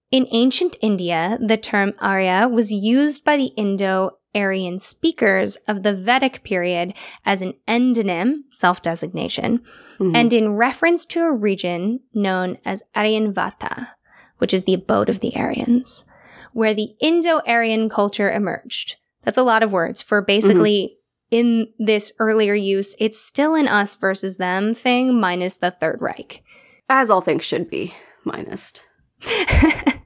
In 0.09 0.26
ancient 0.32 0.78
India, 0.82 1.38
the 1.45 1.57
term 1.57 1.93
Arya 1.99 2.47
was 2.47 2.72
used 2.72 3.26
by 3.26 3.36
the 3.36 3.51
Indo-Aryan 3.57 4.80
speakers 4.80 5.57
of 5.68 5.84
the 5.84 5.93
Vedic 5.93 6.43
period 6.43 6.93
as 7.26 7.41
an 7.41 7.55
endonym, 7.68 8.43
self-designation, 8.51 9.59
Mhm. 9.99 10.16
and 10.16 10.32
in 10.32 10.55
reference 10.55 11.05
to 11.07 11.20
a 11.24 11.32
region 11.34 11.99
known 12.14 12.57
as 12.64 12.84
Aryavarta, 12.95 13.89
which 14.38 14.53
is 14.53 14.64
the 14.64 14.74
abode 14.74 15.09
of 15.09 15.20
the 15.20 15.36
Aryans, 15.36 16.05
where 16.54 16.74
the 16.74 16.95
Indo-Aryan 16.99 17.89
culture 17.89 18.32
emerged. 18.32 18.97
That's 19.24 19.38
a 19.38 19.43
lot 19.43 19.64
of 19.64 19.72
words 19.72 20.02
for 20.02 20.22
basically 20.22 20.97
in 21.32 21.68
this 21.80 22.12
earlier 22.20 22.54
use, 22.54 22.95
it's 22.99 23.20
still 23.20 23.56
an 23.56 23.68
us 23.68 23.95
versus 23.95 24.38
them 24.38 24.74
thing 24.74 25.20
minus 25.20 25.56
the 25.56 25.72
Third 25.72 26.02
Reich. 26.02 26.43
as 26.89 27.10
all 27.10 27.22
things 27.22 27.45
should 27.45 27.70
be, 27.70 27.95
minus. 28.26 28.74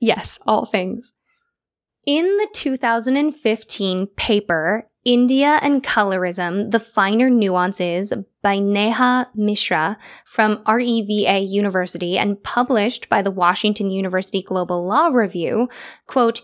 yes, 0.00 0.38
all 0.46 0.64
things. 0.64 1.12
In 2.06 2.24
the 2.38 2.48
2015 2.54 4.06
paper, 4.16 4.88
India 5.04 5.58
and 5.60 5.82
Colorism, 5.82 6.70
The 6.70 6.80
Finer 6.80 7.28
Nuances 7.28 8.12
by 8.40 8.58
Neha 8.58 9.28
Mishra 9.34 9.98
from 10.24 10.62
REVA 10.66 11.40
University 11.40 12.16
and 12.16 12.42
published 12.42 13.10
by 13.10 13.20
the 13.20 13.30
Washington 13.30 13.90
University 13.90 14.42
Global 14.42 14.86
Law 14.86 15.08
Review, 15.08 15.68
quote, 16.06 16.40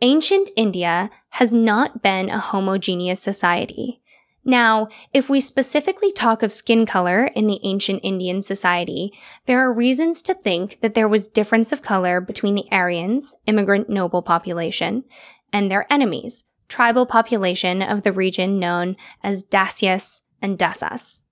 Ancient 0.00 0.48
India 0.56 1.10
has 1.30 1.52
not 1.52 2.02
been 2.02 2.30
a 2.30 2.38
homogeneous 2.38 3.20
society. 3.20 4.00
Now, 4.44 4.88
if 5.12 5.28
we 5.28 5.40
specifically 5.40 6.12
talk 6.12 6.42
of 6.42 6.52
skin 6.52 6.86
color 6.86 7.24
in 7.34 7.48
the 7.48 7.60
ancient 7.64 8.00
Indian 8.04 8.42
society, 8.42 9.12
there 9.46 9.58
are 9.58 9.72
reasons 9.72 10.22
to 10.22 10.34
think 10.34 10.80
that 10.82 10.94
there 10.94 11.08
was 11.08 11.26
difference 11.26 11.72
of 11.72 11.82
color 11.82 12.20
between 12.20 12.54
the 12.54 12.68
Aryans, 12.70 13.34
immigrant 13.46 13.88
noble 13.88 14.22
population, 14.22 15.04
and 15.52 15.70
their 15.70 15.90
enemies, 15.90 16.44
tribal 16.68 17.06
population 17.06 17.82
of 17.82 18.02
the 18.02 18.12
region 18.12 18.58
known 18.58 18.96
as 19.22 19.44
Dasyas 19.44 20.22
and 20.40 20.58
Dasas. 20.58 21.22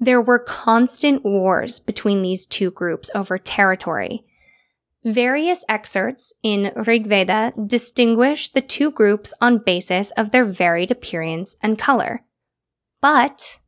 There 0.00 0.20
were 0.20 0.38
constant 0.38 1.24
wars 1.24 1.80
between 1.80 2.22
these 2.22 2.46
two 2.46 2.70
groups 2.70 3.10
over 3.14 3.38
territory. 3.38 4.24
Various 5.04 5.64
excerpts 5.68 6.32
in 6.42 6.72
Rigveda 6.76 7.68
distinguish 7.68 8.50
the 8.50 8.62
two 8.62 8.90
groups 8.90 9.34
on 9.40 9.58
basis 9.58 10.10
of 10.12 10.30
their 10.30 10.44
varied 10.44 10.90
appearance 10.90 11.56
and 11.62 11.78
color. 11.78 12.24
But 13.00 13.60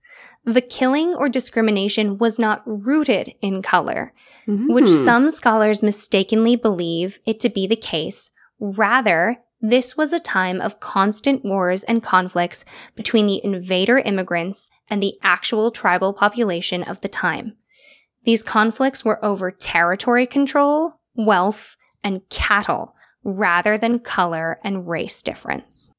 the 0.45 0.63
killing 0.63 1.15
or 1.15 1.29
discrimination 1.29 2.19
was 2.19 2.39
not 2.39 2.63
rooted 2.65 3.35
in 3.43 3.63
color, 3.63 4.15
which 4.47 4.87
Mhm. 4.87 5.05
some 5.05 5.31
scholars 5.31 5.83
mistakenly 5.83 6.57
believe 6.57 7.19
it 7.27 7.39
to 7.41 7.49
be 7.49 7.67
the 7.67 7.77
case. 7.77 8.31
Rather, 8.59 9.39
this 9.61 9.97
was 9.97 10.13
a 10.13 10.21
time 10.21 10.61
of 10.61 10.81
constant 10.81 11.45
wars 11.45 11.83
and 11.85 12.03
conflicts 12.03 12.65
between 12.95 13.27
the 13.27 13.43
invader 13.43 13.99
immigrants 13.99 14.69
and 14.89 15.03
the 15.03 15.15
actual 15.23 15.71
tribal 15.71 16.13
population 16.13 16.83
of 16.83 17.01
the 17.01 17.09
time. 17.09 17.57
These 18.25 18.43
conflicts 18.43 19.05
were 19.05 19.25
over 19.25 19.51
territory 19.51 20.27
control, 20.27 21.01
wealth, 21.15 21.77
and 22.05 22.29
cattle, 22.29 22.95
rather 23.25 23.79
than 23.79 23.99
color 23.99 24.59
and 24.63 24.89
race 24.89 25.23
difference. 25.23 25.93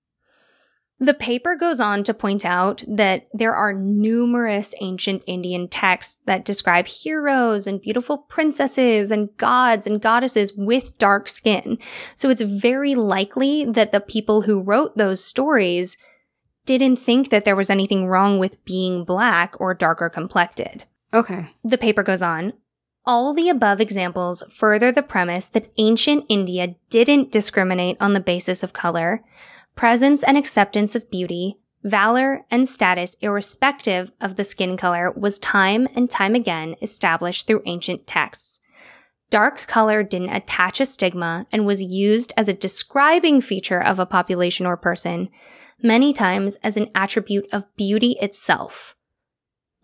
The 1.00 1.14
paper 1.14 1.56
goes 1.56 1.80
on 1.80 2.04
to 2.06 2.14
point 2.14 2.44
out 2.44 2.84
that 2.88 3.28
there 3.32 3.54
are 3.54 3.72
numerous 3.72 4.74
ancient 4.82 5.24
Indian 5.28 5.68
texts 5.68 6.18
that 6.26 6.44
describe 6.44 6.88
heroes 6.88 7.68
and 7.68 7.80
beautiful 7.80 8.18
princesses 8.18 9.12
and 9.12 9.30
gods 9.38 9.86
and 9.86 10.02
goddesses 10.02 10.54
with 10.58 10.98
dark 10.98 11.30
skin. 11.30 11.78
So 12.16 12.32
it's 12.32 12.42
very 12.42 12.96
likely 12.96 13.64
that 13.64 13.92
the 13.92 14.02
people 14.02 14.42
who 14.42 14.60
wrote 14.60 14.98
those 14.98 15.24
stories 15.24 15.98
didn't 16.66 16.98
think 16.98 17.30
that 17.30 17.46
there 17.46 17.56
was 17.56 17.70
anything 17.70 18.08
wrong 18.08 18.40
with 18.40 18.64
being 18.66 19.06
black 19.06 19.56
or 19.60 19.76
darker 19.76 20.10
complected. 20.10 20.86
Okay. 21.14 21.52
The 21.64 21.78
paper 21.78 22.02
goes 22.02 22.24
on. 22.24 22.54
All 23.06 23.34
the 23.34 23.50
above 23.50 23.80
examples 23.80 24.44
further 24.52 24.92
the 24.92 25.04
premise 25.04 25.48
that 25.50 25.72
ancient 25.78 26.26
India 26.28 26.76
didn't 26.90 27.32
discriminate 27.32 27.98
on 28.02 28.14
the 28.14 28.20
basis 28.20 28.64
of 28.64 28.74
color, 28.74 29.24
presence 29.78 30.24
and 30.24 30.38
acceptance 30.38 30.96
of 30.96 31.10
beauty, 31.10 31.58
valor, 31.84 32.44
and 32.52 32.68
status, 32.68 33.16
irrespective 33.22 34.12
of 34.20 34.36
the 34.36 34.44
skin 34.44 34.76
color, 34.76 35.12
was 35.12 35.40
time 35.40 35.88
and 35.96 36.10
time 36.10 36.36
again 36.36 36.76
established 36.82 37.48
through 37.48 37.62
ancient 37.66 38.06
texts. 38.06 38.60
dark 39.30 39.68
color 39.68 40.04
didn't 40.04 40.30
attach 40.34 40.80
a 40.80 40.86
stigma 40.86 41.46
and 41.52 41.66
was 41.66 41.82
used 41.82 42.34
as 42.38 42.48
a 42.48 42.54
describing 42.54 43.42
feature 43.42 43.82
of 43.82 44.00
a 44.00 44.06
population 44.06 44.66
or 44.66 44.78
person, 44.78 45.30
many 45.82 46.14
times 46.14 46.58
as 46.64 46.78
an 46.78 46.90
attribute 46.96 47.48
of 47.52 47.64
beauty 47.76 48.16
itself, 48.22 48.96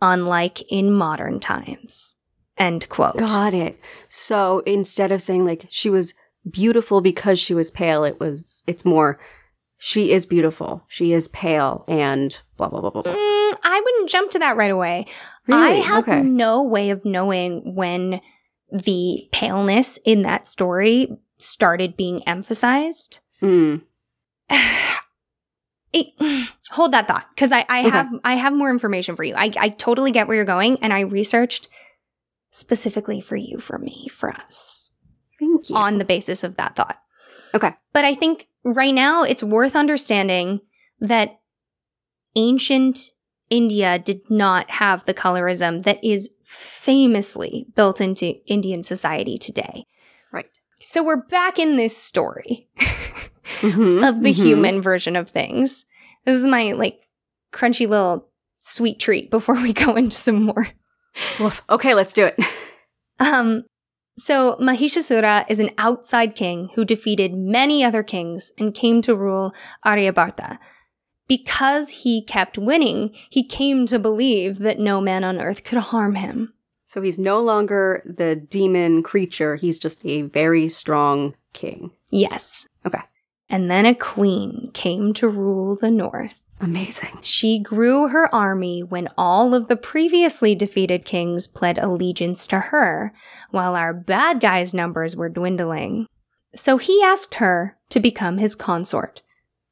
unlike 0.02 0.62
in 0.72 0.92
modern 0.92 1.40
times. 1.40 2.16
End 2.58 2.88
quote. 2.90 3.18
Got 3.18 3.54
it. 3.54 3.80
So 4.08 4.60
instead 4.66 5.12
of 5.12 5.22
saying 5.22 5.46
like 5.46 5.68
she 5.70 5.90
was 5.90 6.14
beautiful 6.50 7.02
because 7.02 7.40
she 7.40 7.54
was 7.54 7.72
pale, 7.72 8.04
it 8.04 8.20
was, 8.20 8.64
it's 8.68 8.86
more, 8.86 9.20
she 9.86 10.14
is 10.14 10.26
beautiful. 10.26 10.82
She 10.88 11.12
is 11.12 11.28
pale 11.28 11.84
and 11.90 12.40
blah, 12.56 12.70
blah, 12.70 12.80
blah, 12.80 12.90
blah, 12.90 13.02
blah. 13.02 13.14
Mm, 13.14 13.58
I 13.64 13.82
wouldn't 13.84 14.10
jump 14.10 14.32
to 14.32 14.40
that 14.40 14.56
right 14.56 14.72
away. 14.72 15.08
I 15.52 15.72
have 15.72 16.08
Okay. 16.08 16.22
no 16.22 16.64
way 16.64 16.90
of 16.92 17.04
knowing 17.04 17.76
when 17.76 18.22
the 18.72 19.28
paleness 19.34 20.00
in 20.06 20.22
that 20.22 20.48
story 20.48 21.10
started 21.38 21.98
being 21.98 22.26
emphasized. 22.26 23.20
Mm. 23.42 23.82
It- 25.92 26.14
hold 26.72 26.94
that 26.94 27.08
thought 27.08 27.28
because 27.36 27.52
I, 27.52 27.66
I 27.70 27.82
Okay. 27.82 27.90
have 27.90 28.10
I 28.24 28.34
have 28.36 28.54
more 28.54 28.72
information 28.72 29.16
for 29.16 29.24
you. 29.24 29.36
I, 29.36 29.52
I 29.60 29.70
totally 29.70 30.12
get 30.12 30.28
where 30.28 30.36
you're 30.36 30.46
going, 30.46 30.78
and 30.82 30.92
I 30.94 31.02
researched 31.02 31.68
specifically 32.52 33.22
for 33.22 33.36
you, 33.36 33.60
for 33.60 33.78
me, 33.78 34.08
for 34.08 34.32
us 34.32 34.92
Thank 35.40 35.70
you. 35.70 35.76
on 35.76 35.98
the 36.00 36.06
basis 36.06 36.44
of 36.44 36.56
that 36.58 36.76
thought. 36.76 36.98
Okay. 37.54 37.74
But 37.92 38.06
I 38.06 38.16
think 38.16 38.48
right 38.64 38.94
now 38.94 39.24
it's 39.24 39.44
worth 39.44 39.76
understanding 39.76 40.60
that 41.00 41.40
ancient 42.36 43.12
India 43.50 44.00
did 44.00 44.22
not 44.30 44.70
have 44.72 45.06
the 45.06 45.14
colorism 45.14 45.84
that 45.84 46.04
is 46.04 46.30
famously 46.44 47.68
built 47.76 48.02
into 48.02 48.36
Indian 48.48 48.82
society 48.84 49.38
today. 49.38 49.86
right. 50.32 50.48
So 50.80 51.02
we're 51.04 51.26
back 51.28 51.60
in 51.60 51.78
this 51.78 51.96
story 51.96 52.68
Mhm, 53.62 54.08
of 54.08 54.22
the 54.22 54.32
mhm. 54.34 54.44
human 54.44 54.82
version 54.82 55.16
of 55.16 55.30
things. 55.30 55.86
This 56.26 56.40
is 56.42 56.48
my 56.48 56.72
like 56.74 57.00
crunchy 57.54 57.88
little 57.88 58.30
sweet 58.60 59.00
treat 59.00 59.30
before 59.32 59.56
we 59.62 59.72
go 59.74 59.96
into 59.96 60.16
some 60.16 60.44
more. 60.44 60.70
Woof. 61.40 61.64
Okay, 61.70 61.94
let's 61.94 62.14
do 62.14 62.26
it. 62.26 62.36
Um, 63.20 63.64
so 64.18 64.56
Mahishasura 64.62 65.46
is 65.50 65.60
an 65.60 65.72
outside 65.78 66.36
king 66.36 66.70
who 66.76 66.86
defeated 66.86 67.34
many 67.34 67.84
other 67.84 68.04
kings 68.04 68.52
and 68.58 68.74
came 68.74 69.02
to 69.02 69.16
rule 69.16 69.54
Aryabharta. 69.86 70.60
Because 71.28 71.90
he 71.90 72.24
kept 72.24 72.58
winning, 72.58 73.12
he 73.30 73.48
came 73.48 73.86
to 73.88 73.98
believe 73.98 74.60
that 74.60 74.80
no 74.80 75.02
man 75.02 75.24
on 75.24 75.40
earth 75.40 75.64
could 75.64 75.80
harm 75.80 76.16
him. 76.16 76.54
So 76.86 77.02
he's 77.02 77.18
no 77.18 77.42
longer 77.42 78.04
the 78.06 78.36
demon 78.36 79.02
creature. 79.02 79.56
He's 79.56 79.80
just 79.80 80.06
a 80.06 80.24
very 80.24 80.68
strong 80.68 81.34
king. 81.54 81.92
Yes. 82.12 82.68
Okay. 82.86 83.02
And 83.50 83.72
then 83.72 83.86
a 83.86 83.96
queen 83.96 84.70
came 84.74 85.14
to 85.16 85.28
rule 85.28 85.76
the 85.76 85.90
north. 85.90 86.36
Amazing. 86.64 87.20
She 87.22 87.60
grew 87.60 88.08
her 88.08 88.34
army 88.34 88.82
when 88.82 89.10
all 89.18 89.54
of 89.54 89.68
the 89.68 89.76
previously 89.76 90.56
defeated 90.56 91.04
kings 91.04 91.46
pled 91.46 91.78
allegiance 91.78 92.48
to 92.48 92.60
her, 92.60 93.14
while 93.52 93.76
our 93.76 93.94
bad 93.94 94.40
guys' 94.40 94.74
numbers 94.74 95.14
were 95.14 95.28
dwindling. 95.28 96.08
So 96.56 96.78
he 96.78 97.04
asked 97.04 97.36
her 97.36 97.78
to 97.90 98.00
become 98.00 98.38
his 98.38 98.56
consort. 98.56 99.22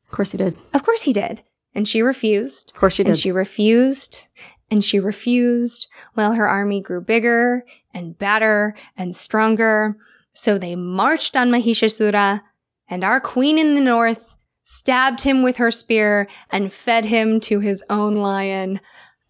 Of 0.06 0.12
course 0.12 0.34
he 0.34 0.38
did. 0.38 0.58
Of 0.74 0.84
course 0.84 1.04
he 1.04 1.14
did. 1.14 1.44
And 1.74 1.88
she 1.88 2.02
refused, 2.02 2.72
Of 2.72 2.80
course 2.80 2.96
she 2.96 3.04
did. 3.04 3.12
and 3.12 3.20
she 3.20 3.32
refused, 3.32 4.28
and 4.70 4.84
she 4.84 5.00
refused, 5.00 5.88
while 6.16 6.34
her 6.34 6.50
army 6.50 6.82
grew 6.82 7.00
bigger 7.00 7.64
and 7.94 8.18
better 8.18 8.76
and 8.98 9.16
stronger. 9.16 9.96
So 10.34 10.58
they 10.58 10.76
marched 10.76 11.38
on 11.38 11.50
Mahishasura, 11.50 12.42
and 12.90 13.06
our 13.06 13.22
queen 13.22 13.58
in 13.58 13.76
the 13.76 13.82
north 13.82 14.31
stabbed 14.64 15.22
him 15.22 15.44
with 15.44 15.58
her 15.58 15.72
spear 15.72 16.28
and 16.50 16.72
fed 16.72 17.06
him 17.06 17.40
to 17.42 17.60
his 17.60 17.84
own 17.90 18.16
lion. 18.16 18.80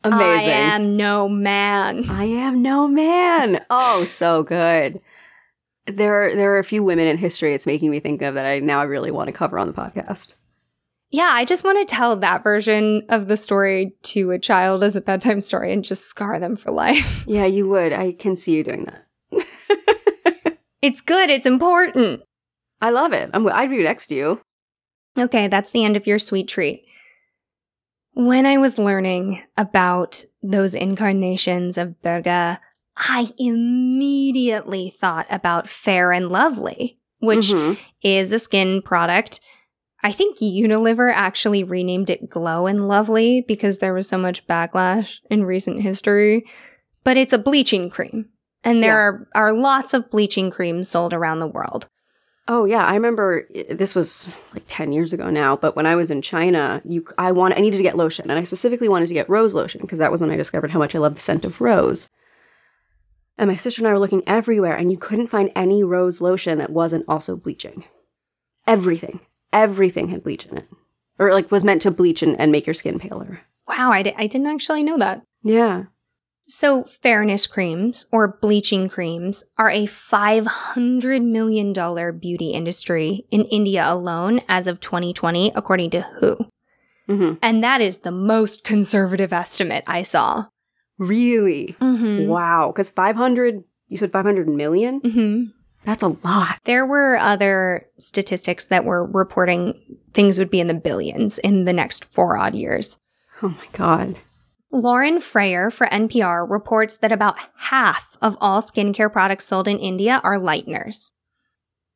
Amazing. 0.03 0.49
I 0.49 0.53
am 0.53 0.97
no 0.97 1.29
man. 1.29 2.09
I 2.09 2.25
am 2.25 2.61
no 2.61 2.88
man. 2.88 3.63
Oh, 3.69 4.03
so 4.03 4.43
good. 4.43 4.99
There 5.86 6.23
are, 6.23 6.36
there 6.36 6.53
are 6.53 6.59
a 6.59 6.63
few 6.63 6.84
women 6.84 7.07
in 7.07 7.17
history 7.17 7.53
it's 7.53 7.65
making 7.65 7.91
me 7.91 7.99
think 7.99 8.21
of 8.21 8.36
that 8.36 8.45
I 8.45 8.59
now 8.59 8.86
really 8.86 9.11
want 9.11 9.27
to 9.27 9.34
cover 9.34 9.59
on 9.59 9.67
the 9.67 9.73
podcast. 9.73 10.34
Yeah, 11.09 11.29
I 11.34 11.43
just 11.43 11.63
want 11.63 11.77
to 11.79 11.93
tell 11.93 12.15
that 12.15 12.41
version 12.41 13.03
of 13.09 13.27
the 13.27 13.36
story 13.36 13.93
to 14.03 14.32
a 14.32 14.39
child 14.39 14.84
as 14.84 14.95
a 14.95 15.01
bedtime 15.01 15.41
story 15.41 15.73
and 15.73 15.84
just 15.84 16.05
scar 16.05 16.39
them 16.39 16.55
for 16.55 16.71
life. 16.71 17.25
Yeah, 17.27 17.45
you 17.45 17.67
would. 17.69 17.93
I 17.93 18.13
can 18.13 18.36
see 18.36 18.55
you 18.55 18.63
doing 18.63 18.86
that. 18.86 19.05
It's 20.82 21.01
good, 21.01 21.29
it's 21.29 21.45
important. 21.45 22.23
I 22.82 22.89
love 22.89 23.13
it. 23.13 23.29
I'm, 23.34 23.47
I'd 23.47 23.69
be 23.69 23.84
next 23.84 24.07
to 24.07 24.15
you. 24.15 24.41
Okay, 25.18 25.47
that's 25.47 25.72
the 25.72 25.84
end 25.84 25.97
of 25.97 26.07
your 26.07 26.20
sweet 26.20 26.47
treat. 26.47 26.86
When 28.14 28.45
I 28.45 28.57
was 28.57 28.78
learning 28.78 29.41
about 29.57 30.24
those 30.43 30.74
incarnations 30.74 31.78
of 31.78 32.01
Durga, 32.01 32.59
I 32.97 33.30
immediately 33.38 34.93
thought 34.97 35.26
about 35.30 35.70
Fair 35.70 36.12
and 36.12 36.30
Lovely, 36.30 36.99
which 37.20 37.51
Mhm. 37.51 37.78
is 38.01 38.34
a 38.34 38.39
skin 38.39 38.82
product. 38.82 39.39
I 40.03 40.12
think 40.12 40.39
Unilever 40.39 41.12
actually 41.14 41.64
renamed 41.64 42.09
it 42.09 42.30
Glow 42.30 42.66
and 42.68 42.88
Lovely 42.88 43.45
because 43.47 43.78
there 43.78 43.93
was 43.93 44.09
so 44.09 44.18
much 44.18 44.45
backlash 44.47 45.20
in 45.30 45.43
recent 45.43 45.82
history. 45.82 46.45
But 47.03 47.18
it's 47.18 47.34
a 47.34 47.38
bleaching 47.38 47.89
cream. 47.89 48.30
And 48.64 48.84
there 48.84 48.97
are, 48.99 49.28
are 49.34 49.53
lots 49.53 49.93
of 49.93 50.12
bleaching 50.12 50.51
creams 50.51 50.88
sold 50.89 51.14
around 51.14 51.39
the 51.39 51.47
world. 51.47 51.88
Oh 52.53 52.65
yeah, 52.65 52.85
I 52.85 52.95
remember 52.95 53.47
eh, 53.55 53.63
this 53.69 53.95
was 53.95 54.35
like 54.53 54.65
10 54.67 54.91
years 54.91 55.13
ago 55.13 55.29
now, 55.29 55.55
but 55.55 55.73
when 55.77 55.85
I 55.85 55.95
was 55.95 56.11
in 56.11 56.21
China, 56.21 56.81
you 56.83 57.07
I 57.17 57.31
want 57.31 57.53
I 57.55 57.61
needed 57.61 57.77
to 57.77 57.83
get 57.83 57.95
lotion 57.95 58.29
and 58.29 58.37
I 58.37 58.43
specifically 58.43 58.89
wanted 58.89 59.07
to 59.07 59.13
get 59.13 59.29
rose 59.29 59.55
lotion 59.55 59.79
because 59.79 59.99
that 59.99 60.11
was 60.11 60.19
when 60.19 60.31
I 60.31 60.35
discovered 60.35 60.71
how 60.71 60.79
much 60.79 60.93
I 60.93 60.99
love 60.99 61.15
the 61.15 61.21
scent 61.21 61.45
of 61.45 61.61
rose. 61.61 62.09
And 63.37 63.49
my 63.49 63.55
sister 63.55 63.79
and 63.79 63.87
I 63.87 63.93
were 63.93 63.99
looking 63.99 64.23
everywhere 64.27 64.75
and 64.75 64.91
you 64.91 64.97
couldn't 64.97 65.29
find 65.29 65.49
any 65.55 65.81
rose 65.81 66.19
lotion 66.19 66.57
that 66.57 66.71
wasn't 66.71 67.05
also 67.07 67.37
bleaching. 67.37 67.85
Everything. 68.67 69.21
Everything 69.53 70.09
had 70.09 70.21
bleach 70.21 70.45
in 70.45 70.57
it. 70.57 70.67
Or 71.19 71.31
like 71.33 71.51
was 71.51 71.63
meant 71.63 71.81
to 71.83 71.89
bleach 71.89 72.21
and, 72.21 72.37
and 72.37 72.51
make 72.51 72.67
your 72.67 72.73
skin 72.73 72.99
paler. 72.99 73.43
Wow, 73.65 73.91
I 73.93 74.03
didn't 74.03 74.47
actually 74.47 74.83
know 74.83 74.97
that. 74.97 75.21
Yeah. 75.41 75.85
So, 76.53 76.83
fairness 76.83 77.47
creams 77.47 78.07
or 78.11 78.27
bleaching 78.41 78.89
creams 78.89 79.45
are 79.57 79.69
a 79.69 79.87
$500 79.87 81.23
million 81.23 82.19
beauty 82.19 82.49
industry 82.49 83.25
in 83.31 83.45
India 83.45 83.85
alone 83.87 84.41
as 84.49 84.67
of 84.67 84.81
2020, 84.81 85.53
according 85.55 85.91
to 85.91 86.01
WHO. 86.01 86.45
hmm 87.07 87.33
And 87.41 87.63
that 87.63 87.79
is 87.79 87.99
the 87.99 88.11
most 88.11 88.65
conservative 88.65 89.31
estimate 89.31 89.85
I 89.87 90.01
saw. 90.01 90.47
Really? 90.97 91.77
Mm-hmm. 91.79 92.27
Wow. 92.27 92.73
Because 92.73 92.89
500, 92.89 93.63
you 93.87 93.95
said 93.95 94.11
500 94.11 94.49
million? 94.49 94.99
Mm-hmm. 94.99 95.43
That's 95.85 96.03
a 96.03 96.17
lot. 96.21 96.59
There 96.65 96.85
were 96.85 97.15
other 97.15 97.87
statistics 97.97 98.67
that 98.67 98.83
were 98.83 99.05
reporting 99.05 99.79
things 100.13 100.37
would 100.37 100.51
be 100.51 100.59
in 100.59 100.67
the 100.67 100.73
billions 100.73 101.39
in 101.39 101.63
the 101.63 101.71
next 101.71 102.13
four 102.13 102.35
odd 102.35 102.55
years. 102.55 102.99
Oh 103.41 103.47
my 103.47 103.67
God. 103.71 104.17
Lauren 104.72 105.19
Frayer 105.19 105.72
for 105.72 105.88
NPR 105.88 106.49
reports 106.49 106.97
that 106.97 107.11
about 107.11 107.38
half 107.57 108.17
of 108.22 108.38
all 108.39 108.61
skincare 108.61 109.11
products 109.11 109.45
sold 109.45 109.67
in 109.67 109.78
India 109.78 110.22
are 110.24 110.38
lighteners. 110.38 111.11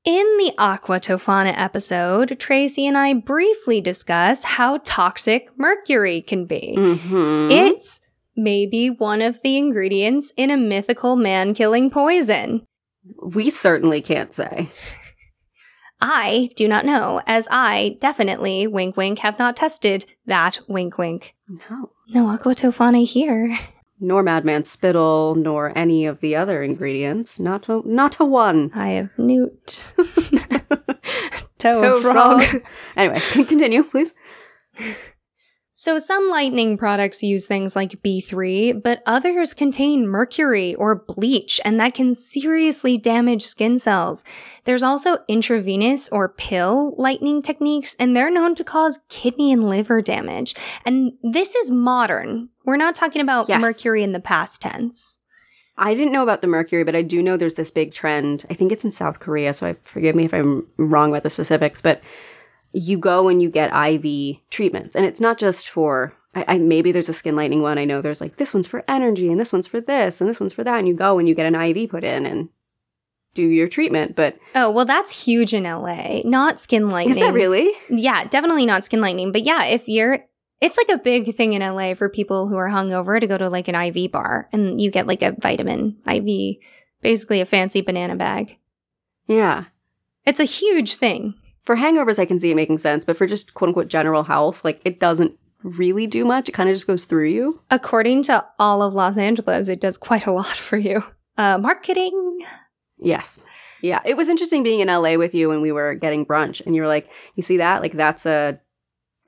In 0.03 0.38
the 0.38 0.53
Aqua 0.57 0.99
Tofana 0.99 1.53
episode, 1.57 2.38
Tracy 2.39 2.86
and 2.86 2.97
I 2.97 3.13
briefly 3.13 3.82
discuss 3.82 4.43
how 4.43 4.80
toxic 4.84 5.49
mercury 5.57 6.21
can 6.21 6.45
be. 6.45 6.76
Mm-hmm. 6.78 7.49
It's 7.49 8.01
maybe 8.36 8.89
one 8.89 9.21
of 9.21 9.41
the 9.41 9.57
ingredients 9.57 10.32
in 10.38 10.51
a 10.51 10.57
mythical 10.57 11.15
man 11.15 11.53
killing 11.55 11.89
poison. 11.89 12.65
we 13.23 13.49
certainly 13.49 14.01
can't 14.01 14.32
say. 14.34 14.69
I 16.01 16.49
do 16.55 16.67
not 16.67 16.86
know, 16.86 17.21
as 17.26 17.47
I 17.49 17.97
definitely, 17.99 18.67
wink 18.67 18.97
wink, 18.97 19.19
have 19.19 19.39
not 19.39 19.55
tested 19.55 20.05
that 20.26 20.59
wink 20.67 20.97
wink. 20.97 21.34
No. 21.47 21.91
No 22.07 22.29
Aqua 22.29 22.53
Tofana 22.55 23.05
here. 23.05 23.57
Nor 23.99 24.23
Madman 24.23 24.63
Spittle, 24.63 25.35
nor 25.35 25.71
any 25.77 26.05
of 26.05 26.19
the 26.19 26.35
other 26.35 26.61
ingredients. 26.61 27.39
Not 27.39 27.69
a, 27.69 27.81
not 27.85 28.19
a 28.19 28.25
one. 28.25 28.71
I 28.75 28.89
have 28.89 29.17
newt. 29.17 29.93
Toe 31.57 31.81
Oh, 31.83 31.95
of 31.97 32.01
frog. 32.01 32.43
anyway, 32.95 33.19
continue, 33.31 33.83
please. 33.83 34.13
So 35.78 35.99
some 35.99 36.30
lightning 36.30 36.78
products 36.78 37.21
use 37.21 37.47
things 37.47 37.76
like 37.76 38.01
B3, 38.01 38.82
but 38.82 39.03
others 39.05 39.53
contain 39.53 40.07
mercury 40.07 40.73
or 40.73 40.95
bleach, 40.95 41.59
and 41.65 41.78
that 41.82 41.93
can 41.93 42.15
seriously 42.15 42.97
damage 42.97 43.43
skin 43.45 43.78
cells. 43.78 44.23
There's 44.63 44.84
also 44.84 45.17
intravenous 45.28 46.07
or 46.07 46.30
pill 46.30 46.95
lightning 46.97 47.41
techniques, 47.41 47.93
and 47.99 48.15
they're 48.15 48.32
known 48.32 48.55
to 48.55 48.63
cause 48.63 49.01
kidney 49.09 49.51
and 49.51 49.67
liver 49.67 50.01
damage. 50.01 50.55
And 50.86 51.11
this 51.21 51.55
is 51.55 51.71
modern. 51.71 52.47
We're 52.63 52.78
not 52.78 52.95
talking 52.95 53.21
about 53.21 53.49
Yes. 53.49 53.59
mercury 53.59 54.01
in 54.01 54.13
the 54.13 54.21
past 54.21 54.61
tense. 54.61 55.19
I 55.78 55.93
didn't 55.93 56.13
know 56.13 56.23
about 56.23 56.39
the 56.39 56.47
mercury, 56.47 56.86
but 56.86 56.95
I 56.95 57.01
do 57.01 57.21
know 57.21 57.36
there's 57.36 57.55
this 57.55 57.69
big 57.69 57.91
trend. 57.91 58.45
I 58.49 58.53
think 58.53 58.71
it's 58.71 58.86
in 58.86 58.93
South 58.93 59.19
Korea, 59.19 59.53
so 59.53 59.67
I 59.67 59.76
forgive 59.84 60.15
me 60.15 60.23
if 60.23 60.34
I'm 60.34 60.67
wrong 60.78 61.09
about 61.09 61.23
the 61.23 61.30
specifics, 61.30 61.82
but 61.82 62.01
you 62.76 62.97
go 62.97 63.30
and 63.30 63.41
you 63.41 63.49
get 63.49 63.76
IV 63.76 64.38
treatments, 64.49 64.95
and 64.95 65.05
it's 65.05 65.21
not 65.21 65.38
just 65.38 65.69
for. 65.69 66.13
I, 66.36 66.45
I 66.47 66.57
maybe 66.59 66.91
there's 66.91 67.07
a 67.09 67.13
skin 67.13 67.36
lightening 67.36 67.61
one. 67.61 67.78
I 67.78 67.86
know 67.86 68.01
there's 68.01 68.19
like 68.21 68.36
this 68.36 68.53
one's 68.53 68.67
for 68.67 68.84
energy, 68.88 69.32
and 69.32 69.39
this 69.39 69.53
one's 69.53 69.67
for 69.67 69.80
this, 69.80 70.19
and 70.19 70.30
this 70.30 70.39
one's 70.39 70.53
for 70.53 70.63
that, 70.63 70.80
and 70.80 70.88
you 70.88 70.93
go 70.93 71.17
and 71.17 71.28
you 71.28 71.34
get 71.36 71.45
an 71.45 71.55
IV 71.55 71.89
put 71.89 72.03
in 72.03 72.26
and 72.26 72.49
do 73.34 73.43
your 73.47 73.67
treatment. 73.69 74.15
But 74.15 74.38
Oh, 74.53 74.69
well, 74.71 74.86
that's 74.86 75.23
huge 75.26 75.53
in 75.53 75.63
LA. 75.63 76.21
Not 76.26 76.59
skin 76.59 76.89
lightening. 76.89 77.11
is 77.17 77.19
that 77.19 77.34
really? 77.34 77.71
Yeah, 77.89 78.26
definitely 78.26 78.65
not 78.65 78.84
skin 78.86 79.01
lightening. 79.01 79.32
But 79.32 79.43
yeah, 79.43 79.65
if 79.65 79.88
you're, 79.88 80.19
it's 80.61 80.78
like 80.78 80.89
a 80.89 80.97
big 81.01 81.36
thing 81.36 81.53
in 81.53 81.61
LA 81.61 81.93
for 81.93 82.09
people 82.09 82.47
who 82.47 82.55
are 82.55 82.69
hungover 82.69 83.19
to 83.19 83.28
go 83.28 83.38
to 83.38 83.49
like 83.49 83.67
an 83.67 83.76
IV 83.76 84.11
bar 84.11 84.49
and 84.51 84.80
you 84.82 84.89
get 84.89 85.05
like 85.07 85.21
a 85.21 85.36
vitamin 85.39 85.97
IV, 86.07 86.57
basically 87.01 87.41
a 87.41 87.45
fancy 87.45 87.82
banana 87.82 88.15
bag. 88.15 88.57
Yeah. 89.28 89.65
It's 90.26 90.39
a 90.39 90.45
huge 90.45 90.95
thing. 90.95 91.36
For 91.66 91.76
hangovers, 91.76 92.20
I 92.20 92.26
can 92.26 92.39
see 92.39 92.51
it 92.51 92.55
making 92.55 92.78
sense, 92.78 93.05
but 93.05 93.18
for 93.18 93.26
just 93.26 93.53
quote 93.53 93.70
unquote 93.70 93.88
general 93.88 94.24
health, 94.24 94.63
like 94.63 94.82
it 94.86 94.99
doesn't 94.99 95.38
really 95.63 96.05
do 96.05 96.24
much. 96.24 96.47
It 96.47 96.51
kind 96.51 96.70
of 96.70 96.76
just 96.76 96.88
goes 96.88 97.05
through 97.05 97.30
you. 97.30 97.59
According 97.72 98.24
to 98.24 98.45
all 98.59 98.82
of 98.82 98.93
Los 98.93 99.18
Angeles, 99.18 99.68
it 99.68 99.82
does 99.82 99.97
quite 99.97 100.28
a 100.28 100.32
lot 100.32 100.55
for 100.55 100.78
you. 100.78 101.03
Uh, 101.38 101.57
marketing. 101.57 102.45
Yes. 102.99 103.45
Yeah. 103.82 104.01
It 104.05 104.16
was 104.16 104.30
interesting 104.30 104.63
being 104.63 104.80
in 104.80 104.88
LA 104.88 105.16
with 105.16 105.34
you 105.34 105.49
when 105.49 105.61
we 105.61 105.72
were 105.72 105.95
getting 105.95 106.26
brunch 106.26 106.61
and 106.66 106.76
you 106.76 106.82
were 106.82 106.88
like, 106.88 107.09
you 107.36 107.43
see 107.43 107.57
that? 107.57 107.82
Like 107.82 107.93
that's 107.93 108.26
a 108.26 108.59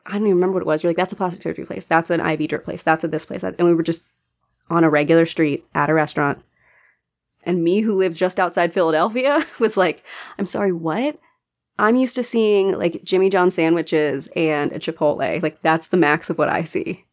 I 0.06 0.12
don't 0.12 0.22
even 0.22 0.36
remember 0.36 0.54
what 0.54 0.62
it 0.62 0.68
was. 0.68 0.84
You're 0.84 0.92
like, 0.92 0.98
that's 0.98 1.12
a 1.12 1.18
plastic 1.18 1.44
surgery 1.44 1.66
place. 1.66 1.84
That's 1.86 2.10
an 2.10 2.26
IV 2.26 2.48
drip 2.50 2.64
place. 2.64 2.82
That's 2.82 3.04
a 3.04 3.10
this 3.10 3.26
place. 3.26 3.44
And 3.44 3.58
we 3.60 3.74
were 3.74 3.84
just 3.84 4.06
on 4.70 4.84
a 4.84 4.90
regular 4.90 5.26
street 5.26 5.66
at 5.76 5.90
a 5.90 5.94
restaurant. 5.94 6.42
And 7.44 7.64
me, 7.64 7.82
who 7.82 7.94
lives 7.94 8.18
just 8.18 8.40
outside 8.40 8.74
Philadelphia, 8.74 9.46
was 9.60 9.76
like, 9.76 10.04
I'm 10.38 10.46
sorry, 10.46 10.72
what? 10.72 11.20
I'm 11.80 11.96
used 11.96 12.16
to 12.16 12.24
seeing 12.24 12.78
like 12.78 13.04
Jimmy 13.04 13.30
John 13.30 13.50
sandwiches 13.52 14.30
and 14.36 14.72
a 14.72 14.80
Chipotle. 14.80 15.42
Like 15.42 15.62
that's 15.62 15.90
the 15.90 15.98
max 15.98 16.30
of 16.30 16.38
what 16.38 16.50
I 16.50 16.64
see. 16.64 17.06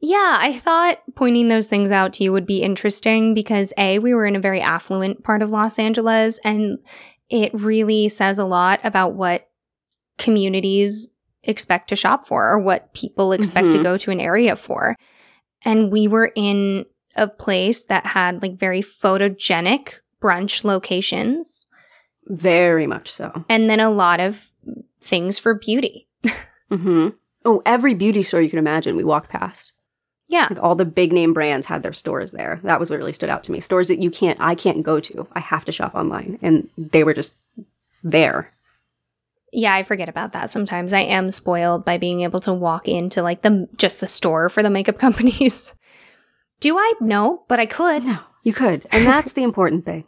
Yeah, 0.00 0.36
I 0.40 0.58
thought 0.58 0.98
pointing 1.14 1.48
those 1.48 1.68
things 1.68 1.90
out 1.90 2.12
to 2.14 2.24
you 2.24 2.30
would 2.32 2.46
be 2.46 2.62
interesting 2.62 3.32
because 3.34 3.72
A, 3.78 3.98
we 3.98 4.12
were 4.14 4.26
in 4.26 4.36
a 4.36 4.40
very 4.40 4.60
affluent 4.60 5.24
part 5.24 5.40
of 5.42 5.50
Los 5.50 5.78
Angeles, 5.78 6.38
and 6.44 6.78
it 7.30 7.50
really 7.54 8.08
says 8.10 8.38
a 8.38 8.44
lot 8.44 8.78
about 8.84 9.14
what 9.14 9.48
communities 10.18 11.10
expect 11.42 11.88
to 11.88 11.96
shop 11.96 12.26
for 12.26 12.48
or 12.48 12.58
what 12.58 12.92
people 12.92 13.32
expect 13.32 13.72
to 13.72 13.78
Mhm. 13.78 13.82
go 13.82 13.96
to 13.96 14.10
an 14.10 14.20
area 14.20 14.54
for. 14.56 14.96
And 15.64 15.90
we 15.90 16.08
were 16.08 16.32
in 16.34 16.84
a 17.14 17.28
place 17.28 17.84
that 17.84 18.06
had 18.06 18.42
like 18.42 18.58
very 18.58 18.82
photogenic 18.82 20.00
brunch 20.22 20.64
locations 20.64 21.65
Very 22.26 22.86
much 22.86 23.10
so. 23.12 23.44
and 23.48 23.70
then 23.70 23.80
a 23.80 23.90
lot 23.90 24.20
of 24.20 24.50
things 25.00 25.38
for 25.38 25.54
beauty. 25.54 26.08
hmm 26.70 27.08
Oh, 27.44 27.62
every 27.64 27.94
beauty 27.94 28.24
store 28.24 28.40
you 28.40 28.50
can 28.50 28.58
imagine 28.58 28.96
we 28.96 29.04
walked 29.04 29.30
past. 29.30 29.72
Yeah. 30.26 30.48
Like 30.50 30.60
all 30.60 30.74
the 30.74 30.84
big 30.84 31.12
name 31.12 31.32
brands 31.32 31.66
had 31.66 31.84
their 31.84 31.92
stores 31.92 32.32
there. 32.32 32.58
That 32.64 32.80
was 32.80 32.90
what 32.90 32.98
really 32.98 33.12
stood 33.12 33.30
out 33.30 33.44
to 33.44 33.52
me. 33.52 33.60
Stores 33.60 33.86
that 33.86 34.02
you 34.02 34.10
can't, 34.10 34.40
I 34.40 34.56
can't 34.56 34.82
go 34.82 34.98
to. 34.98 35.28
I 35.34 35.38
have 35.38 35.64
to 35.66 35.70
shop 35.72 35.94
online. 35.94 36.40
And 36.42 36.68
they 36.76 37.04
were 37.04 37.14
just 37.14 37.36
there. 38.02 38.52
Yeah, 39.52 39.72
I 39.74 39.84
forget 39.84 40.08
about 40.08 40.32
that 40.32 40.50
sometimes. 40.50 40.92
I 40.92 41.02
am 41.02 41.30
spoiled 41.30 41.84
by 41.84 41.98
being 41.98 42.22
able 42.22 42.40
to 42.40 42.52
walk 42.52 42.88
into 42.88 43.22
like 43.22 43.42
the 43.42 43.68
just 43.76 44.00
the 44.00 44.08
store 44.08 44.48
for 44.48 44.64
the 44.64 44.70
makeup 44.70 44.98
companies. 45.06 45.72
Do 46.58 46.76
I? 46.76 46.94
No, 47.00 47.44
but 47.46 47.60
I 47.60 47.66
could. 47.66 48.02
No, 48.02 48.18
you 48.42 48.52
could. 48.52 48.84
And 48.90 49.06
that's 49.06 49.34
the 49.34 49.44
important 49.44 49.84
thing. 49.84 50.04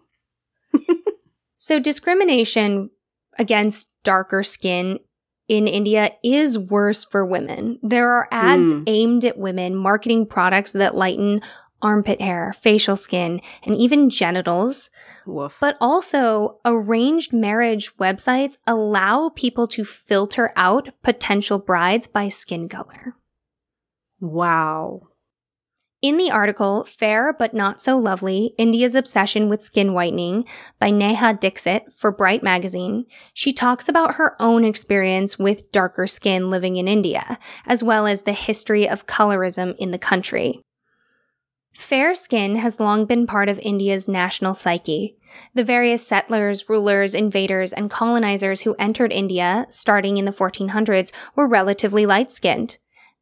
So 1.59 1.79
discrimination 1.79 2.91
against 3.39 3.89
darker 4.05 4.43
skin 4.43 5.01
in 5.49 5.67
India 5.67 6.13
is 6.23 6.59
worse 6.59 7.05
for 7.05 7.27
women. 7.27 7.79
There 7.83 8.11
are 8.11 8.29
ads 8.31 8.73
Mm. 8.73 8.85
aimed 8.87 9.25
at 9.25 9.39
women 9.39 9.75
marketing 9.75 10.27
products 10.27 10.73
that 10.73 10.95
lighten 10.95 11.41
armpit 11.81 12.21
hair, 12.21 12.53
facial 12.61 12.97
skin, 12.97 13.41
and 13.65 13.75
even 13.77 14.11
genitals. 14.11 14.91
Woof. 15.27 15.59
But 15.61 15.77
also, 15.81 16.59
arranged 16.65 17.33
marriage 17.33 17.97
websites 17.99 18.59
allow 18.67 19.29
people 19.31 19.67
to 19.69 19.85
filter 19.85 20.53
out 20.57 20.89
potential 21.03 21.59
brides 21.59 22.07
by 22.07 22.29
skin 22.29 22.69
color. 22.69 23.15
wow. 24.21 25.08
In 26.01 26.16
the 26.16 26.30
article, 26.30 26.84
Fair 26.84 27.32
But 27.32 27.55
Not 27.55 27.82
So 27.82 27.99
Lovely 27.99 28.55
India's 28.57 28.94
Obsession 28.94 29.49
with 29.49 29.61
Skin 29.61 29.94
Whitening 29.94 30.44
by 30.78 30.90
Neha 30.90 31.34
Dixit 31.34 31.92
for 31.92 32.12
Bright 32.12 32.40
Magazine, 32.40 33.05
she 33.34 33.53
talks 33.53 33.88
about 33.88 34.14
her 34.14 34.36
own 34.38 34.64
experience 34.64 35.40
with 35.40 35.72
darker 35.72 36.07
skin 36.07 36.51
living 36.51 36.76
in 36.76 36.86
India, 36.86 37.36
as 37.66 37.82
well 37.82 38.07
as 38.07 38.22
the 38.22 38.32
history 38.32 38.88
of 38.88 39.09
colorism 39.09 39.74
in 39.76 39.90
the 39.90 39.99
country. 39.99 40.62
Fair 41.74 42.14
skin 42.14 42.55
has 42.55 42.78
long 42.78 43.05
been 43.05 43.26
part 43.26 43.49
of 43.49 43.59
India's 43.59 44.07
national 44.07 44.55
psyche. 44.55 45.16
The 45.55 45.64
various 45.64 46.07
settlers, 46.07 46.68
rulers, 46.68 47.12
invaders, 47.12 47.72
and 47.72 47.90
colonizers 47.90 48.61
who 48.61 48.76
entered 48.78 49.12
India 49.12 49.66
starting 49.68 50.16
in 50.16 50.26
the 50.26 50.30
1400s 50.30 51.11
were 51.34 51.49
relatively 51.49 52.07
light 52.07 52.30
skinned. 52.30 52.78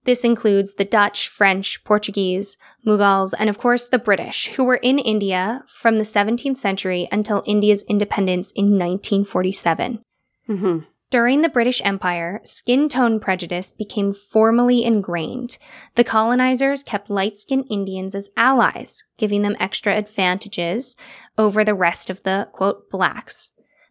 This 0.06 0.22
includes 0.22 0.74
the 0.74 0.84
Dutch, 0.84 1.28
French, 1.28 1.82
Portuguese, 1.82 2.56
Mughals, 2.86 3.34
and 3.36 3.50
of 3.50 3.58
course 3.58 3.88
the 3.88 3.98
British, 3.98 4.54
who 4.54 4.64
were 4.64 4.76
in 4.76 5.00
India 5.00 5.64
from 5.66 5.96
the 5.98 6.04
17th 6.04 6.56
century 6.56 7.08
until 7.10 7.42
India's 7.44 7.84
independence 7.88 8.52
in 8.52 8.78
1947. 8.78 10.00
hmm 10.46 10.78
During 11.10 11.42
the 11.42 11.48
British 11.48 11.82
Empire, 11.84 12.40
skin 12.44 12.88
tone 12.88 13.18
prejudice 13.18 13.72
became 13.72 14.12
formally 14.12 14.84
ingrained. 14.84 15.58
The 15.96 16.04
colonizers 16.04 16.84
kept 16.84 17.10
light 17.10 17.34
skinned 17.34 17.66
Indians 17.68 18.14
as 18.14 18.30
allies, 18.36 19.02
giving 19.18 19.42
them 19.42 19.56
extra 19.58 19.92
advantages 19.96 20.96
over 21.36 21.64
the 21.64 21.74
rest 21.74 22.10
of 22.10 22.22
the, 22.22 22.48
quote, 22.52 22.88
blacks. 22.90 23.50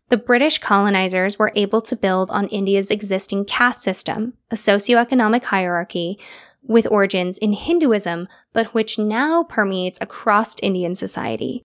The 0.10 0.18
British 0.18 0.60
colonizers 0.60 1.40
were 1.40 1.52
able 1.56 1.82
to 1.82 1.96
build 1.96 2.30
on 2.30 2.48
India's 2.50 2.92
existing 2.92 3.46
caste 3.46 3.82
system, 3.82 4.34
a 4.52 4.56
socioeconomic 4.56 5.46
hierarchy 5.46 6.20
with 6.62 6.88
origins 6.92 7.38
in 7.38 7.54
Hinduism, 7.54 8.28
but 8.54 8.74
which 8.74 9.00
now 9.00 9.44
permeates 9.44 9.98
across 10.02 10.56
Indian 10.62 10.96
society. 10.96 11.64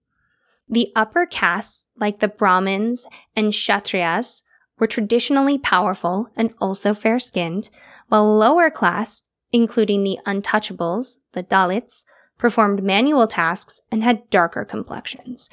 The 0.69 0.93
upper 0.95 1.27
castes, 1.27 1.85
like 1.99 2.21
the 2.21 2.29
Brahmins 2.29 3.07
and 3.37 3.53
Kshatriyas, 3.53 4.43
were 4.79 4.87
traditionally 4.87 5.59
powerful 5.59 6.31
and 6.37 6.55
also 6.61 6.95
fair 6.95 7.19
skinned, 7.19 7.69
while 8.09 8.37
lower 8.37 8.71
class, 8.71 9.23
including 9.53 10.03
the 10.03 10.19
untouchables, 10.27 11.19
the 11.33 11.43
Dalits, 11.43 12.05
performed 12.39 12.83
manual 12.83 13.27
tasks 13.27 13.81
and 13.91 14.03
had 14.03 14.31
darker 14.31 14.65
complexions. 14.65 15.51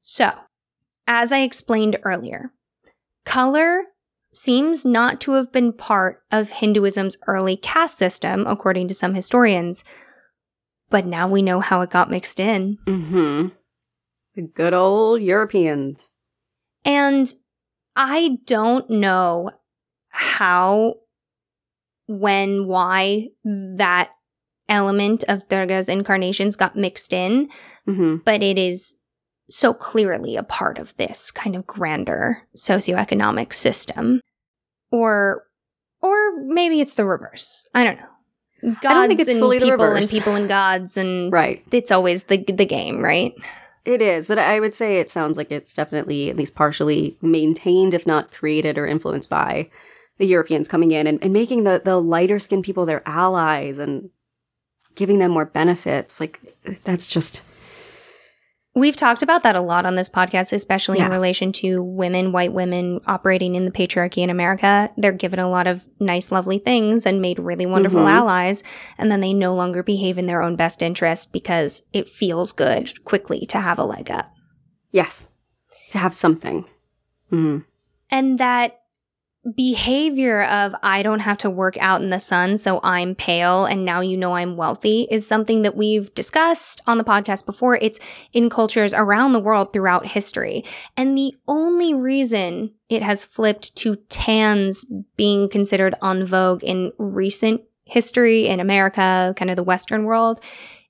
So, 0.00 0.32
as 1.06 1.32
I 1.32 1.40
explained 1.40 1.98
earlier, 2.02 2.52
color 3.24 3.84
seems 4.32 4.84
not 4.84 5.20
to 5.22 5.32
have 5.32 5.52
been 5.52 5.72
part 5.72 6.22
of 6.30 6.50
Hinduism's 6.50 7.16
early 7.26 7.56
caste 7.56 7.96
system, 7.96 8.46
according 8.46 8.88
to 8.88 8.94
some 8.94 9.14
historians, 9.14 9.84
but 10.90 11.06
now 11.06 11.28
we 11.28 11.42
know 11.42 11.60
how 11.60 11.80
it 11.82 11.90
got 11.90 12.10
mixed 12.10 12.40
in. 12.40 12.78
Mm-hmm. 12.86 13.48
The 14.34 14.42
good 14.42 14.74
old 14.74 15.22
Europeans. 15.22 16.10
And 16.84 17.32
I 17.96 18.38
don't 18.44 18.90
know 18.90 19.50
how, 20.08 20.96
when, 22.06 22.66
why 22.66 23.28
that 23.44 24.10
element 24.68 25.24
of 25.28 25.48
Durga's 25.48 25.88
incarnations 25.88 26.56
got 26.56 26.76
mixed 26.76 27.12
in, 27.12 27.48
hmm 27.86 28.16
but 28.24 28.42
it 28.42 28.58
is 28.58 28.96
so 29.48 29.74
clearly 29.74 30.36
a 30.36 30.42
part 30.42 30.78
of 30.78 30.96
this 30.96 31.30
kind 31.30 31.54
of 31.56 31.66
grander 31.66 32.42
socioeconomic 32.56 33.52
system. 33.52 34.20
Or 34.90 35.44
or 36.00 36.36
maybe 36.44 36.80
it's 36.80 36.94
the 36.94 37.04
reverse. 37.04 37.66
I 37.74 37.84
don't 37.84 37.98
know. 37.98 38.06
Gods 38.80 38.82
don't 38.82 39.08
think 39.08 39.20
it's 39.20 39.30
and 39.30 39.40
fully 39.40 39.58
the 39.58 39.66
people 39.66 39.84
and 39.84 40.08
people 40.08 40.34
and 40.34 40.48
gods 40.48 40.96
and 40.96 41.32
Right. 41.32 41.62
it's 41.70 41.90
always 41.90 42.24
the 42.24 42.38
the 42.38 42.64
game, 42.66 43.02
right? 43.02 43.34
It 43.84 44.00
is, 44.00 44.28
but 44.28 44.38
I 44.38 44.60
would 44.60 44.72
say 44.72 44.96
it 44.96 45.10
sounds 45.10 45.36
like 45.36 45.52
it's 45.52 45.74
definitely 45.74 46.30
at 46.30 46.36
least 46.36 46.54
partially 46.54 47.18
maintained, 47.20 47.92
if 47.92 48.06
not 48.06 48.32
created 48.32 48.78
or 48.78 48.86
influenced 48.86 49.28
by 49.28 49.68
the 50.16 50.26
Europeans 50.26 50.68
coming 50.68 50.90
in 50.90 51.06
and, 51.06 51.22
and 51.22 51.34
making 51.34 51.64
the, 51.64 51.82
the 51.84 52.00
lighter 52.00 52.38
skinned 52.38 52.64
people 52.64 52.86
their 52.86 53.02
allies 53.06 53.76
and 53.76 54.08
giving 54.94 55.18
them 55.18 55.32
more 55.32 55.44
benefits. 55.44 56.18
Like, 56.18 56.40
that's 56.84 57.06
just. 57.06 57.42
We've 58.76 58.96
talked 58.96 59.22
about 59.22 59.44
that 59.44 59.54
a 59.54 59.60
lot 59.60 59.86
on 59.86 59.94
this 59.94 60.10
podcast, 60.10 60.52
especially 60.52 60.98
Yeah. 60.98 61.06
in 61.06 61.12
relation 61.12 61.52
to 61.52 61.80
women, 61.82 62.32
white 62.32 62.52
women 62.52 63.00
operating 63.06 63.54
in 63.54 63.64
the 63.66 63.70
patriarchy 63.70 64.18
in 64.24 64.30
America. 64.30 64.90
They're 64.96 65.12
given 65.12 65.38
a 65.38 65.48
lot 65.48 65.68
of 65.68 65.86
nice, 66.00 66.32
lovely 66.32 66.58
things 66.58 67.06
and 67.06 67.20
made 67.22 67.38
really 67.38 67.66
wonderful 67.66 68.00
Mhm. 68.02 68.10
allies. 68.10 68.64
And 68.98 69.12
then 69.12 69.20
they 69.20 69.32
no 69.32 69.54
longer 69.54 69.84
behave 69.84 70.18
in 70.18 70.26
their 70.26 70.42
own 70.42 70.56
best 70.56 70.82
interest 70.82 71.32
because 71.32 71.82
it 71.92 72.08
feels 72.08 72.50
good 72.50 73.04
quickly 73.04 73.46
to 73.46 73.60
have 73.60 73.78
a 73.78 73.84
leg 73.84 74.10
up. 74.10 74.30
Yes. 74.90 75.28
To 75.90 75.98
have 75.98 76.14
something. 76.14 76.64
hmm 77.30 77.58
And 78.10 78.38
that 78.38 78.80
behavior 79.54 80.44
of 80.44 80.74
I 80.82 81.02
don't 81.02 81.20
have 81.20 81.38
to 81.38 81.50
work 81.50 81.76
out 81.78 82.00
in 82.00 82.08
the 82.08 82.20
sun, 82.20 82.56
so 82.58 82.80
I'm 82.82 83.14
pale 83.14 83.66
and 83.66 83.84
now 83.84 84.00
you 84.00 84.16
know 84.16 84.34
I'm 84.34 84.56
wealthy 84.56 85.06
is 85.10 85.26
something 85.26 85.62
that 85.62 85.76
we've 85.76 86.12
discussed 86.14 86.80
on 86.86 86.98
the 86.98 87.04
podcast 87.04 87.46
before. 87.46 87.76
It's 87.76 88.00
in 88.32 88.48
cultures 88.48 88.94
around 88.94 89.32
the 89.32 89.40
world 89.40 89.72
throughout 89.72 90.06
history. 90.06 90.64
And 90.96 91.16
the 91.16 91.34
only 91.46 91.92
reason 91.94 92.72
it 92.88 93.02
has 93.02 93.24
flipped 93.24 93.76
to 93.76 93.96
tans 94.08 94.86
being 95.16 95.48
considered 95.48 95.94
en 96.02 96.24
vogue 96.24 96.62
in 96.62 96.92
recent 96.98 97.62
history 97.84 98.46
in 98.46 98.60
America, 98.60 99.34
kind 99.36 99.50
of 99.50 99.56
the 99.56 99.62
Western 99.62 100.04
world, 100.04 100.40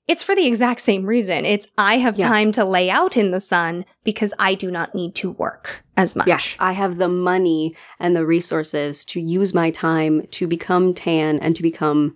it's 0.07 0.23
for 0.23 0.35
the 0.35 0.45
exact 0.45 0.81
same 0.81 1.05
reason. 1.05 1.45
It's 1.45 1.67
I 1.77 1.97
have 1.97 2.17
Yes. 2.17 2.27
time 2.27 2.51
to 2.53 2.65
lay 2.65 2.89
out 2.89 3.17
in 3.17 3.31
the 3.31 3.39
sun 3.39 3.85
because 4.03 4.33
I 4.39 4.53
do 4.55 4.69
not 4.69 4.93
need 4.93 5.15
to 5.15 5.31
work 5.31 5.83
as 5.97 6.15
much. 6.15 6.27
Yes, 6.27 6.55
I 6.59 6.73
have 6.73 6.97
the 6.97 7.07
money 7.07 7.75
and 7.99 8.15
the 8.15 8.25
resources 8.25 9.03
to 9.05 9.19
use 9.19 9.53
my 9.53 9.71
time 9.71 10.27
to 10.31 10.47
become 10.47 10.93
tan 10.93 11.39
and 11.39 11.55
to 11.55 11.63
become 11.63 12.15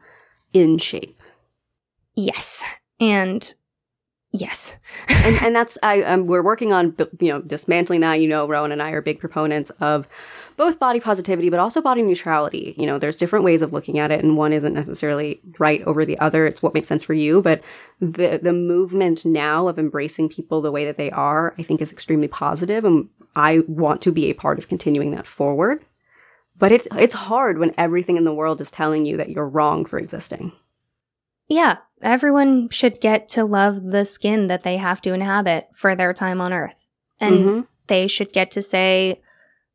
in 0.53 0.77
shape. 0.77 1.21
Yes. 2.15 2.63
And 2.99 3.53
yes. 4.31 4.75
and 5.09 5.35
and 5.41 5.55
that's 5.55 5.77
I 5.83 6.01
um, 6.03 6.27
we're 6.27 6.43
working 6.43 6.73
on 6.73 6.95
you 7.19 7.29
know 7.29 7.41
dismantling 7.41 8.01
that. 8.01 8.21
You 8.21 8.27
know, 8.27 8.47
Rowan 8.47 8.71
and 8.71 8.81
I 8.81 8.91
are 8.91 9.01
big 9.01 9.19
proponents 9.19 9.69
of 9.81 10.07
both 10.57 10.77
body 10.77 10.99
positivity, 10.99 11.49
but 11.49 11.59
also 11.59 11.81
body 11.81 12.01
neutrality. 12.01 12.75
You 12.77 12.85
know, 12.85 12.99
there's 12.99 13.17
different 13.17 13.45
ways 13.45 13.61
of 13.61 13.71
looking 13.71 13.97
at 13.97 14.11
it, 14.11 14.23
and 14.23 14.35
one 14.35 14.53
isn't 14.53 14.73
necessarily 14.73 15.41
right 15.57 15.81
over 15.83 16.05
the 16.05 16.19
other. 16.19 16.45
It's 16.45 16.61
what 16.61 16.73
makes 16.73 16.87
sense 16.87 17.03
for 17.03 17.13
you. 17.13 17.41
But 17.41 17.61
the 17.99 18.39
the 18.41 18.53
movement 18.53 19.25
now 19.25 19.67
of 19.67 19.79
embracing 19.79 20.29
people 20.29 20.61
the 20.61 20.71
way 20.71 20.85
that 20.85 20.97
they 20.97 21.11
are, 21.11 21.53
I 21.57 21.63
think, 21.63 21.81
is 21.81 21.91
extremely 21.91 22.27
positive, 22.27 22.85
and 22.85 23.09
I 23.35 23.59
want 23.67 24.01
to 24.03 24.11
be 24.11 24.29
a 24.29 24.33
part 24.33 24.59
of 24.59 24.67
continuing 24.67 25.11
that 25.11 25.27
forward. 25.27 25.85
But 26.57 26.73
it's 26.73 26.87
it's 26.97 27.15
hard 27.15 27.57
when 27.57 27.73
everything 27.77 28.17
in 28.17 28.25
the 28.25 28.33
world 28.33 28.59
is 28.59 28.69
telling 28.69 29.05
you 29.05 29.15
that 29.17 29.29
you're 29.29 29.47
wrong 29.47 29.85
for 29.85 29.97
existing. 29.97 30.51
Yeah. 31.47 31.77
Everyone 32.01 32.69
should 32.69 33.01
get 33.01 33.27
to 33.29 33.43
love 33.43 33.83
the 33.83 34.05
skin 34.05 34.47
that 34.47 34.63
they 34.63 34.77
have 34.77 35.01
to 35.01 35.13
inhabit 35.13 35.67
for 35.73 35.95
their 35.95 36.13
time 36.13 36.39
on 36.41 36.53
earth. 36.53 36.87
And 37.19 37.45
Mhm. 37.45 37.67
they 37.87 38.07
should 38.07 38.31
get 38.31 38.51
to 38.51 38.61
say 38.61 39.21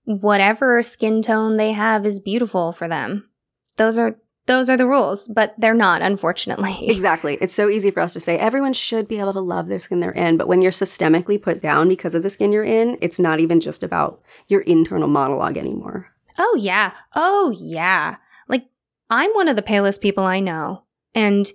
whatever 0.05 0.83
skin 0.83 1.23
tone 1.23 1.57
they 1.57 1.73
have 1.73 2.05
is 2.07 2.21
beautiful 2.21 2.73
for 2.73 2.89
them. 2.89 3.29
Those 3.77 3.99
are 3.99 4.17
those 4.47 4.69
are 4.69 4.77
the 4.77 4.87
rules, 4.87 5.27
but 5.27 5.55
they're 5.57 5.73
not, 5.73 6.03
unfortunately. 6.03 6.77
Exactly. 6.91 7.39
It's 7.41 7.55
so 7.55 7.71
easy 7.71 7.91
for 7.91 8.01
us 8.01 8.13
to 8.13 8.21
say 8.21 8.37
everyone 8.37 8.75
should 8.75 9.09
be 9.09 9.19
able 9.19 9.33
to 9.33 9.41
love 9.41 9.69
the 9.69 9.79
skin 9.79 10.01
they're 10.01 10.11
in, 10.11 10.37
but 10.37 10.49
when 10.49 10.61
you're 10.61 10.71
systemically 10.71 11.41
put 11.41 11.63
down 11.63 11.89
because 11.89 12.15
of 12.15 12.23
the 12.23 12.29
skin 12.29 12.53
you're 12.53 12.63
in, 12.63 12.99
it's 13.01 13.19
not 13.19 13.41
even 13.41 13.59
just 13.59 13.83
about 13.83 14.21
your 14.49 14.61
internal 14.61 15.09
monologue 15.09 15.57
anymore. 15.57 16.09
Oh, 16.39 16.59
yeah. 16.61 16.91
Oh, 17.15 17.57
yeah. 17.59 18.17
Like, 18.47 18.67
I'm 19.09 19.31
one 19.31 19.49
of 19.49 19.57
the 19.57 19.63
palest 19.63 20.03
people 20.03 20.25
I 20.25 20.41
know. 20.41 20.83
And 21.15 21.51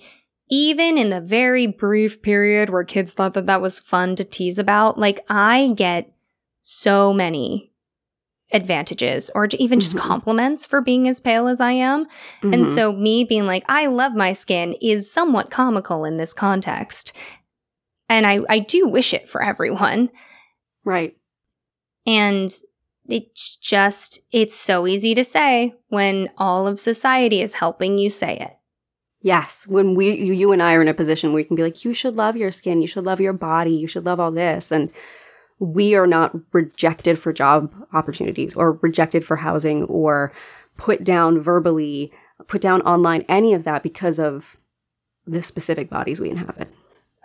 even 0.49 0.97
in 0.97 1.09
the 1.09 1.21
very 1.21 1.67
brief 1.67 2.21
period 2.21 2.69
where 2.69 2.83
kids 2.83 3.13
thought 3.13 3.33
that 3.35 3.45
that 3.45 3.61
was 3.61 3.79
fun 3.79 4.15
to 4.15 4.23
tease 4.23 4.57
about, 4.59 4.97
like, 4.97 5.23
I 5.29 5.73
get 5.75 6.11
so 6.61 7.13
many 7.13 7.71
advantages 8.51 9.29
or 9.35 9.47
even 9.59 9.79
just 9.79 9.95
Mhm. 9.95 9.99
compliments 9.99 10.65
for 10.65 10.81
being 10.81 11.07
as 11.07 11.19
pale 11.19 11.47
as 11.47 11.61
I 11.61 11.73
am. 11.73 12.07
And 12.41 12.65
Mhm. 12.65 12.67
so, 12.67 12.91
me 12.91 13.23
being 13.23 13.45
like, 13.45 13.63
I 13.69 13.85
love 13.85 14.15
my 14.15 14.33
skin 14.33 14.73
is 14.81 15.11
somewhat 15.11 15.51
comical 15.51 16.03
in 16.03 16.17
this 16.17 16.33
context. 16.33 17.13
And 18.09 18.25
I, 18.25 18.39
I 18.49 18.57
do 18.59 18.87
wish 18.87 19.13
it 19.13 19.29
for 19.29 19.43
everyone. 19.43 20.09
right. 20.83 21.15
And 22.07 22.51
it's 23.07 23.55
just, 23.57 24.19
it's 24.31 24.55
so 24.55 24.87
easy 24.87 25.13
to 25.13 25.23
say 25.23 25.75
when 25.89 26.29
all 26.39 26.67
of 26.67 26.79
society 26.79 27.41
is 27.41 27.53
helping 27.53 27.99
you 27.99 28.09
say 28.09 28.37
it. 28.39 28.55
Yes. 29.21 29.67
When 29.67 29.95
we, 29.95 30.15
you, 30.15 30.51
and 30.51 30.63
I 30.63 30.75
are 30.75 30.81
in 30.81 30.87
a 30.87 30.93
position 30.93 31.31
where 31.31 31.41
you 31.41 31.45
can 31.45 31.55
be 31.55 31.63
like, 31.63 31.83
you 31.83 31.93
should 31.93 32.15
love 32.15 32.37
your 32.37 32.51
skin, 32.51 32.81
you 32.81 32.87
should 32.87 33.05
love 33.05 33.19
your 33.19 33.33
body, 33.33 33.71
you 33.71 33.87
should 33.87 34.05
love 34.05 34.19
all 34.19 34.31
this. 34.31 34.71
And 34.71 34.89
we 35.59 35.93
are 35.95 36.07
not 36.07 36.33
rejected 36.53 37.19
for 37.19 37.33
job 37.33 37.73
opportunities 37.91 38.53
or 38.53 38.73
rejected 38.81 39.25
for 39.25 39.35
housing 39.37 39.83
or 39.83 40.31
put 40.77 41.03
down 41.03 41.39
verbally, 41.39 42.13
put 42.47 42.61
down 42.61 42.81
online, 42.83 43.25
any 43.27 43.53
of 43.53 43.65
that 43.65 43.83
because 43.83 44.19
of 44.19 44.57
the 45.27 45.43
specific 45.43 45.89
bodies 45.89 46.21
we 46.21 46.29
inhabit. 46.29 46.69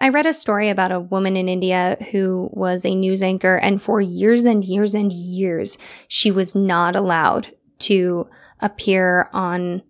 I 0.00 0.08
read 0.08 0.26
a 0.26 0.32
story 0.32 0.68
about 0.68 0.90
a 0.90 0.98
woman 0.98 1.36
in 1.36 1.48
India 1.48 1.96
who 2.10 2.50
was 2.52 2.84
a 2.84 2.96
news 2.96 3.22
anchor, 3.22 3.54
and 3.56 3.80
for 3.80 4.00
years 4.00 4.44
and 4.44 4.64
years 4.64 4.92
and 4.94 5.12
years, 5.12 5.78
she 6.08 6.32
was 6.32 6.56
not 6.56 6.96
allowed 6.96 7.54
to 7.78 8.28
appear 8.60 9.30
on 9.32 9.82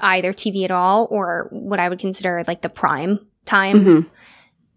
either 0.00 0.32
TV 0.32 0.64
at 0.64 0.70
all 0.70 1.08
or 1.10 1.48
what 1.50 1.80
I 1.80 1.88
would 1.88 1.98
consider 1.98 2.42
like 2.46 2.62
the 2.62 2.68
prime 2.68 3.18
time 3.44 3.84
Mhm. 3.84 4.06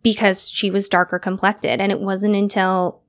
because 0.03 0.49
she 0.49 0.71
was 0.71 0.87
darker 0.89 1.19
complected. 1.19 1.79
And 1.81 1.91
it 1.91 1.99
wasn't 1.99 2.35
until 2.35 3.01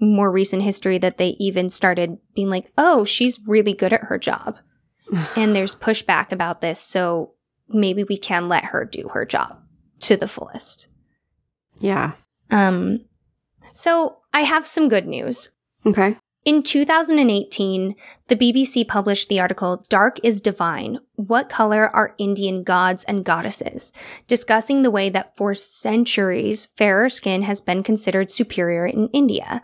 more 0.00 0.30
recent 0.30 0.62
history 0.62 0.98
that 0.98 1.18
they 1.18 1.36
even 1.38 1.70
started 1.70 2.18
being 2.34 2.50
like, 2.50 2.72
oh, 2.76 3.04
she's 3.04 3.40
really 3.46 3.72
good 3.72 3.92
at 3.92 4.04
her 4.04 4.18
job. 4.18 4.56
and 5.36 5.54
there's 5.54 5.74
pushback 5.74 6.32
about 6.32 6.60
this. 6.60 6.80
So 6.80 7.32
maybe 7.68 8.04
we 8.04 8.16
can 8.16 8.48
let 8.48 8.66
her 8.66 8.84
do 8.84 9.08
her 9.14 9.24
job 9.24 9.58
to 10.00 10.16
the 10.16 10.26
fullest. 10.28 10.88
Yeah. 11.78 12.12
Um, 12.50 13.04
so 13.72 14.18
I 14.34 14.40
have 14.42 14.66
some 14.66 14.88
good 14.88 15.06
news. 15.06 15.50
Okay. 15.86 16.16
In 16.44 16.64
2018, 16.64 17.94
the 18.26 18.34
BBC 18.34 18.88
published 18.88 19.28
the 19.28 19.38
article 19.38 19.86
Dark 19.88 20.18
is 20.24 20.40
Divine 20.40 20.98
What 21.14 21.48
Color 21.48 21.88
Are 21.94 22.16
Indian 22.18 22.64
Gods 22.64 23.04
and 23.04 23.24
Goddesses? 23.24 23.92
discussing 24.26 24.82
the 24.82 24.90
way 24.90 25.08
that 25.08 25.36
for 25.36 25.54
centuries 25.54 26.66
fairer 26.76 27.08
skin 27.08 27.42
has 27.42 27.60
been 27.60 27.84
considered 27.84 28.28
superior 28.28 28.84
in 28.84 29.06
India. 29.12 29.62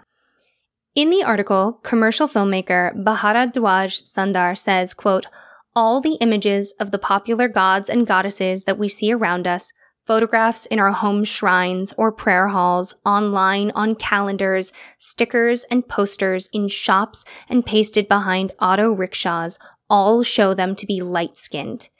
In 0.94 1.10
the 1.10 1.24
article, 1.24 1.72
commercial 1.82 2.28
filmmaker 2.28 2.94
Bharadwaj 2.94 4.04
Sundar 4.04 4.56
says, 4.56 4.94
quote, 4.94 5.26
all 5.74 6.00
the 6.00 6.14
images 6.20 6.74
of 6.78 6.92
the 6.92 6.98
popular 6.98 7.48
gods 7.48 7.90
and 7.90 8.06
goddesses 8.06 8.64
that 8.64 8.78
we 8.78 8.88
see 8.88 9.12
around 9.12 9.48
us 9.48 9.72
photographs 10.08 10.64
in 10.64 10.78
our 10.78 10.92
home 10.92 11.22
shrines 11.22 11.92
or 11.98 12.10
prayer 12.10 12.48
halls, 12.48 12.94
online 13.04 13.70
on 13.74 13.94
calendars, 13.94 14.72
stickers 14.96 15.64
and 15.64 15.86
posters 15.86 16.48
in 16.50 16.66
shops 16.66 17.26
and 17.46 17.66
pasted 17.66 18.08
behind 18.08 18.50
auto 18.58 18.90
rickshaws 18.90 19.58
all 19.90 20.22
show 20.22 20.54
them 20.54 20.74
to 20.74 20.86
be 20.86 21.02
light 21.02 21.36
skinned. 21.36 21.90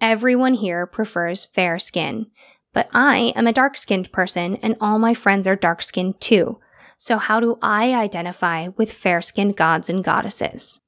Everyone 0.00 0.54
here 0.54 0.88
prefers 0.88 1.44
fair 1.44 1.78
skin. 1.78 2.26
But 2.72 2.88
I 2.92 3.32
am 3.36 3.46
a 3.46 3.52
dark 3.52 3.76
skinned 3.76 4.10
person 4.10 4.56
and 4.56 4.74
all 4.80 4.98
my 4.98 5.14
friends 5.14 5.46
are 5.46 5.54
dark 5.54 5.84
skinned 5.84 6.20
too. 6.20 6.58
So 6.98 7.16
how 7.16 7.38
do 7.38 7.58
I 7.62 7.94
identify 7.94 8.68
with 8.76 8.92
fair 8.92 9.22
skinned 9.22 9.56
gods 9.56 9.88
and 9.88 10.02
goddesses? 10.02 10.80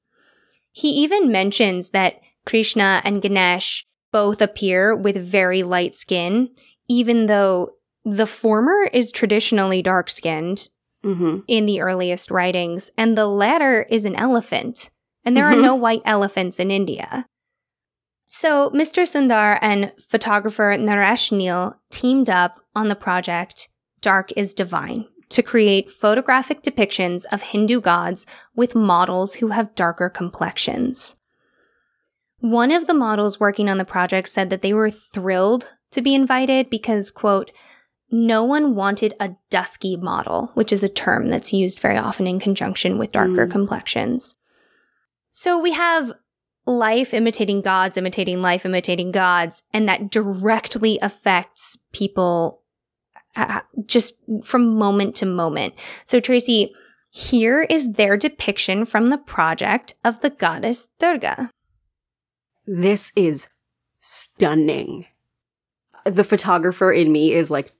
He 0.73 0.89
even 0.89 1.31
mentions 1.31 1.91
that 1.91 2.19
Krishna 2.45 3.01
and 3.05 3.21
Ganesh 3.21 3.85
both 4.15 4.41
appear 4.41 4.95
with 4.95 5.17
very 5.17 5.61
light 5.61 5.93
skin, 5.93 6.49
even 6.87 7.25
though 7.27 7.71
the 8.03 8.27
former 8.27 8.87
is 8.93 9.11
traditionally 9.11 9.81
dark 9.81 10.09
skinned 10.09 10.69
Mm-hmm. 11.03 11.41
in 11.47 11.67
the 11.67 11.81
earliest 11.81 12.31
writings, 12.31 12.89
and 12.97 13.15
the 13.15 13.27
latter 13.27 13.83
is 13.91 14.05
an 14.05 14.15
elephant. 14.15 14.89
And 15.23 15.37
there 15.37 15.45
are 15.45 15.53
Mhm. 15.53 15.61
no 15.61 15.75
white 15.75 16.01
elephants 16.03 16.59
in 16.59 16.71
India. 16.71 17.27
So, 18.25 18.71
Mr. 18.71 19.03
Sundar 19.03 19.59
and 19.61 19.91
photographer 19.99 20.75
Naresh 20.79 21.31
Nil 21.31 21.75
teamed 21.91 22.27
up 22.27 22.59
on 22.75 22.87
the 22.87 22.95
project 22.95 23.69
Dark 24.01 24.31
is 24.35 24.55
Divine 24.55 25.05
to 25.29 25.43
create 25.43 25.91
photographic 25.91 26.63
depictions 26.63 27.25
of 27.31 27.41
Hindu 27.43 27.81
gods 27.81 28.25
with 28.55 28.73
models 28.73 29.35
who 29.35 29.49
have 29.49 29.75
darker 29.75 30.09
complexions. 30.09 31.15
One 32.39 32.71
of 32.71 32.87
the 32.87 32.93
models 32.95 33.39
working 33.39 33.69
on 33.69 33.77
the 33.77 33.85
project 33.85 34.27
said 34.29 34.49
that 34.49 34.61
they 34.63 34.73
were 34.73 34.89
thrilled 34.89 35.73
to 35.95 36.01
be 36.01 36.13
invited 36.13 36.69
because, 36.69 37.11
quote, 37.11 37.51
no 38.11 38.43
one 38.43 38.75
wanted 38.75 39.13
a 39.19 39.35
dusky 39.49 39.97
model, 39.97 40.51
which 40.53 40.71
is 40.71 40.83
a 40.83 40.89
term 40.89 41.29
that's 41.29 41.51
used 41.51 41.79
very 41.79 41.97
often 41.97 42.27
in 42.27 42.39
conjunction 42.39 42.97
with 42.97 43.11
darker 43.11 43.47
Mm. 43.47 43.51
complexions. 43.51 44.35
So 45.31 45.59
we 45.59 45.71
have 45.71 46.13
life 46.67 47.13
imitating 47.13 47.61
gods, 47.61 47.97
imitating 47.97 48.41
life, 48.41 48.65
imitating 48.65 49.11
gods, 49.11 49.63
and 49.73 49.87
that 49.87 50.09
directly 50.09 50.97
affects 51.01 51.79
people 51.91 52.61
uh, 53.35 53.61
just 53.85 54.15
from 54.43 54.77
moment 54.77 55.15
to 55.17 55.25
moment. 55.25 55.73
So, 56.05 56.19
Tracy, 56.19 56.73
here 57.09 57.63
is 57.63 57.93
their 57.93 58.17
depiction 58.17 58.85
from 58.85 59.09
the 59.09 59.17
project 59.17 59.93
of 60.03 60.21
the 60.21 60.29
goddess 60.29 60.89
Durga. 60.99 61.49
This 62.65 63.11
is 63.15 63.47
stunning. 63.99 65.05
The 66.05 66.23
photographer 66.23 66.91
in 66.91 67.11
me 67.11 67.33
is 67.33 67.51
like 67.51 67.73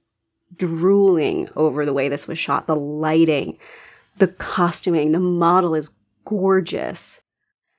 drooling 0.54 1.48
over 1.56 1.84
the 1.84 1.92
way 1.92 2.08
this 2.08 2.28
was 2.28 2.38
shot. 2.38 2.66
The 2.66 2.76
lighting, 2.76 3.58
the 4.18 4.28
costuming, 4.28 5.12
the 5.12 5.20
model 5.20 5.74
is 5.74 5.92
gorgeous. 6.24 7.20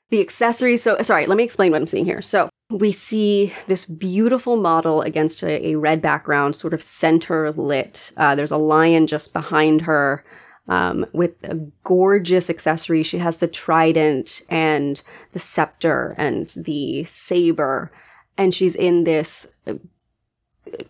The 0.10 0.22
accessories, 0.22 0.82
so 0.82 1.02
sorry, 1.02 1.26
let 1.26 1.38
me 1.38 1.44
explain 1.44 1.72
what 1.72 1.82
I'm 1.82 1.88
seeing 1.88 2.06
here. 2.06 2.22
So 2.22 2.50
we 2.70 2.92
see 2.92 3.54
this 3.68 3.86
beautiful 3.86 4.58
model 4.58 5.02
against 5.02 5.44
a, 5.44 5.68
a 5.68 5.76
red 5.76 6.02
background, 6.02 6.56
sort 6.56 6.74
of 6.74 6.84
center 6.84 7.52
lit. 7.52 8.12
Uh, 8.18 8.36
there's 8.36 8.52
a 8.52 8.58
lion 8.58 9.08
just 9.08 9.34
behind 9.34 9.82
her 9.82 10.24
um, 10.68 11.06
with 11.14 11.42
a 11.44 11.56
gorgeous 11.84 12.50
accessory. 12.50 13.04
She 13.04 13.20
has 13.20 13.38
the 13.38 13.48
trident 13.48 14.42
and 14.50 15.02
the 15.32 15.40
scepter 15.40 16.16
and 16.18 16.48
the 16.58 17.04
saber, 17.06 17.92
and 18.38 18.54
she's 18.54 18.76
in 18.76 19.04
this. 19.04 19.48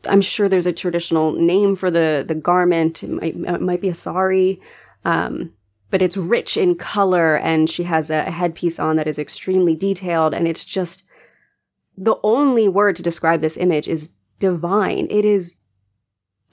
I'm 0.06 0.22
sure 0.22 0.48
there's 0.48 0.66
a 0.66 0.74
traditional 0.74 1.34
name 1.34 1.76
for 1.76 1.90
the 1.92 2.24
the 2.28 2.36
garment. 2.36 3.04
It 3.04 3.10
might, 3.10 3.36
it 3.36 3.62
might 3.62 3.82
be 3.82 3.90
a 3.90 3.96
sari. 3.96 4.62
Um, 5.06 5.54
but 5.90 6.02
it's 6.02 6.18
rich 6.18 6.58
in 6.58 6.76
color 6.76 7.38
and 7.38 7.70
she 7.70 7.84
has 7.84 8.10
a, 8.10 8.26
a 8.28 8.32
headpiece 8.32 8.80
on 8.80 8.98
that 8.98 9.08
is 9.08 9.18
extremely 9.18 9.76
detailed 9.76 10.34
and 10.34 10.48
it's 10.48 10.66
just 10.66 11.04
the 11.98 12.18
only 12.24 12.68
word 12.68 12.96
to 12.98 13.04
describe 13.04 13.42
this 13.42 13.58
image 13.58 13.88
is 13.88 14.10
divine. 14.40 15.08
It 15.10 15.26
is 15.26 15.56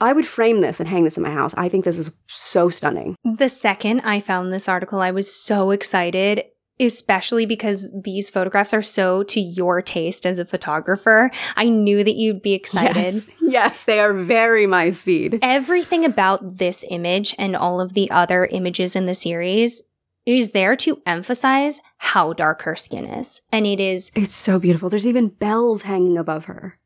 I 0.01 0.11
would 0.11 0.27
frame 0.27 0.59
this 0.59 0.81
and 0.81 0.89
hang 0.89 1.05
this 1.05 1.15
in 1.15 1.23
my 1.23 1.31
house. 1.31 1.53
I 1.55 1.69
think 1.69 1.85
this 1.85 1.97
is 1.97 2.11
so 2.27 2.69
stunning. 2.69 3.15
The 3.23 3.47
second 3.47 4.01
I 4.01 4.19
found 4.19 4.51
this 4.51 4.67
article, 4.67 4.99
I 4.99 5.11
was 5.11 5.33
so 5.33 5.71
excited 5.71 6.43
especially 6.79 7.45
because 7.45 7.93
these 8.03 8.29
photographs 8.29 8.73
are 8.73 8.81
so 8.81 9.23
to 9.23 9.39
your 9.39 9.81
taste 9.81 10.25
as 10.25 10.39
a 10.39 10.45
photographer. 10.45 11.31
I 11.55 11.69
knew 11.69 12.03
that 12.03 12.15
you'd 12.15 12.41
be 12.41 12.53
excited. 12.53 12.97
Yes, 12.97 13.27
yes 13.41 13.83
they 13.83 13.99
are 13.99 14.13
very 14.13 14.67
my 14.67 14.89
speed. 14.89 15.39
Everything 15.41 16.03
about 16.03 16.57
this 16.57 16.83
image 16.89 17.35
and 17.37 17.55
all 17.55 17.79
of 17.79 17.93
the 17.93 18.11
other 18.11 18.45
images 18.45 18.95
in 18.95 19.05
the 19.05 19.15
series 19.15 19.81
is 20.25 20.51
there 20.51 20.75
to 20.75 21.01
emphasize 21.05 21.81
how 21.97 22.33
dark 22.33 22.63
her 22.63 22.75
skin 22.75 23.05
is. 23.05 23.41
And 23.51 23.65
it 23.65 23.79
is. 23.79 24.11
It's 24.15 24.35
so 24.35 24.59
beautiful. 24.59 24.89
There's 24.89 25.07
even 25.07 25.29
bells 25.29 25.83
hanging 25.83 26.17
above 26.17 26.45
her. 26.45 26.79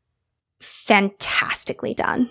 Fantastically 0.60 1.94
done. 1.94 2.30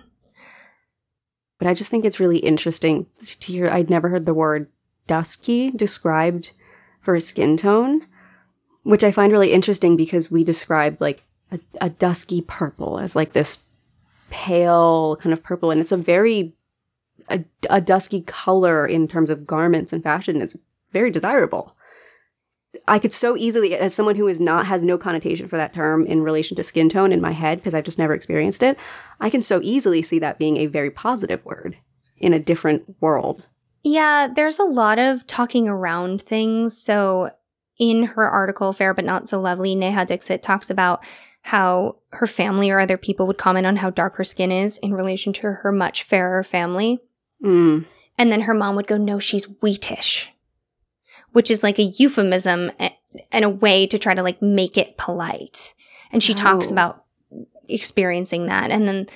But 1.57 1.67
I 1.67 1.73
just 1.73 1.91
think 1.91 2.05
it's 2.05 2.19
really 2.19 2.37
interesting 2.37 3.07
to 3.23 3.51
hear. 3.51 3.69
I'd 3.69 3.89
never 3.89 4.09
heard 4.09 4.25
the 4.25 4.33
word 4.33 4.69
dusky 5.07 5.71
described 5.71 6.51
for 6.99 7.15
a 7.15 7.21
skin 7.21 7.57
tone, 7.57 8.05
which 8.83 9.03
I 9.03 9.11
find 9.11 9.31
really 9.31 9.53
interesting 9.53 9.95
because 9.95 10.31
we 10.31 10.43
describe 10.43 10.99
like 10.99 11.23
a, 11.51 11.59
a 11.81 11.89
dusky 11.89 12.41
purple 12.41 12.99
as 12.99 13.15
like 13.15 13.33
this 13.33 13.59
pale 14.29 15.15
kind 15.17 15.33
of 15.33 15.43
purple, 15.43 15.71
and 15.71 15.81
it's 15.81 15.91
a 15.91 15.97
very 15.97 16.53
a, 17.29 17.43
a 17.69 17.81
dusky 17.81 18.21
color 18.21 18.85
in 18.87 19.07
terms 19.07 19.29
of 19.29 19.45
garments 19.45 19.93
and 19.93 20.03
fashion. 20.03 20.41
It's 20.41 20.57
very 20.91 21.11
desirable. 21.11 21.75
I 22.87 22.99
could 22.99 23.13
so 23.13 23.35
easily, 23.35 23.75
as 23.75 23.93
someone 23.95 24.15
who 24.15 24.27
is 24.27 24.39
not 24.39 24.67
has 24.67 24.83
no 24.83 24.97
connotation 24.97 25.47
for 25.47 25.57
that 25.57 25.73
term 25.73 26.05
in 26.05 26.21
relation 26.21 26.55
to 26.57 26.63
skin 26.63 26.89
tone 26.89 27.11
in 27.11 27.21
my 27.21 27.31
head 27.31 27.59
because 27.59 27.73
I've 27.73 27.83
just 27.83 27.97
never 27.97 28.13
experienced 28.13 28.61
it, 28.61 28.77
I 29.19 29.29
can 29.29 29.41
so 29.41 29.59
easily 29.63 30.01
see 30.01 30.19
that 30.19 30.37
being 30.37 30.57
a 30.57 30.67
very 30.67 30.91
positive 30.91 31.43
word 31.45 31.77
in 32.17 32.33
a 32.33 32.39
different 32.39 32.95
world. 33.01 33.43
Yeah, 33.83 34.27
there's 34.27 34.59
a 34.59 34.63
lot 34.63 34.99
of 34.99 35.25
talking 35.27 35.67
around 35.67 36.21
things. 36.21 36.77
So 36.77 37.31
in 37.77 38.03
her 38.03 38.29
article, 38.29 38.73
Fair 38.73 38.93
But 38.93 39.05
Not 39.05 39.29
So 39.29 39.39
Lovely, 39.39 39.75
Neha 39.75 40.05
Dixit 40.05 40.43
talks 40.43 40.69
about 40.69 41.03
how 41.41 41.95
her 42.11 42.27
family 42.27 42.69
or 42.69 42.79
other 42.79 42.97
people 42.97 43.25
would 43.25 43.37
comment 43.37 43.65
on 43.65 43.77
how 43.77 43.89
dark 43.89 44.17
her 44.17 44.23
skin 44.23 44.51
is 44.51 44.77
in 44.79 44.93
relation 44.93 45.31
to 45.33 45.47
her 45.53 45.71
much 45.71 46.03
fairer 46.03 46.43
family. 46.43 46.99
Mm. 47.43 47.85
And 48.17 48.31
then 48.31 48.41
her 48.41 48.53
mom 48.53 48.75
would 48.75 48.87
go, 48.87 48.97
no, 48.97 49.19
she's 49.19 49.45
wheatish, 49.45 50.27
which 51.31 51.49
is 51.49 51.63
like 51.63 51.79
a 51.79 51.83
euphemism 51.83 52.71
and 53.31 53.45
a 53.45 53.49
way 53.49 53.87
to 53.87 53.97
try 53.97 54.13
to 54.13 54.23
like 54.23 54.41
make 54.41 54.77
it 54.77 54.97
polite. 54.97 55.73
And 56.11 56.21
she 56.21 56.33
oh. 56.33 56.35
talks 56.35 56.69
about 56.69 57.05
experiencing 57.69 58.47
that. 58.47 58.71
And 58.71 58.87
then 58.87 59.07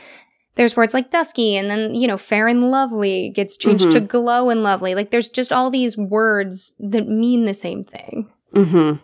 there's 0.56 0.76
words 0.76 0.94
like 0.94 1.10
dusky 1.10 1.56
and 1.56 1.70
then, 1.70 1.94
you 1.94 2.08
know, 2.08 2.18
fair 2.18 2.48
and 2.48 2.70
lovely 2.70 3.30
gets 3.30 3.58
changed 3.58 3.86
mm-hmm. 3.86 4.00
to 4.00 4.02
glow 4.02 4.50
and 4.50 4.64
lovely. 4.64 4.96
Like 4.96 5.12
there's 5.12 5.30
just 5.30 5.52
all 5.52 5.70
these 5.70 5.98
words 5.98 6.76
that 6.80 7.08
mean 7.08 7.46
the 7.46 7.54
same 7.54 7.84
thing. 7.84 8.32
Mm-hmm. 8.54 9.00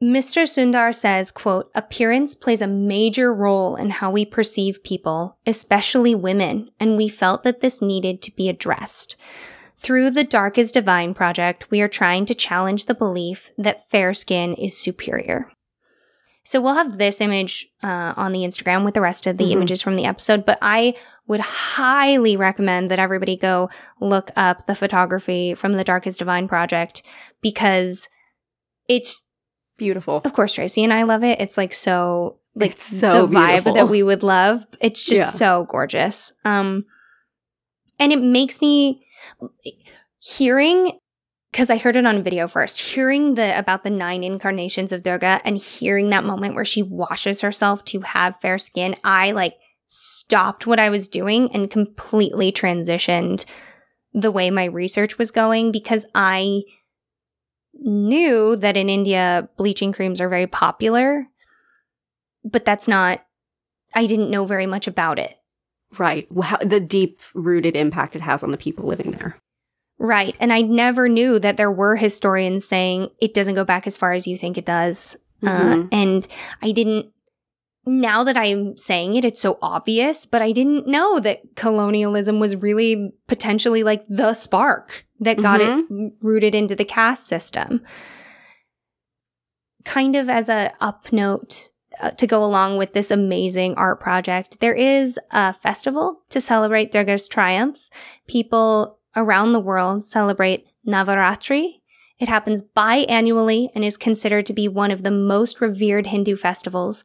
Mr. 0.00 0.44
Sundar 0.44 0.94
says, 0.94 1.32
quote, 1.32 1.72
appearance 1.74 2.36
plays 2.36 2.62
a 2.62 2.68
major 2.68 3.34
role 3.34 3.74
in 3.74 3.90
how 3.90 4.12
we 4.12 4.24
perceive 4.24 4.84
people, 4.84 5.36
especially 5.44 6.14
women, 6.14 6.70
and 6.78 6.96
we 6.96 7.08
felt 7.08 7.42
that 7.42 7.60
this 7.60 7.82
needed 7.82 8.22
to 8.22 8.30
be 8.30 8.48
addressed. 8.48 9.16
Through 9.76 10.12
the 10.12 10.22
Dark 10.22 10.56
is 10.56 10.70
Divine 10.70 11.14
project, 11.14 11.68
we 11.72 11.80
are 11.80 11.88
trying 11.88 12.26
to 12.26 12.34
challenge 12.34 12.86
the 12.86 12.94
belief 12.94 13.50
that 13.58 13.90
fair 13.90 14.14
skin 14.14 14.54
is 14.54 14.78
superior. 14.78 15.50
So 16.48 16.62
we'll 16.62 16.76
have 16.76 16.96
this 16.96 17.20
image 17.20 17.68
uh, 17.82 18.14
on 18.16 18.32
the 18.32 18.38
Instagram 18.38 18.82
with 18.82 18.94
the 18.94 19.02
rest 19.02 19.26
of 19.26 19.36
the 19.36 19.44
mm-hmm. 19.44 19.52
images 19.52 19.82
from 19.82 19.96
the 19.96 20.06
episode. 20.06 20.46
But 20.46 20.56
I 20.62 20.94
would 21.26 21.40
highly 21.40 22.38
recommend 22.38 22.90
that 22.90 22.98
everybody 22.98 23.36
go 23.36 23.68
look 24.00 24.30
up 24.34 24.64
the 24.64 24.74
photography 24.74 25.52
from 25.52 25.74
the 25.74 25.84
Dark 25.84 26.06
is 26.06 26.16
Divine 26.16 26.48
project 26.48 27.02
because 27.42 28.08
it's 28.88 29.26
beautiful. 29.76 30.22
Of 30.24 30.32
course, 30.32 30.54
Tracy 30.54 30.82
and 30.82 30.90
I 30.90 31.02
love 31.02 31.22
it. 31.22 31.38
It's 31.38 31.58
like 31.58 31.74
so 31.74 32.38
like 32.54 32.70
it's 32.70 32.98
so 32.98 33.26
the 33.26 33.36
vibe 33.36 33.48
beautiful. 33.48 33.74
that 33.74 33.90
we 33.90 34.02
would 34.02 34.22
love. 34.22 34.64
It's 34.80 35.04
just 35.04 35.20
yeah. 35.20 35.28
so 35.28 35.66
gorgeous. 35.68 36.32
Um, 36.46 36.86
and 37.98 38.10
it 38.10 38.22
makes 38.22 38.62
me 38.62 39.06
hearing 40.18 40.98
because 41.50 41.70
I 41.70 41.78
heard 41.78 41.96
it 41.96 42.06
on 42.06 42.22
video 42.22 42.46
first, 42.46 42.80
hearing 42.80 43.34
the 43.34 43.58
about 43.58 43.82
the 43.82 43.90
nine 43.90 44.22
incarnations 44.22 44.92
of 44.92 45.02
Durga 45.02 45.40
and 45.44 45.56
hearing 45.56 46.10
that 46.10 46.24
moment 46.24 46.54
where 46.54 46.64
she 46.64 46.82
washes 46.82 47.40
herself 47.40 47.84
to 47.86 48.00
have 48.00 48.40
fair 48.40 48.58
skin, 48.58 48.96
I 49.02 49.32
like 49.32 49.54
stopped 49.86 50.66
what 50.66 50.78
I 50.78 50.90
was 50.90 51.08
doing 51.08 51.50
and 51.54 51.70
completely 51.70 52.52
transitioned 52.52 53.44
the 54.12 54.30
way 54.30 54.50
my 54.50 54.64
research 54.64 55.18
was 55.18 55.30
going 55.30 55.72
because 55.72 56.06
I 56.14 56.62
knew 57.74 58.56
that 58.56 58.76
in 58.76 58.88
India 58.88 59.48
bleaching 59.56 59.92
creams 59.92 60.20
are 60.20 60.28
very 60.28 60.46
popular, 60.46 61.26
but 62.44 62.64
that's 62.64 62.88
not 62.88 63.24
I 63.94 64.06
didn't 64.06 64.30
know 64.30 64.44
very 64.44 64.66
much 64.66 64.86
about 64.86 65.18
it. 65.18 65.34
Right. 65.96 66.28
The 66.62 66.80
deep 66.80 67.20
rooted 67.32 67.74
impact 67.74 68.14
it 68.14 68.22
has 68.22 68.42
on 68.42 68.50
the 68.50 68.58
people 68.58 68.86
living 68.86 69.12
there. 69.12 69.38
Right. 69.98 70.36
And 70.38 70.52
I 70.52 70.62
never 70.62 71.08
knew 71.08 71.38
that 71.40 71.56
there 71.56 71.72
were 71.72 71.96
historians 71.96 72.64
saying 72.64 73.10
it 73.20 73.34
doesn't 73.34 73.54
go 73.54 73.64
back 73.64 73.86
as 73.86 73.96
far 73.96 74.12
as 74.12 74.26
you 74.26 74.36
think 74.36 74.56
it 74.56 74.64
does. 74.64 75.16
Uh, 75.42 75.48
mm-hmm. 75.48 75.82
Uh, 75.82 75.86
and 75.92 76.28
I 76.62 76.72
didn't, 76.72 77.06
now 77.84 78.22
that 78.22 78.36
I'm 78.36 78.76
saying 78.76 79.14
it, 79.14 79.24
it's 79.24 79.40
so 79.40 79.58
obvious, 79.62 80.26
but 80.26 80.42
I 80.42 80.52
didn't 80.52 80.86
know 80.86 81.18
that 81.20 81.56
colonialism 81.56 82.38
was 82.38 82.54
really 82.54 83.12
potentially 83.26 83.82
like 83.82 84.04
the 84.08 84.34
spark 84.34 85.06
that 85.20 85.40
got 85.40 85.60
mm-hmm. 85.60 86.06
it 86.06 86.12
rooted 86.22 86.54
into 86.54 86.76
the 86.76 86.84
caste 86.84 87.26
system. 87.26 87.82
Kind 89.84 90.16
of 90.16 90.28
as 90.28 90.48
a 90.48 90.72
up 90.80 91.12
note, 91.12 91.70
uh, 92.00 92.10
to 92.10 92.26
go 92.26 92.44
along 92.44 92.76
with 92.76 92.92
this 92.92 93.10
amazing 93.10 93.74
art 93.74 94.00
project, 94.00 94.60
there 94.60 94.74
is 94.74 95.18
a 95.32 95.52
festival 95.52 96.20
to 96.28 96.40
celebrate 96.40 96.92
Durga's 96.92 97.26
triumph. 97.26 97.88
People 98.28 98.97
around 99.16 99.52
the 99.52 99.60
world 99.60 100.04
celebrate 100.04 100.66
Navaratri. 100.86 101.80
It 102.18 102.28
happens 102.28 102.62
biannually 102.62 103.68
and 103.74 103.84
is 103.84 103.96
considered 103.96 104.46
to 104.46 104.52
be 104.52 104.68
one 104.68 104.90
of 104.90 105.02
the 105.02 105.10
most 105.10 105.60
revered 105.60 106.08
Hindu 106.08 106.36
festivals. 106.36 107.04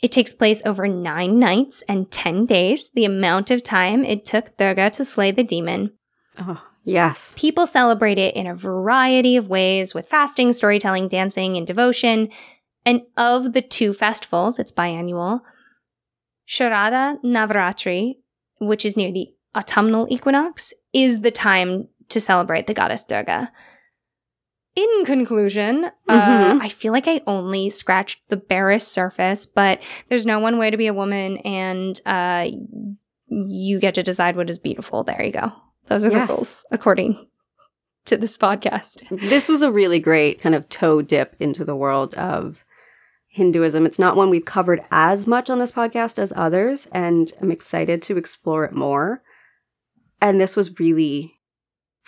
It 0.00 0.12
takes 0.12 0.32
place 0.32 0.62
over 0.64 0.86
nine 0.86 1.38
nights 1.38 1.82
and 1.88 2.10
10 2.10 2.46
days, 2.46 2.90
the 2.90 3.04
amount 3.04 3.50
of 3.50 3.62
time 3.62 4.04
it 4.04 4.24
took 4.24 4.56
Durga 4.56 4.90
to 4.90 5.04
slay 5.04 5.30
the 5.30 5.42
demon. 5.42 5.92
Oh, 6.38 6.62
yes. 6.84 7.34
People 7.36 7.66
celebrate 7.66 8.18
it 8.18 8.36
in 8.36 8.46
a 8.46 8.54
variety 8.54 9.36
of 9.36 9.48
ways 9.48 9.94
with 9.94 10.08
fasting, 10.08 10.52
storytelling, 10.52 11.08
dancing, 11.08 11.56
and 11.56 11.66
devotion. 11.66 12.28
And 12.84 13.02
of 13.16 13.52
the 13.52 13.62
two 13.62 13.92
festivals, 13.92 14.58
it's 14.58 14.72
biannual, 14.72 15.40
Sharada 16.48 17.20
Navaratri, 17.22 18.14
which 18.60 18.84
is 18.84 18.96
near 18.96 19.12
the 19.12 19.28
autumnal 19.54 20.06
equinox, 20.10 20.72
is 21.02 21.20
the 21.20 21.30
time 21.30 21.88
to 22.08 22.20
celebrate 22.20 22.66
the 22.66 22.74
goddess 22.74 23.04
Durga. 23.04 23.52
In 24.74 25.04
conclusion, 25.04 25.86
uh, 26.08 26.20
mm-hmm. 26.20 26.58
uh, 26.58 26.64
I 26.64 26.68
feel 26.68 26.92
like 26.92 27.08
I 27.08 27.20
only 27.26 27.68
scratched 27.68 28.20
the 28.28 28.36
barest 28.36 28.88
surface, 28.88 29.44
but 29.44 29.80
there's 30.08 30.26
no 30.26 30.38
one 30.38 30.56
way 30.56 30.70
to 30.70 30.76
be 30.76 30.86
a 30.86 30.94
woman, 30.94 31.38
and 31.38 32.00
uh, 32.06 32.46
you 33.26 33.80
get 33.80 33.94
to 33.94 34.04
decide 34.04 34.36
what 34.36 34.48
is 34.50 34.60
beautiful. 34.60 35.02
There 35.02 35.22
you 35.22 35.32
go. 35.32 35.52
Those 35.88 36.04
are 36.04 36.12
Yes. 36.12 36.28
the 36.28 36.34
rules 36.34 36.66
according 36.70 37.26
to 38.04 38.16
this 38.16 38.38
podcast. 38.38 39.02
this 39.28 39.48
was 39.48 39.62
a 39.62 39.72
really 39.72 39.98
great 40.00 40.40
kind 40.40 40.54
of 40.54 40.68
toe 40.68 41.02
dip 41.02 41.34
into 41.40 41.64
the 41.64 41.76
world 41.76 42.14
of 42.14 42.64
Hinduism. 43.30 43.84
It's 43.84 43.98
not 43.98 44.16
one 44.16 44.30
we've 44.30 44.44
covered 44.44 44.82
as 44.90 45.26
much 45.26 45.50
on 45.50 45.58
this 45.58 45.72
podcast 45.72 46.18
as 46.18 46.32
others, 46.36 46.86
and 46.92 47.32
I'm 47.40 47.50
excited 47.50 48.00
to 48.02 48.16
explore 48.16 48.64
it 48.64 48.72
more. 48.72 49.22
And 50.20 50.40
this 50.40 50.56
was 50.56 50.78
really, 50.80 51.38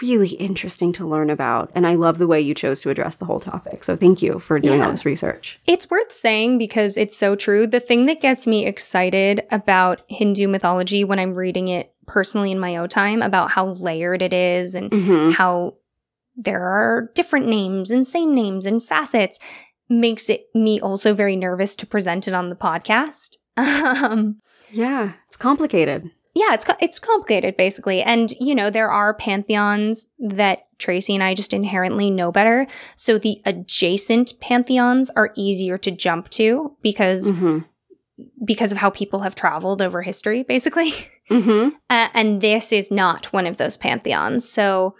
really 0.02 0.30
interesting 0.30 0.92
to 0.94 1.06
learn 1.06 1.30
about. 1.30 1.70
And 1.74 1.86
I 1.86 1.94
love 1.94 2.18
the 2.18 2.26
way 2.26 2.40
you 2.40 2.54
chose 2.54 2.80
to 2.82 2.90
address 2.90 3.16
the 3.16 3.24
whole 3.26 3.40
topic. 3.40 3.84
So 3.84 3.96
thank 3.96 4.22
you 4.22 4.38
for 4.38 4.58
doing 4.58 4.82
all 4.82 4.90
this 4.90 5.04
research. 5.04 5.60
It's 5.66 5.90
worth 5.90 6.10
saying 6.12 6.58
because 6.58 6.96
it's 6.96 7.16
so 7.16 7.36
true. 7.36 7.66
The 7.66 7.80
thing 7.80 8.06
that 8.06 8.20
gets 8.20 8.46
me 8.46 8.66
excited 8.66 9.46
about 9.50 10.02
Hindu 10.08 10.48
mythology 10.48 11.04
when 11.04 11.18
I'm 11.18 11.34
reading 11.34 11.68
it 11.68 11.92
personally 12.06 12.50
in 12.50 12.58
my 12.58 12.76
own 12.76 12.88
time 12.88 13.22
about 13.22 13.50
how 13.52 13.66
layered 13.74 14.22
it 14.22 14.32
is 14.32 14.74
and 14.74 14.90
Mm-hmm. 14.90 15.30
how 15.30 15.74
there 16.36 16.62
are 16.62 17.10
different 17.14 17.46
names 17.48 17.90
and 17.90 18.06
same 18.06 18.34
names 18.34 18.64
and 18.66 18.82
facets 18.82 19.38
makes 19.88 20.30
it 20.30 20.46
me 20.54 20.80
also 20.80 21.12
very 21.12 21.36
nervous 21.36 21.76
to 21.76 21.86
present 21.86 22.26
it 22.26 22.34
on 22.34 22.48
the 22.48 22.56
podcast. 22.56 23.36
Um, 23.56 24.40
Yeah, 24.72 25.12
it's 25.26 25.36
complicated. 25.36 26.10
Yeah, 26.34 26.54
it's 26.54 26.64
it's 26.80 26.98
complicated 26.98 27.56
basically, 27.56 28.02
and 28.02 28.30
you 28.38 28.54
know 28.54 28.70
there 28.70 28.90
are 28.90 29.14
pantheons 29.14 30.08
that 30.18 30.66
Tracy 30.78 31.14
and 31.14 31.24
I 31.24 31.34
just 31.34 31.52
inherently 31.52 32.10
know 32.10 32.30
better. 32.32 32.66
So 32.96 33.18
the 33.18 33.42
adjacent 33.44 34.38
pantheons 34.40 35.10
are 35.10 35.32
easier 35.36 35.76
to 35.78 35.90
jump 35.90 36.28
to 36.30 36.76
because 36.82 37.30
Mm-hmm. 37.30 37.58
because 38.44 38.70
of 38.72 38.78
how 38.78 38.90
people 38.90 39.20
have 39.20 39.34
traveled 39.34 39.82
over 39.82 40.02
history, 40.02 40.42
basically. 40.42 40.92
Mm-hmm. 41.30 41.76
Uh, 41.88 42.08
and 42.12 42.40
this 42.40 42.72
is 42.72 42.90
not 42.90 43.26
one 43.32 43.46
of 43.46 43.56
those 43.56 43.76
pantheons. 43.76 44.48
So 44.48 44.96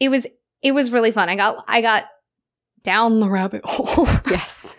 it 0.00 0.08
was 0.08 0.26
it 0.62 0.72
was 0.72 0.90
really 0.90 1.10
fun. 1.10 1.28
I 1.28 1.36
got 1.36 1.62
I 1.68 1.82
got 1.82 2.04
down 2.84 3.20
the 3.20 3.28
rabbit 3.28 3.60
hole. 3.66 4.08
Yes. 4.30 4.74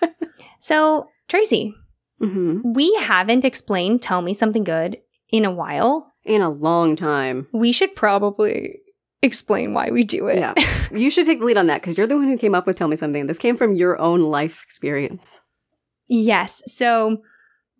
so 0.60 1.08
Tracy, 1.26 1.74
mm-hmm. 2.22 2.72
we 2.72 2.94
haven't 3.00 3.44
explained 3.44 4.02
"Tell 4.02 4.22
Me 4.22 4.34
Something 4.34 4.64
Good" 4.64 4.98
in 5.30 5.44
a 5.44 5.50
while. 5.50 6.12
In 6.24 6.40
a 6.40 6.50
long 6.50 6.94
time. 6.94 7.48
We 7.52 7.72
should 7.72 7.94
probably 7.96 8.78
explain 9.22 9.72
why 9.72 9.90
we 9.90 10.04
do 10.04 10.26
it. 10.26 10.38
Yeah. 10.38 10.54
You 10.92 11.10
should 11.10 11.26
take 11.26 11.38
the 11.40 11.46
lead 11.46 11.56
on 11.56 11.68
that 11.68 11.80
because 11.80 11.96
you're 11.96 12.06
the 12.06 12.16
one 12.16 12.28
who 12.28 12.36
came 12.36 12.54
up 12.54 12.66
with 12.66 12.76
Tell 12.76 12.88
Me 12.88 12.96
Something. 12.96 13.26
This 13.26 13.38
came 13.38 13.56
from 13.56 13.74
your 13.74 13.98
own 13.98 14.20
life 14.20 14.62
experience. 14.62 15.40
Yes. 16.06 16.62
So 16.66 17.22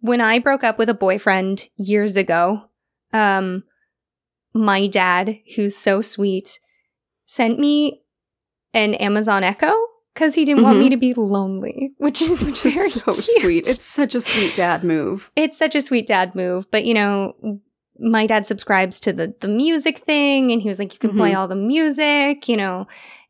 when 0.00 0.20
I 0.20 0.38
broke 0.38 0.64
up 0.64 0.78
with 0.78 0.88
a 0.88 0.94
boyfriend 0.94 1.68
years 1.76 2.16
ago, 2.16 2.62
um, 3.12 3.64
my 4.54 4.86
dad, 4.86 5.38
who's 5.54 5.76
so 5.76 6.00
sweet, 6.00 6.58
sent 7.26 7.58
me 7.58 8.02
an 8.72 8.94
Amazon 8.94 9.44
Echo 9.44 9.74
because 10.14 10.34
he 10.34 10.44
didn't 10.44 10.62
want 10.62 10.78
me 10.78 10.88
to 10.90 10.96
be 10.96 11.14
lonely, 11.14 11.92
which 11.98 12.20
is 12.22 12.44
Which 12.44 12.62
very 12.62 12.86
is 12.86 12.92
so 12.94 13.00
cute. 13.12 13.16
sweet. 13.24 13.68
It's 13.68 13.84
such 13.84 14.14
a 14.14 14.20
sweet 14.20 14.54
dad 14.56 14.84
move. 14.84 15.30
it's 15.36 15.58
such 15.58 15.74
a 15.74 15.80
sweet 15.80 16.06
dad 16.06 16.34
move, 16.34 16.70
but 16.70 16.84
you 16.84 16.94
know. 16.94 17.34
My 17.98 18.26
dad 18.26 18.46
subscribes 18.46 18.98
to 19.00 19.12
the 19.12 19.34
the 19.40 19.46
music 19.46 19.98
thing, 19.98 20.50
and 20.50 20.60
he 20.60 20.68
was 20.68 20.78
like, 20.80 20.92
"You 20.94 20.98
can 20.98 21.16
play 21.16 21.32
Mhm. 21.32 21.36
all 21.36 21.46
the 21.46 21.54
music," 21.54 22.48
you 22.48 22.56
know, 22.56 22.88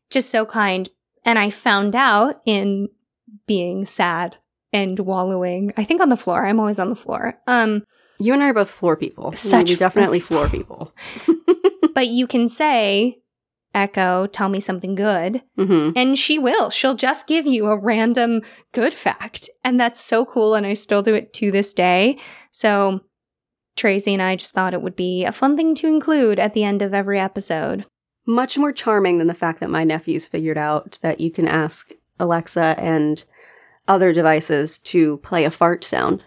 just 0.09 0.29
so 0.31 0.45
kind. 0.45 0.89
And 1.25 1.37
I 1.37 1.51
found 1.51 1.95
out 1.95 2.41
in 2.45 2.87
being 3.45 3.85
sad 3.85 4.37
and 4.71 4.97
wallowing. 4.99 5.73
I 5.77 5.83
think 5.83 6.01
on 6.01 6.09
the 6.09 6.17
floor. 6.17 6.45
I'm 6.47 6.59
always 6.59 6.79
on 6.79 6.89
the 6.89 6.95
floor. 6.95 7.37
Um, 7.45 7.83
You 8.19 8.33
and 8.33 8.41
I 8.41 8.47
are 8.49 8.53
both 8.53 8.71
floor 8.71 8.95
people. 8.97 9.33
Such 9.35 9.69
we 9.69 9.75
definitely 9.75 10.19
floor 10.21 10.47
floor 10.47 10.59
people. 10.59 10.93
but 11.93 12.07
you 12.07 12.25
can 12.25 12.49
say, 12.49 13.19
Echo, 13.73 14.27
tell 14.27 14.49
me 14.49 14.59
something 14.59 14.95
good. 14.95 15.41
hmm 15.57 15.89
And 15.95 16.17
she 16.17 16.37
will. 16.37 16.69
She'll 16.69 16.95
just 16.95 17.27
give 17.27 17.45
you 17.47 17.67
a 17.67 17.77
random 17.77 18.41
good 18.71 18.93
fact. 18.93 19.49
And 19.63 19.79
that's 19.79 19.99
so 19.99 20.25
cool. 20.25 20.53
And 20.55 20.65
I 20.65 20.73
still 20.75 21.01
do 21.01 21.13
it 21.15 21.33
to 21.33 21.51
this 21.51 21.73
day. 21.73 22.17
So 22.51 23.01
Tracy 23.75 24.13
and 24.13 24.21
I 24.21 24.35
just 24.35 24.53
thought 24.53 24.73
it 24.73 24.81
would 24.81 24.95
be 24.95 25.25
a 25.25 25.31
fun 25.31 25.57
thing 25.57 25.73
to 25.75 25.87
include 25.87 26.37
at 26.39 26.53
the 26.53 26.63
end 26.63 26.81
of 26.81 26.93
every 26.93 27.19
episode. 27.19 27.85
Much 28.25 28.57
more 28.57 28.71
charming 28.71 29.17
than 29.17 29.27
the 29.27 29.33
fact 29.33 29.59
that 29.59 29.69
my 29.69 29.83
nephews 29.83 30.27
figured 30.27 30.57
out 30.57 30.99
that 31.01 31.19
you 31.19 31.31
can 31.31 31.47
ask 31.47 31.91
Alexa 32.19 32.75
and 32.77 33.23
other 33.87 34.13
devices 34.13 34.77
to 34.77 35.17
play 35.17 35.43
a 35.43 35.49
fart 35.51 35.83
sound. 35.83 36.23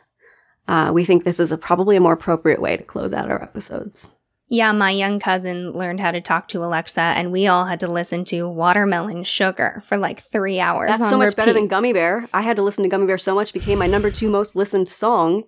Uh, 0.69 0.91
we 0.93 1.05
think 1.05 1.23
this 1.23 1.39
is 1.41 1.53
a, 1.53 1.57
probably 1.57 1.97
a 1.97 2.01
more 2.01 2.13
appropriate 2.13 2.61
way 2.61 2.77
to 2.77 2.83
close 2.83 3.13
out 3.13 3.31
our 3.31 3.41
episodes. 3.43 4.11
Yeah, 4.49 4.71
my 4.73 4.93
young 4.93 5.19
cousin 5.19 5.73
learned 5.73 6.01
how 6.01 6.13
to 6.13 6.21
talk 6.21 6.47
to 6.49 6.63
Alexa, 6.63 7.01
and 7.01 7.33
we 7.33 7.49
all 7.49 7.65
had 7.65 7.81
to 7.81 7.89
listen 7.89 8.25
to 8.27 8.49
Watermelon 8.49 9.25
Sugar 9.25 9.83
for 9.85 9.97
like 9.97 10.21
three 10.21 10.61
hours. 10.61 10.91
That's 10.91 11.09
so 11.09 11.19
much 11.19 11.35
better 11.35 11.53
than 11.53 11.67
Gummy 11.67 11.93
Bear. 11.93 12.29
I 12.33 12.43
had 12.43 12.57
to 12.57 12.63
listen 12.63 12.85
to 12.85 12.89
Gummy 12.89 13.07
Bear 13.07 13.19
so 13.19 13.35
much, 13.35 13.51
it 13.51 13.55
became 13.55 13.79
my 13.79 13.89
number 13.89 14.11
two 14.11 14.31
most 14.31 14.55
listened 14.55 14.89
song 14.89 15.45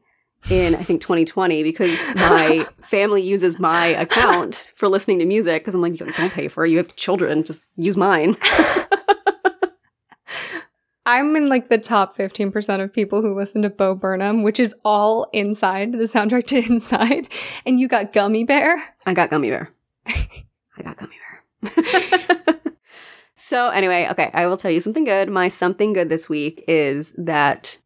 in, 0.50 0.74
I 0.74 0.82
think, 0.82 1.00
2020 1.00 1.62
because 1.62 2.14
my 2.16 2.66
family 2.82 3.22
uses 3.22 3.58
my 3.58 3.86
account 3.86 4.72
for 4.74 4.88
listening 4.88 5.18
to 5.20 5.26
music 5.26 5.62
because 5.62 5.74
I'm 5.74 5.82
like, 5.82 5.96
don't 5.96 6.32
pay 6.32 6.48
for 6.48 6.64
it. 6.64 6.70
You 6.70 6.78
have 6.78 6.94
children, 6.96 7.44
just 7.44 7.64
use 7.76 7.96
mine. 7.96 8.36
I'm 11.08 11.34
in 11.36 11.48
like 11.48 11.70
the 11.70 11.78
top 11.78 12.14
15% 12.14 12.82
of 12.82 12.92
people 12.92 13.22
who 13.22 13.34
listen 13.34 13.62
to 13.62 13.70
Bo 13.70 13.94
Burnham, 13.94 14.42
which 14.42 14.60
is 14.60 14.74
all 14.84 15.26
inside, 15.32 15.92
the 15.92 16.04
soundtrack 16.04 16.46
to 16.48 16.58
Inside. 16.58 17.28
And 17.64 17.80
you 17.80 17.88
got 17.88 18.12
Gummy 18.12 18.44
Bear. 18.44 18.94
I 19.06 19.14
got 19.14 19.30
Gummy 19.30 19.48
Bear. 19.48 19.72
I 20.06 20.82
got 20.82 20.98
Gummy 20.98 21.16
Bear. 21.62 22.60
so, 23.36 23.70
anyway, 23.70 24.06
okay, 24.10 24.30
I 24.34 24.46
will 24.46 24.58
tell 24.58 24.70
you 24.70 24.80
something 24.80 25.04
good. 25.04 25.30
My 25.30 25.48
something 25.48 25.94
good 25.94 26.10
this 26.10 26.28
week 26.28 26.62
is 26.68 27.14
that 27.16 27.78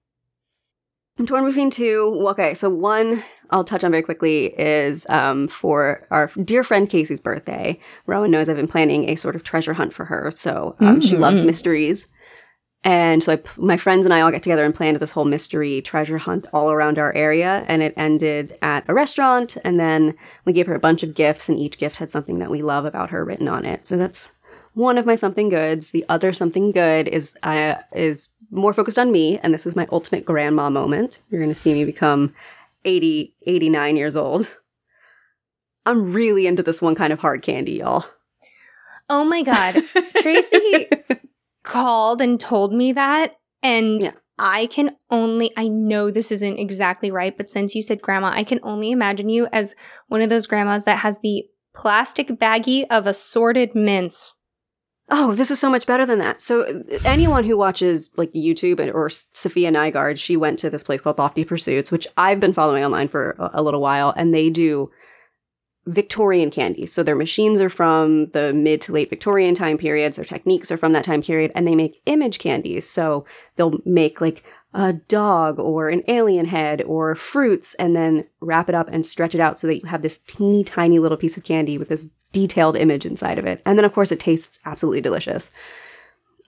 I'm 1.16 1.24
torn 1.24 1.44
between 1.44 1.70
two. 1.70 2.26
Okay, 2.30 2.54
so 2.54 2.68
one 2.68 3.22
I'll 3.50 3.62
touch 3.62 3.84
on 3.84 3.92
very 3.92 4.02
quickly 4.02 4.46
is 4.58 5.06
um, 5.08 5.46
for 5.46 6.08
our 6.10 6.26
dear 6.42 6.64
friend 6.64 6.90
Casey's 6.90 7.20
birthday. 7.20 7.78
Rowan 8.06 8.32
knows 8.32 8.48
I've 8.48 8.56
been 8.56 8.66
planning 8.66 9.08
a 9.08 9.14
sort 9.14 9.36
of 9.36 9.44
treasure 9.44 9.74
hunt 9.74 9.92
for 9.92 10.06
her. 10.06 10.32
So, 10.32 10.74
um, 10.80 11.00
she 11.00 11.16
loves 11.16 11.42
Mm. 11.42 11.46
mysteries. 11.46 12.08
And 12.84 13.22
so 13.22 13.34
I, 13.34 13.42
my 13.58 13.76
friends 13.76 14.04
and 14.04 14.12
I 14.12 14.20
all 14.20 14.32
got 14.32 14.42
together 14.42 14.64
and 14.64 14.74
planned 14.74 14.96
this 14.98 15.12
whole 15.12 15.24
mystery 15.24 15.80
treasure 15.82 16.18
hunt 16.18 16.46
all 16.52 16.70
around 16.70 16.98
our 16.98 17.14
area. 17.14 17.64
And 17.68 17.82
it 17.82 17.94
ended 17.96 18.58
at 18.60 18.84
a 18.88 18.94
restaurant. 18.94 19.56
And 19.64 19.78
then 19.78 20.14
we 20.44 20.52
gave 20.52 20.66
her 20.66 20.74
a 20.74 20.80
bunch 20.80 21.02
of 21.02 21.14
gifts, 21.14 21.48
and 21.48 21.58
each 21.58 21.78
gift 21.78 21.96
had 21.96 22.10
something 22.10 22.38
that 22.40 22.50
we 22.50 22.62
love 22.62 22.84
about 22.84 23.10
her 23.10 23.24
written 23.24 23.48
on 23.48 23.64
it. 23.64 23.86
So 23.86 23.96
that's 23.96 24.32
one 24.74 24.98
of 24.98 25.06
my 25.06 25.14
something 25.14 25.48
goods. 25.48 25.92
The 25.92 26.04
other 26.08 26.32
something 26.32 26.72
good 26.72 27.08
is 27.08 27.36
uh, 27.42 27.76
is 27.92 28.30
more 28.50 28.72
focused 28.72 28.98
on 28.98 29.12
me, 29.12 29.38
and 29.38 29.54
this 29.54 29.66
is 29.66 29.76
my 29.76 29.86
ultimate 29.92 30.24
grandma 30.24 30.68
moment. 30.68 31.20
You're 31.30 31.40
going 31.40 31.50
to 31.50 31.54
see 31.54 31.72
me 31.72 31.84
become 31.84 32.34
80, 32.84 33.34
89 33.46 33.96
years 33.96 34.16
old. 34.16 34.48
I'm 35.86 36.12
really 36.12 36.46
into 36.46 36.62
this 36.62 36.82
one 36.82 36.94
kind 36.94 37.12
of 37.12 37.20
hard 37.20 37.42
candy, 37.42 37.72
y'all. 37.72 38.04
Oh 39.08 39.24
my 39.24 39.42
God. 39.42 39.82
Tracy 40.16 40.88
called 41.62 42.20
and 42.20 42.38
told 42.40 42.72
me 42.72 42.92
that. 42.92 43.36
And 43.62 44.02
Yeah. 44.02 44.12
I 44.38 44.66
can 44.66 44.96
only, 45.10 45.52
I 45.56 45.68
know 45.68 46.10
this 46.10 46.32
isn't 46.32 46.58
exactly 46.58 47.10
right, 47.10 47.36
but 47.36 47.48
since 47.50 47.74
you 47.74 47.82
said 47.82 48.02
grandma, 48.02 48.32
I 48.34 48.44
can 48.44 48.60
only 48.62 48.90
imagine 48.90 49.28
you 49.28 49.46
as 49.52 49.74
one 50.08 50.22
of 50.22 50.30
those 50.30 50.46
grandmas 50.46 50.84
that 50.84 50.98
has 50.98 51.18
the 51.22 51.44
plastic 51.74 52.28
baggie 52.28 52.84
of 52.90 53.06
assorted 53.06 53.74
mints. 53.74 54.36
Oh, 55.10 55.34
this 55.34 55.50
is 55.50 55.58
so 55.58 55.68
much 55.68 55.86
better 55.86 56.06
than 56.06 56.18
that. 56.20 56.40
So, 56.40 56.82
anyone 57.04 57.44
who 57.44 57.56
watches 57.56 58.10
like 58.16 58.32
YouTube 58.32 58.80
and- 58.80 58.90
or 58.92 59.08
Safiya 59.08 59.70
Nygaard, 59.70 60.18
she 60.18 60.36
went 60.36 60.58
to 60.60 60.70
this 60.70 60.82
place 60.84 61.00
called 61.02 61.18
Lofty 61.18 61.44
Pursuits, 61.44 61.90
which 61.92 62.06
I've 62.16 62.40
been 62.40 62.52
following 62.54 62.82
online 62.84 63.08
for 63.08 63.36
a, 63.38 63.50
a 63.54 63.62
little 63.62 63.80
while, 63.80 64.14
and 64.16 64.32
they 64.32 64.48
do 64.48 64.90
Victorian 65.86 66.50
candies. 66.50 66.92
So, 66.92 67.02
their 67.02 67.16
machines 67.16 67.60
are 67.60 67.70
from 67.70 68.26
the 68.26 68.52
mid 68.52 68.80
to 68.82 68.92
late 68.92 69.10
Victorian 69.10 69.54
time 69.54 69.78
periods, 69.78 70.16
their 70.16 70.24
techniques 70.24 70.70
are 70.70 70.76
from 70.76 70.92
that 70.92 71.04
time 71.04 71.22
period, 71.22 71.50
and 71.54 71.66
they 71.66 71.74
make 71.74 72.00
image 72.06 72.38
candies. 72.38 72.88
So, 72.88 73.24
they'll 73.56 73.80
make 73.84 74.20
like 74.20 74.44
a 74.74 74.92
dog 74.92 75.58
or 75.58 75.88
an 75.88 76.02
alien 76.08 76.46
head 76.46 76.82
or 76.82 77.14
fruits 77.14 77.74
and 77.74 77.94
then 77.94 78.24
wrap 78.40 78.68
it 78.68 78.74
up 78.74 78.88
and 78.90 79.04
stretch 79.04 79.34
it 79.34 79.40
out 79.40 79.58
so 79.58 79.66
that 79.66 79.82
you 79.82 79.86
have 79.88 80.02
this 80.02 80.18
teeny 80.18 80.64
tiny 80.64 80.98
little 80.98 81.18
piece 81.18 81.36
of 81.36 81.44
candy 81.44 81.76
with 81.76 81.88
this 81.88 82.08
detailed 82.32 82.76
image 82.76 83.04
inside 83.04 83.38
of 83.38 83.44
it. 83.44 83.60
And 83.66 83.78
then, 83.78 83.84
of 83.84 83.92
course, 83.92 84.10
it 84.10 84.20
tastes 84.20 84.58
absolutely 84.64 85.02
delicious. 85.02 85.50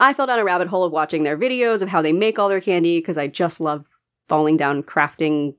I 0.00 0.12
fell 0.12 0.26
down 0.26 0.38
a 0.38 0.44
rabbit 0.44 0.68
hole 0.68 0.84
of 0.84 0.92
watching 0.92 1.22
their 1.22 1.36
videos 1.36 1.82
of 1.82 1.88
how 1.90 2.02
they 2.02 2.12
make 2.12 2.38
all 2.38 2.48
their 2.48 2.60
candy 2.60 2.98
because 2.98 3.18
I 3.18 3.26
just 3.26 3.60
love 3.60 3.86
falling 4.28 4.56
down 4.56 4.82
crafting 4.82 5.54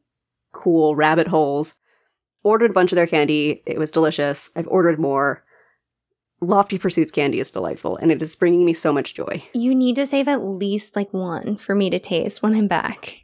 cool 0.51 0.95
rabbit 0.95 1.27
holes. 1.27 1.75
Ordered 2.45 2.69
a 2.71 2.73
bunch 2.73 2.91
of 2.91 2.95
their 2.95 3.07
candy. 3.07 3.63
It 3.65 3.79
was 3.79 3.89
delicious. 3.91 4.51
I've 4.55 4.67
ordered 4.67 4.99
more. 4.99 5.43
Lofty 6.41 6.77
Pursuits 6.77 7.11
candy 7.11 7.39
is 7.39 7.49
delightful 7.49 7.97
and 7.97 8.11
it 8.11 8.21
is 8.21 8.35
bringing 8.35 8.63
me 8.65 8.71
so 8.73 8.93
much 8.93 9.15
joy. 9.15 9.43
You 9.53 9.73
need 9.73 9.95
to 9.95 10.05
save 10.05 10.27
at 10.27 10.43
least 10.43 10.95
like 10.95 11.11
one 11.11 11.57
for 11.57 11.73
me 11.73 11.89
to 11.89 11.97
taste 11.97 12.43
when 12.43 12.53
I'm 12.53 12.67
back. 12.67 13.21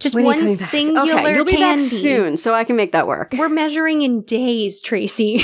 Just 0.00 0.14
When 0.14 0.24
one 0.24 0.46
singular 0.48 1.12
okay, 1.12 1.34
you'll 1.34 1.44
be 1.46 1.52
candy. 1.52 1.80
back 1.82 1.88
soon, 1.88 2.36
so 2.36 2.52
I 2.52 2.64
can 2.64 2.76
make 2.76 2.92
that 2.92 3.06
work. 3.06 3.32
We're 3.38 3.48
measuring 3.48 4.02
in 4.02 4.22
days, 4.22 4.82
Tracy. 4.82 5.40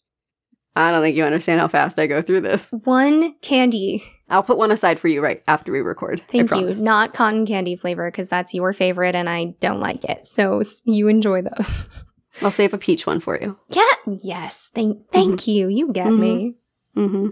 I 0.76 0.92
don't 0.92 1.02
think 1.02 1.16
you 1.16 1.24
understand 1.24 1.58
how 1.60 1.66
fast 1.68 1.98
I 1.98 2.06
go 2.06 2.22
through 2.22 2.42
this. 2.42 2.70
one 2.84 3.34
candy. 3.40 4.04
I'll 4.30 4.42
put 4.42 4.58
one 4.58 4.70
aside 4.70 5.00
for 5.00 5.08
you 5.08 5.22
right 5.22 5.42
after 5.48 5.72
we 5.72 5.80
record. 5.80 6.22
Thank 6.30 6.50
you. 6.54 6.74
Not 6.74 7.14
cotton 7.14 7.46
candy 7.46 7.76
flavor 7.76 8.10
because 8.10 8.28
that's 8.28 8.52
your 8.52 8.72
favorite 8.72 9.14
and 9.14 9.28
I 9.28 9.54
don't 9.60 9.80
like 9.80 10.04
it. 10.04 10.26
So 10.26 10.62
you 10.84 11.08
enjoy 11.08 11.42
those. 11.42 12.04
I'll 12.42 12.50
save 12.50 12.74
a 12.74 12.78
peach 12.78 13.06
one 13.06 13.20
for 13.20 13.38
you. 13.40 13.58
yeah. 13.70 13.82
Yes. 14.06 14.70
Thank. 14.74 15.10
Thank 15.12 15.46
you. 15.46 15.68
You 15.68 15.92
get 15.92 16.10
me. 16.10 16.54
Mm-hmm. 16.96 17.28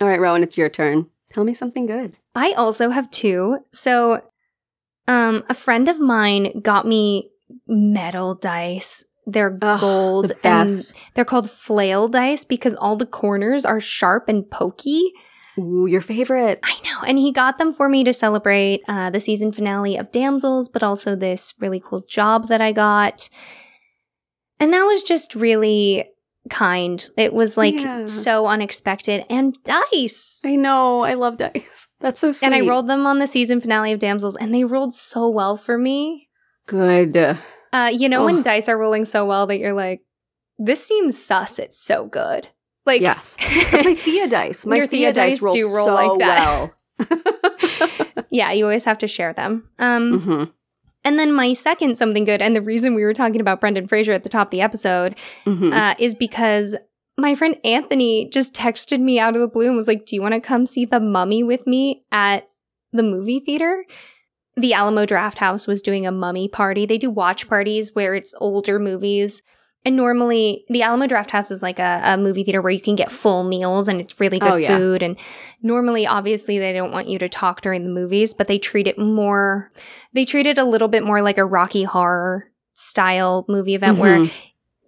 All 0.00 0.08
right, 0.08 0.20
Rowan, 0.20 0.42
it's 0.42 0.58
your 0.58 0.68
turn. 0.68 1.06
Tell 1.32 1.44
me 1.44 1.54
something 1.54 1.86
good. 1.86 2.16
I 2.34 2.52
also 2.52 2.90
have 2.90 3.10
two. 3.10 3.58
So, 3.72 4.22
um, 5.08 5.44
a 5.48 5.54
friend 5.54 5.88
of 5.88 6.00
mine 6.00 6.60
got 6.60 6.86
me 6.86 7.30
metal 7.66 8.34
dice. 8.34 9.04
They're 9.26 9.58
Ugh, 9.60 9.80
gold 9.80 10.28
the 10.28 10.46
and 10.46 10.92
they're 11.14 11.24
called 11.24 11.50
flail 11.50 12.08
dice 12.08 12.44
because 12.44 12.74
all 12.76 12.96
the 12.96 13.06
corners 13.06 13.64
are 13.64 13.80
sharp 13.80 14.28
and 14.28 14.48
pokey. 14.50 15.12
Ooh, 15.58 15.86
your 15.86 16.00
favorite. 16.02 16.60
I 16.62 16.74
know. 16.84 17.00
And 17.06 17.18
he 17.18 17.32
got 17.32 17.58
them 17.58 17.72
for 17.72 17.88
me 17.88 18.04
to 18.04 18.12
celebrate 18.12 18.82
uh, 18.88 19.10
the 19.10 19.20
season 19.20 19.52
finale 19.52 19.96
of 19.96 20.12
Damsels, 20.12 20.68
but 20.68 20.82
also 20.82 21.16
this 21.16 21.54
really 21.60 21.80
cool 21.80 22.02
job 22.08 22.48
that 22.48 22.60
I 22.60 22.72
got. 22.72 23.28
And 24.60 24.72
that 24.72 24.82
was 24.84 25.02
just 25.02 25.34
really 25.34 26.08
kind. 26.50 27.08
It 27.16 27.32
was 27.32 27.56
like 27.56 27.74
Yeah. 27.80 28.06
so 28.06 28.46
unexpected 28.46 29.24
and 29.28 29.56
dice. 29.64 30.40
I 30.44 30.56
know. 30.56 31.02
I 31.02 31.14
love 31.14 31.38
dice. 31.38 31.88
That's 32.00 32.20
so 32.20 32.32
sweet. 32.32 32.46
And 32.46 32.54
I 32.54 32.60
rolled 32.68 32.88
them 32.88 33.06
on 33.06 33.18
the 33.18 33.26
season 33.26 33.60
finale 33.60 33.92
of 33.92 34.00
Damsels, 34.00 34.36
and 34.36 34.54
they 34.54 34.64
rolled 34.64 34.94
so 34.94 35.28
well 35.28 35.56
for 35.56 35.76
me. 35.78 36.28
Good. 36.66 37.16
Uh, 37.72 37.90
you 37.92 38.08
know, 38.08 38.22
Oh. 38.22 38.24
when 38.26 38.42
dice 38.42 38.68
are 38.68 38.78
rolling 38.78 39.04
so 39.04 39.24
well 39.26 39.46
that 39.46 39.58
you're 39.58 39.72
like, 39.72 40.02
this 40.58 40.86
seems 40.86 41.22
sus. 41.22 41.58
It's 41.58 41.78
so 41.82 42.06
good. 42.06 42.48
Like, 42.86 43.02
yes. 43.02 43.36
That's 43.70 43.84
my 43.84 43.94
Thea 43.94 44.28
dice. 44.28 44.64
My 44.64 44.76
Your 44.76 44.86
Thea, 44.86 45.12
Thea 45.12 45.12
dice, 45.12 45.34
dice 45.34 45.42
roll 45.42 45.54
do 45.54 45.74
roll 45.74 45.84
so 45.86 45.94
like 45.94 46.18
well. 46.18 46.72
yeah, 48.30 48.52
you 48.52 48.64
always 48.64 48.84
have 48.84 48.98
to 48.98 49.06
share 49.06 49.32
them. 49.32 49.68
Um, 49.78 50.20
hmm 50.20 50.44
And 51.04 51.18
then 51.18 51.32
my 51.32 51.52
second 51.52 51.98
something 51.98 52.24
good, 52.24 52.40
and 52.40 52.54
the 52.56 52.62
reason 52.62 52.94
we 52.94 53.02
were 53.02 53.14
talking 53.14 53.40
about 53.40 53.60
Brendan 53.60 53.86
Fraser 53.86 54.12
at 54.12 54.22
the 54.22 54.28
top 54.28 54.48
of 54.48 54.50
the 54.52 54.62
episode 54.62 55.16
hmm 55.44 55.72
uh, 55.72 55.94
is 55.98 56.14
because 56.14 56.76
my 57.18 57.34
friend 57.34 57.58
Anthony 57.64 58.28
just 58.28 58.54
texted 58.54 59.00
me 59.00 59.18
out 59.18 59.34
of 59.34 59.40
the 59.40 59.48
blue 59.48 59.66
and 59.66 59.76
was 59.76 59.88
like, 59.88 60.06
Do 60.06 60.14
you 60.16 60.22
want 60.22 60.34
to 60.34 60.40
come 60.40 60.66
see 60.66 60.84
the 60.84 61.00
mummy 61.00 61.42
with 61.42 61.66
me 61.66 62.04
at 62.12 62.48
the 62.92 63.02
movie 63.02 63.40
theater? 63.40 63.84
The 64.58 64.72
Alamo 64.72 65.04
Drafthouse 65.04 65.66
was 65.66 65.82
doing 65.82 66.06
a 66.06 66.12
mummy 66.12 66.48
party. 66.48 66.86
They 66.86 66.98
do 66.98 67.10
watch 67.10 67.48
parties 67.48 67.94
where 67.94 68.14
it's 68.14 68.34
older 68.38 68.78
movies. 68.78 69.42
And 69.86 69.94
normally, 69.96 70.64
the 70.68 70.82
Alamo 70.82 71.06
Drafthouse 71.06 71.50
is 71.52 71.62
like 71.62 71.78
a, 71.78 72.00
a 72.04 72.16
movie 72.16 72.42
theater 72.42 72.60
where 72.60 72.72
you 72.72 72.80
can 72.80 72.96
get 72.96 73.10
full 73.10 73.44
meals 73.44 73.86
and 73.88 74.00
it's 74.00 74.18
really 74.20 74.40
good 74.40 74.52
Oh, 74.52 74.56
yeah. 74.56 74.76
food. 74.76 75.00
And 75.02 75.16
normally, 75.62 76.06
obviously, 76.08 76.58
they 76.58 76.72
don't 76.72 76.90
want 76.90 77.08
you 77.08 77.18
to 77.20 77.28
talk 77.28 77.60
during 77.62 77.84
the 77.84 77.90
movies, 77.90 78.34
but 78.34 78.48
they 78.48 78.58
treat 78.58 78.88
it 78.88 78.98
more, 78.98 79.70
they 80.12 80.24
treat 80.24 80.46
it 80.46 80.58
a 80.58 80.64
little 80.64 80.88
bit 80.88 81.04
more 81.04 81.22
like 81.22 81.38
a 81.38 81.44
Rocky 81.44 81.84
Horror 81.84 82.50
style 82.74 83.46
movie 83.48 83.74
event 83.76 83.98
where 83.98 84.18
Mhm. 84.18 84.32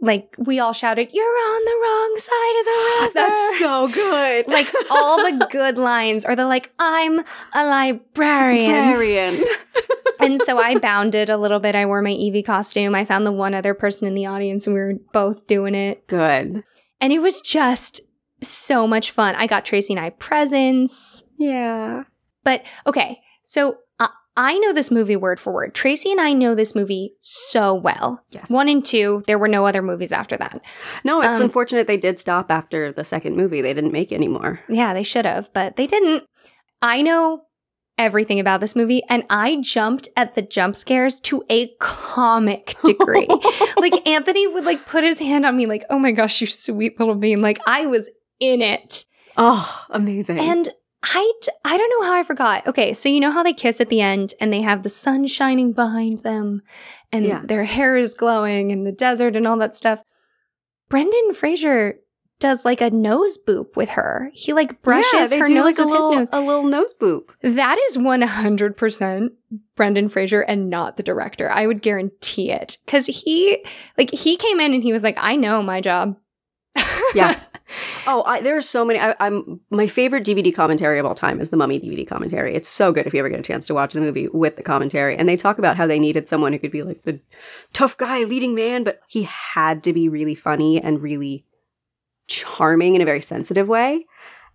like 0.01 0.35
we 0.39 0.59
all 0.61 0.73
shouted, 0.73 1.09
"You're 1.13 1.25
on 1.25 1.65
the 1.65 1.79
wrong 1.83 2.15
side 2.19 2.59
of 2.59 2.65
the 2.67 3.05
river." 3.07 3.13
That's 3.15 3.59
so 3.59 3.89
good. 3.89 4.49
like 4.53 4.67
all 4.91 5.17
the 5.19 5.47
good 5.51 5.79
lines, 5.79 6.27
or 6.27 6.35
the 6.37 6.45
like, 6.47 6.73
"I'm 6.79 7.21
a 7.55 7.65
librarian," 7.65 8.73
Librarian. 8.91 9.45
and 10.21 10.41
so 10.41 10.59
I 10.59 10.79
bounded 10.79 11.31
a 11.31 11.37
little 11.37 11.61
bit. 11.61 11.75
I 11.75 11.87
wore 11.87 12.03
my 12.03 12.11
Evie 12.11 12.43
costume. 12.43 12.95
I 12.95 13.05
found 13.05 13.27
the 13.27 13.33
one 13.33 13.55
other 13.55 13.75
person 13.75 14.07
in 14.09 14.15
the 14.15 14.27
audience, 14.27 14.67
and 14.67 14.75
we 14.75 14.81
were 14.81 14.95
both 15.13 15.47
doing 15.47 15.75
it, 15.75 16.07
Good. 16.07 16.63
and 17.01 17.13
it 17.13 17.21
was 17.21 17.41
just 17.41 18.01
so 18.41 18.87
much 18.87 19.11
fun. 19.11 19.35
I 19.37 19.47
got 19.47 19.65
Tracy 19.65 19.93
and 19.93 20.01
I 20.01 20.11
presents. 20.11 21.25
Yeah. 21.39 22.05
But 22.45 22.63
okay, 22.87 23.21
so 23.43 23.79
uh, 23.99 24.09
I 24.37 24.59
know 24.59 24.73
this 24.73 24.91
movie 24.91 25.17
word 25.17 25.41
for 25.41 25.53
word. 25.53 25.75
Tracy 25.75 26.13
and 26.13 26.21
I 26.21 26.33
know 26.33 26.55
this 26.55 26.75
movie 26.75 27.15
so 27.21 27.75
well. 27.75 28.23
Yes. 28.31 28.51
One 28.51 28.69
and 28.69 28.85
two, 28.85 29.25
there 29.27 29.39
were 29.39 29.49
no 29.49 29.67
other 29.67 29.83
movies 29.83 30.13
after 30.13 30.37
that. 30.37 30.61
No, 31.05 31.21
it's 31.21 31.35
Um, 31.37 31.43
unfortunate 31.43 31.87
they 31.89 31.97
did 31.97 32.19
stop 32.19 32.51
after 32.51 32.93
the 32.93 33.05
second 33.05 33.37
movie. 33.37 33.61
They 33.61 33.75
didn't 33.75 33.93
make 33.93 34.13
any 34.13 34.29
more. 34.29 34.61
Yeah, 34.69 34.95
they 34.95 35.03
should 35.03 35.27
have, 35.27 35.53
but 35.53 35.75
they 35.77 35.87
didn't. 35.89 36.25
I 36.81 37.03
know 37.03 37.43
everything 37.99 38.41
about 38.41 38.61
this 38.61 38.75
movie, 38.77 39.03
and 39.09 39.25
I 39.29 39.59
jumped 39.61 40.09
at 40.17 40.35
the 40.35 40.43
jump 40.43 40.77
scares 40.77 41.21
to 41.23 41.43
a 41.51 41.75
comic 41.81 42.77
degree. 42.85 43.27
like 43.77 44.07
Anthony 44.09 44.47
would 44.47 44.65
like 44.65 44.87
put 44.87 45.05
his 45.05 45.19
hand 45.19 45.45
on 45.45 45.57
me, 45.57 45.67
like, 45.67 45.85
"Oh 45.91 45.99
my 45.99 46.13
gosh, 46.13 46.41
you 46.41 46.47
sweet 46.47 46.99
little 46.99 47.15
bean!" 47.15 47.43
Like 47.43 47.59
I 47.67 47.87
was 47.87 48.09
in 48.41 48.63
it, 48.63 49.05
oh, 49.37 49.85
amazing. 49.91 50.39
and 50.39 50.69
I 51.03 51.33
d- 51.43 51.49
I 51.65 51.77
don't 51.77 51.91
know 52.01 52.07
how 52.09 52.19
I 52.19 52.23
forgot. 52.25 52.67
Okay, 52.67 52.93
so 52.95 53.09
you 53.09 53.21
know 53.21 53.31
how 53.31 53.43
they 53.43 53.53
kiss 53.53 53.81
at 53.81 53.89
the 53.89 54.01
end, 54.01 54.35
and 54.41 54.53
they 54.53 54.61
have 54.63 54.83
the 54.83 54.89
sun 54.89 55.27
shining 55.27 55.73
behind 55.73 56.23
them, 56.23 56.63
and 57.13 57.25
Yeah. 57.27 57.43
their 57.45 57.65
hair 57.65 57.97
is 57.97 58.15
glowing 58.15 58.71
in 58.71 58.85
the 58.85 58.93
desert 58.93 59.37
and 59.37 59.47
all 59.47 59.57
that 59.59 59.77
stuff. 59.77 60.03
Brendan 60.89 61.35
Fraser 61.35 61.99
does 62.39 62.65
like 62.65 62.81
a 62.81 62.91
nose 62.91 63.39
boop 63.39 63.77
with 63.77 63.91
her. 63.91 64.31
He 64.33 64.53
like 64.53 64.83
brushes 64.83 65.33
yeah, 65.33 65.41
her 65.41 65.49
nose 65.49 65.79
like 65.79 65.87
a 65.87 65.89
with 65.89 65.97
his 65.97 66.07
little, 66.07 66.15
nose. 66.15 66.29
a 66.33 66.41
little 66.41 66.65
nose 66.65 66.95
boop. 66.95 67.31
That 67.43 67.79
is 67.89 67.97
100% 67.97 69.31
Brendan 69.75 70.09
Fraser 70.09 70.43
and 70.43 70.71
not 70.71 70.97
the 70.97 71.03
director. 71.03 71.51
I 71.51 71.67
would 71.67 71.83
guarantee 71.83 72.51
it. 72.51 72.79
Cause 72.87 73.07
he, 73.07 73.65
like, 73.97 74.11
he 74.11 74.37
came 74.37 74.61
in 74.61 74.73
and 74.73 74.83
he 74.83 74.93
was 74.93 75.03
like, 75.03 75.17
I 75.19 75.37
know 75.37 75.63
my 75.63 75.81
job. 75.81 76.17
Yes. 77.15 77.51
Oh, 78.07 78.23
I, 78.25 78.43
there 78.43 78.57
are 78.57 78.63
so 78.63 78.85
many. 78.85 78.99
I, 79.01 79.15
I'm 79.19 79.61
my 79.71 79.87
favorite 79.87 80.25
DVD 80.25 80.55
commentary 80.55 80.99
of 80.99 81.07
all 81.07 81.15
time 81.15 81.41
is 81.41 81.49
the 81.49 81.57
Mummy 81.57 81.81
DVD 81.81 82.07
commentary. 82.07 82.55
It's 82.55 82.69
so 82.69 82.93
good 82.93 83.07
if 83.07 83.15
you 83.15 83.19
ever 83.19 83.31
get 83.31 83.41
a 83.41 83.43
chance 83.43 83.67
to 83.67 83.75
watch 83.75 83.95
the 83.95 84.01
movie 84.01 84.29
with 84.29 84.57
the 84.57 84.63
commentary. 84.63 85.17
And 85.17 85.27
they 85.27 85.37
talk 85.37 85.59
about 85.59 85.79
how 85.79 85.87
they 85.87 85.99
needed 85.99 86.29
someone 86.29 86.53
who 86.53 86.59
could 86.59 86.71
be 86.71 86.83
like 86.83 87.05
the 87.05 87.19
tough 87.73 87.97
guy, 87.97 88.25
leading 88.25 88.55
man, 88.55 88.85
but 88.85 89.01
he 89.09 89.23
had 89.23 89.83
to 89.85 89.95
be 89.95 90.09
really 90.09 90.35
funny 90.35 90.81
and 90.81 91.03
really 91.03 91.47
charming 92.29 92.95
in 92.95 93.01
a 93.01 93.05
very 93.05 93.21
sensitive 93.21 93.69
way. 93.69 94.07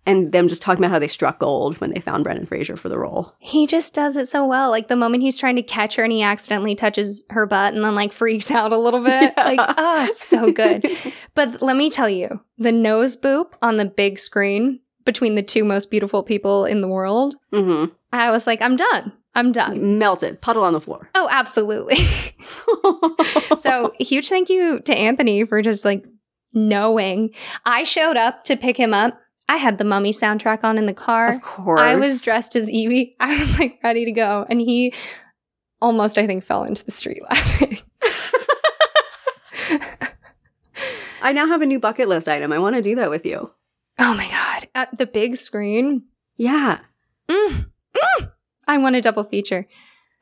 And 0.06 0.32
them 0.32 0.48
just 0.48 0.60
talking 0.60 0.84
about 0.84 0.92
how 0.92 0.98
they 0.98 1.08
struck 1.08 1.38
gold 1.38 1.80
when 1.80 1.90
they 1.94 2.00
found 2.00 2.24
Brendan 2.24 2.44
Fraser 2.44 2.76
for 2.76 2.90
the 2.90 2.98
role. 2.98 3.32
he 3.38 3.66
just 3.66 3.94
does 3.94 4.18
it 4.18 4.28
so 4.28 4.44
well. 4.46 4.68
Like, 4.68 4.88
the 4.88 4.96
moment 4.96 5.22
he's 5.22 5.38
trying 5.38 5.56
to 5.56 5.62
catch 5.62 5.96
her 5.96 6.02
and 6.04 6.12
he 6.12 6.20
accidentally 6.22 6.74
touches 6.74 7.22
her 7.30 7.46
butt 7.46 7.72
and 7.72 7.82
then, 7.82 7.94
like, 7.94 8.12
freaks 8.12 8.50
out 8.50 8.70
a 8.72 8.76
little 8.76 9.00
bit. 9.02 9.32
Yeah. 9.38 9.44
Like, 9.44 9.74
oh, 9.78 10.04
it's 10.04 10.22
so 10.22 10.52
good. 10.52 10.86
But 11.34 11.62
let 11.62 11.76
me 11.76 11.88
tell 11.88 12.10
you, 12.10 12.40
the 12.58 12.70
nose 12.70 13.16
boop 13.16 13.52
on 13.62 13.78
the 13.78 13.86
big 13.86 14.18
screen 14.18 14.80
between 15.06 15.36
the 15.36 15.42
two 15.42 15.64
most 15.64 15.90
beautiful 15.90 16.22
people 16.22 16.66
in 16.66 16.82
the 16.82 16.88
world, 16.88 17.36
hmm 17.50 17.86
I 18.12 18.30
was 18.30 18.46
like, 18.46 18.60
I'm 18.60 18.76
done. 18.76 19.12
I'm 19.34 19.52
done. 19.52 19.98
Melted, 19.98 20.40
puddle 20.42 20.64
on 20.64 20.74
the 20.74 20.80
floor. 20.80 21.08
Oh, 21.14 21.28
absolutely. 21.30 21.96
so 23.58 23.92
huge 23.98 24.28
thank 24.28 24.48
you 24.48 24.80
to 24.80 24.94
Anthony 24.94 25.44
for 25.44 25.62
just 25.62 25.84
like 25.84 26.04
knowing. 26.54 27.30
I 27.64 27.84
showed 27.84 28.16
up 28.16 28.44
to 28.44 28.56
pick 28.56 28.76
him 28.76 28.94
up. 28.94 29.20
I 29.48 29.56
had 29.58 29.78
the 29.78 29.84
mummy 29.84 30.12
soundtrack 30.12 30.64
on 30.64 30.78
in 30.78 30.86
the 30.86 30.94
car. 30.94 31.34
of 31.34 31.42
course, 31.42 31.80
I 31.80 31.96
was 31.96 32.22
dressed 32.22 32.56
as 32.56 32.70
Evie. 32.70 33.14
I 33.20 33.38
was 33.38 33.58
like 33.58 33.78
ready 33.84 34.04
to 34.06 34.12
go. 34.12 34.46
And 34.48 34.60
he 34.60 34.94
almost, 35.82 36.16
I 36.16 36.26
think, 36.26 36.44
fell 36.44 36.64
into 36.64 36.84
the 36.84 36.90
street 36.90 37.22
laughing. 37.30 37.78
I 41.22 41.32
now 41.32 41.46
have 41.46 41.62
a 41.62 41.66
new 41.66 41.80
bucket 41.80 42.08
list 42.08 42.28
item. 42.28 42.52
I 42.52 42.58
want 42.58 42.76
to 42.76 42.82
do 42.82 42.94
that 42.96 43.10
with 43.10 43.24
you. 43.24 43.50
oh 43.98 44.14
my 44.14 44.28
God. 44.28 44.68
At 44.74 44.98
the 44.98 45.06
big 45.06 45.36
screen. 45.36 46.04
Yeah. 46.36 46.80
Mm, 47.28 47.66
mm. 47.96 48.32
I 48.66 48.78
want 48.78 48.96
a 48.96 49.00
double 49.00 49.24
feature. 49.24 49.66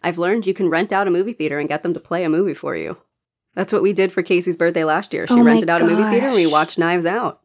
I've 0.02 0.18
learned 0.18 0.46
you 0.46 0.54
can 0.54 0.68
rent 0.68 0.92
out 0.92 1.08
a 1.08 1.10
movie 1.10 1.32
theater 1.32 1.58
and 1.58 1.68
get 1.68 1.82
them 1.82 1.94
to 1.94 2.00
play 2.00 2.22
a 2.24 2.28
movie 2.28 2.54
for 2.54 2.76
you. 2.76 2.98
That's 3.54 3.72
what 3.72 3.82
we 3.82 3.92
did 3.92 4.12
for 4.12 4.22
Casey's 4.22 4.56
birthday 4.56 4.84
last 4.84 5.12
year. 5.12 5.26
She 5.26 5.34
Oh 5.34 5.42
rented 5.42 5.68
out 5.68 5.82
a 5.82 5.84
movie 5.86 6.02
theater 6.04 6.26
and 6.26 6.34
we 6.34 6.46
watched 6.46 6.78
Knives 6.78 7.04
Out. 7.06 7.40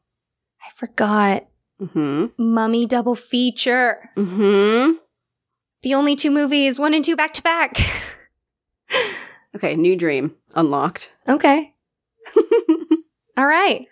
I 0.65 0.69
forgot. 0.75 1.47
Mm-hmm. 1.81 2.27
Mummy 2.37 2.85
double 2.85 3.15
feature. 3.15 4.09
Mm-hmm. 4.15 4.93
The 5.83 5.93
only 5.93 6.15
two 6.15 6.31
movies, 6.31 6.79
one 6.79 6.93
and 6.93 7.03
two 7.03 7.15
back 7.15 7.33
to 7.33 7.41
back. 7.41 7.77
Okay, 9.55 9.75
new 9.75 9.95
dream 9.95 10.35
unlocked. 10.53 11.11
okay. 11.27 11.73
All 13.37 13.47
right. 13.47 13.87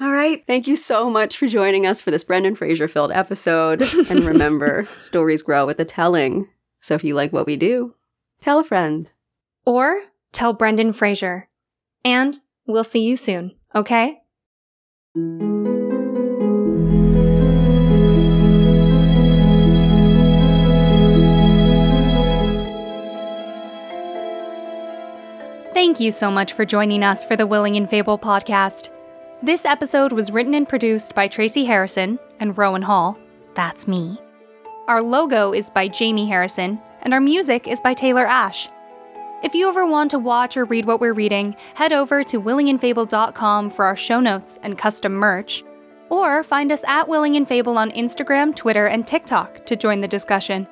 All 0.00 0.10
right. 0.10 0.44
Thank 0.44 0.66
you 0.66 0.74
so 0.74 1.08
much 1.08 1.36
for 1.36 1.46
joining 1.46 1.86
us 1.86 2.00
for 2.00 2.10
this 2.10 2.24
Brendan 2.24 2.56
Fraser 2.56 2.88
filled 2.88 3.12
episode. 3.12 3.82
and 3.82 4.24
remember, 4.24 4.88
stories 4.98 5.42
grow 5.42 5.66
with 5.66 5.76
the 5.76 5.84
telling. 5.84 6.48
So 6.80 6.94
if 6.94 7.04
you 7.04 7.14
like 7.14 7.32
what 7.32 7.46
we 7.46 7.56
do, 7.56 7.94
tell 8.40 8.58
a 8.58 8.64
friend. 8.64 9.08
Or 9.64 10.02
tell 10.32 10.52
Brendan 10.52 10.92
Fraser. 10.92 11.48
And 12.04 12.38
we'll 12.66 12.84
see 12.84 13.02
you 13.02 13.16
soon, 13.16 13.54
okay? 13.74 14.22
Thank 25.74 26.00
you 26.00 26.10
so 26.10 26.30
much 26.30 26.54
for 26.54 26.64
joining 26.64 27.04
us 27.04 27.24
for 27.24 27.36
the 27.36 27.46
Willing 27.46 27.76
and 27.76 27.88
Fable 27.88 28.18
podcast. 28.18 28.90
This 29.44 29.64
episode 29.64 30.12
was 30.12 30.32
written 30.32 30.54
and 30.54 30.68
produced 30.68 31.14
by 31.14 31.28
Tracy 31.28 31.64
Harrison 31.64 32.18
and 32.40 32.58
Rowan 32.58 32.82
Hall. 32.82 33.16
That's 33.54 33.86
me. 33.86 34.20
Our 34.88 35.00
logo 35.00 35.52
is 35.52 35.70
by 35.70 35.86
Jamie 35.86 36.26
Harrison, 36.26 36.80
and 37.02 37.14
our 37.14 37.20
music 37.20 37.68
is 37.68 37.80
by 37.80 37.94
Taylor 37.94 38.26
Ash. 38.26 38.68
If 39.40 39.54
you 39.54 39.68
ever 39.68 39.86
want 39.86 40.10
to 40.10 40.18
watch 40.18 40.56
or 40.56 40.64
read 40.64 40.84
what 40.84 41.00
we're 41.00 41.12
reading, 41.12 41.54
head 41.74 41.92
over 41.92 42.24
to 42.24 42.40
willingandfable.com 42.40 43.70
for 43.70 43.84
our 43.84 43.94
show 43.94 44.18
notes 44.18 44.58
and 44.64 44.76
custom 44.76 45.14
merch, 45.14 45.62
or 46.10 46.42
find 46.42 46.72
us 46.72 46.82
at 46.88 47.06
Willing 47.06 47.36
and 47.36 47.46
Fable 47.46 47.78
on 47.78 47.92
Instagram, 47.92 48.52
Twitter, 48.52 48.86
and 48.86 49.06
TikTok 49.06 49.64
to 49.66 49.76
join 49.76 50.00
the 50.00 50.08
discussion. 50.08 50.66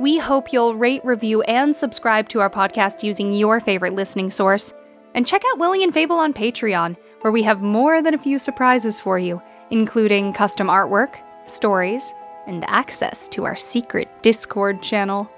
We 0.00 0.18
hope 0.18 0.52
you'll 0.52 0.74
rate, 0.74 1.04
review, 1.04 1.42
and 1.42 1.74
subscribe 1.74 2.28
to 2.30 2.40
our 2.40 2.50
podcast 2.50 3.04
using 3.04 3.32
your 3.32 3.60
favorite 3.60 3.94
listening 3.94 4.32
source. 4.32 4.74
And 5.14 5.24
check 5.24 5.42
out 5.46 5.60
Willing 5.60 5.84
and 5.84 5.94
Fable 5.94 6.16
on 6.16 6.34
Patreon, 6.34 6.96
where 7.20 7.32
we 7.32 7.44
have 7.44 7.62
more 7.62 8.02
than 8.02 8.14
a 8.14 8.18
few 8.18 8.40
surprises 8.40 8.98
for 8.98 9.20
you, 9.20 9.40
including 9.70 10.32
custom 10.32 10.66
artwork, 10.66 11.14
stories, 11.44 12.12
and 12.48 12.64
access 12.64 13.28
to 13.28 13.44
our 13.44 13.54
secret 13.54 14.08
Discord 14.22 14.82
channel. 14.82 15.30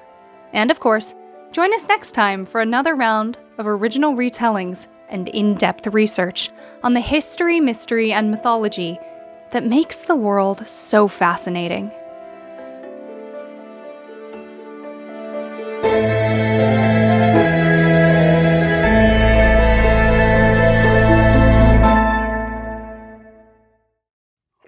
And 0.54 0.70
of 0.70 0.80
course, 0.80 1.14
Join 1.52 1.73
us 1.73 1.89
next 1.89 2.12
time 2.12 2.44
for 2.44 2.60
another 2.60 2.94
round 2.94 3.39
of 3.59 3.66
original 3.66 4.14
retellings 4.14 4.89
and 5.09 5.28
in 5.28 5.55
depth 5.55 5.86
research 5.86 6.51
on 6.82 6.93
the 6.93 7.01
history, 7.01 7.60
mystery, 7.60 8.12
and 8.12 8.31
mythology 8.31 8.98
that 9.52 9.64
makes 9.64 10.02
the 10.02 10.16
world 10.16 10.66
so 10.66 11.09
fascinating. 11.09 11.90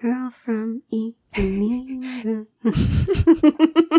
Girl 0.01 0.31
from 0.31 0.81
Ipanema. 0.91 2.47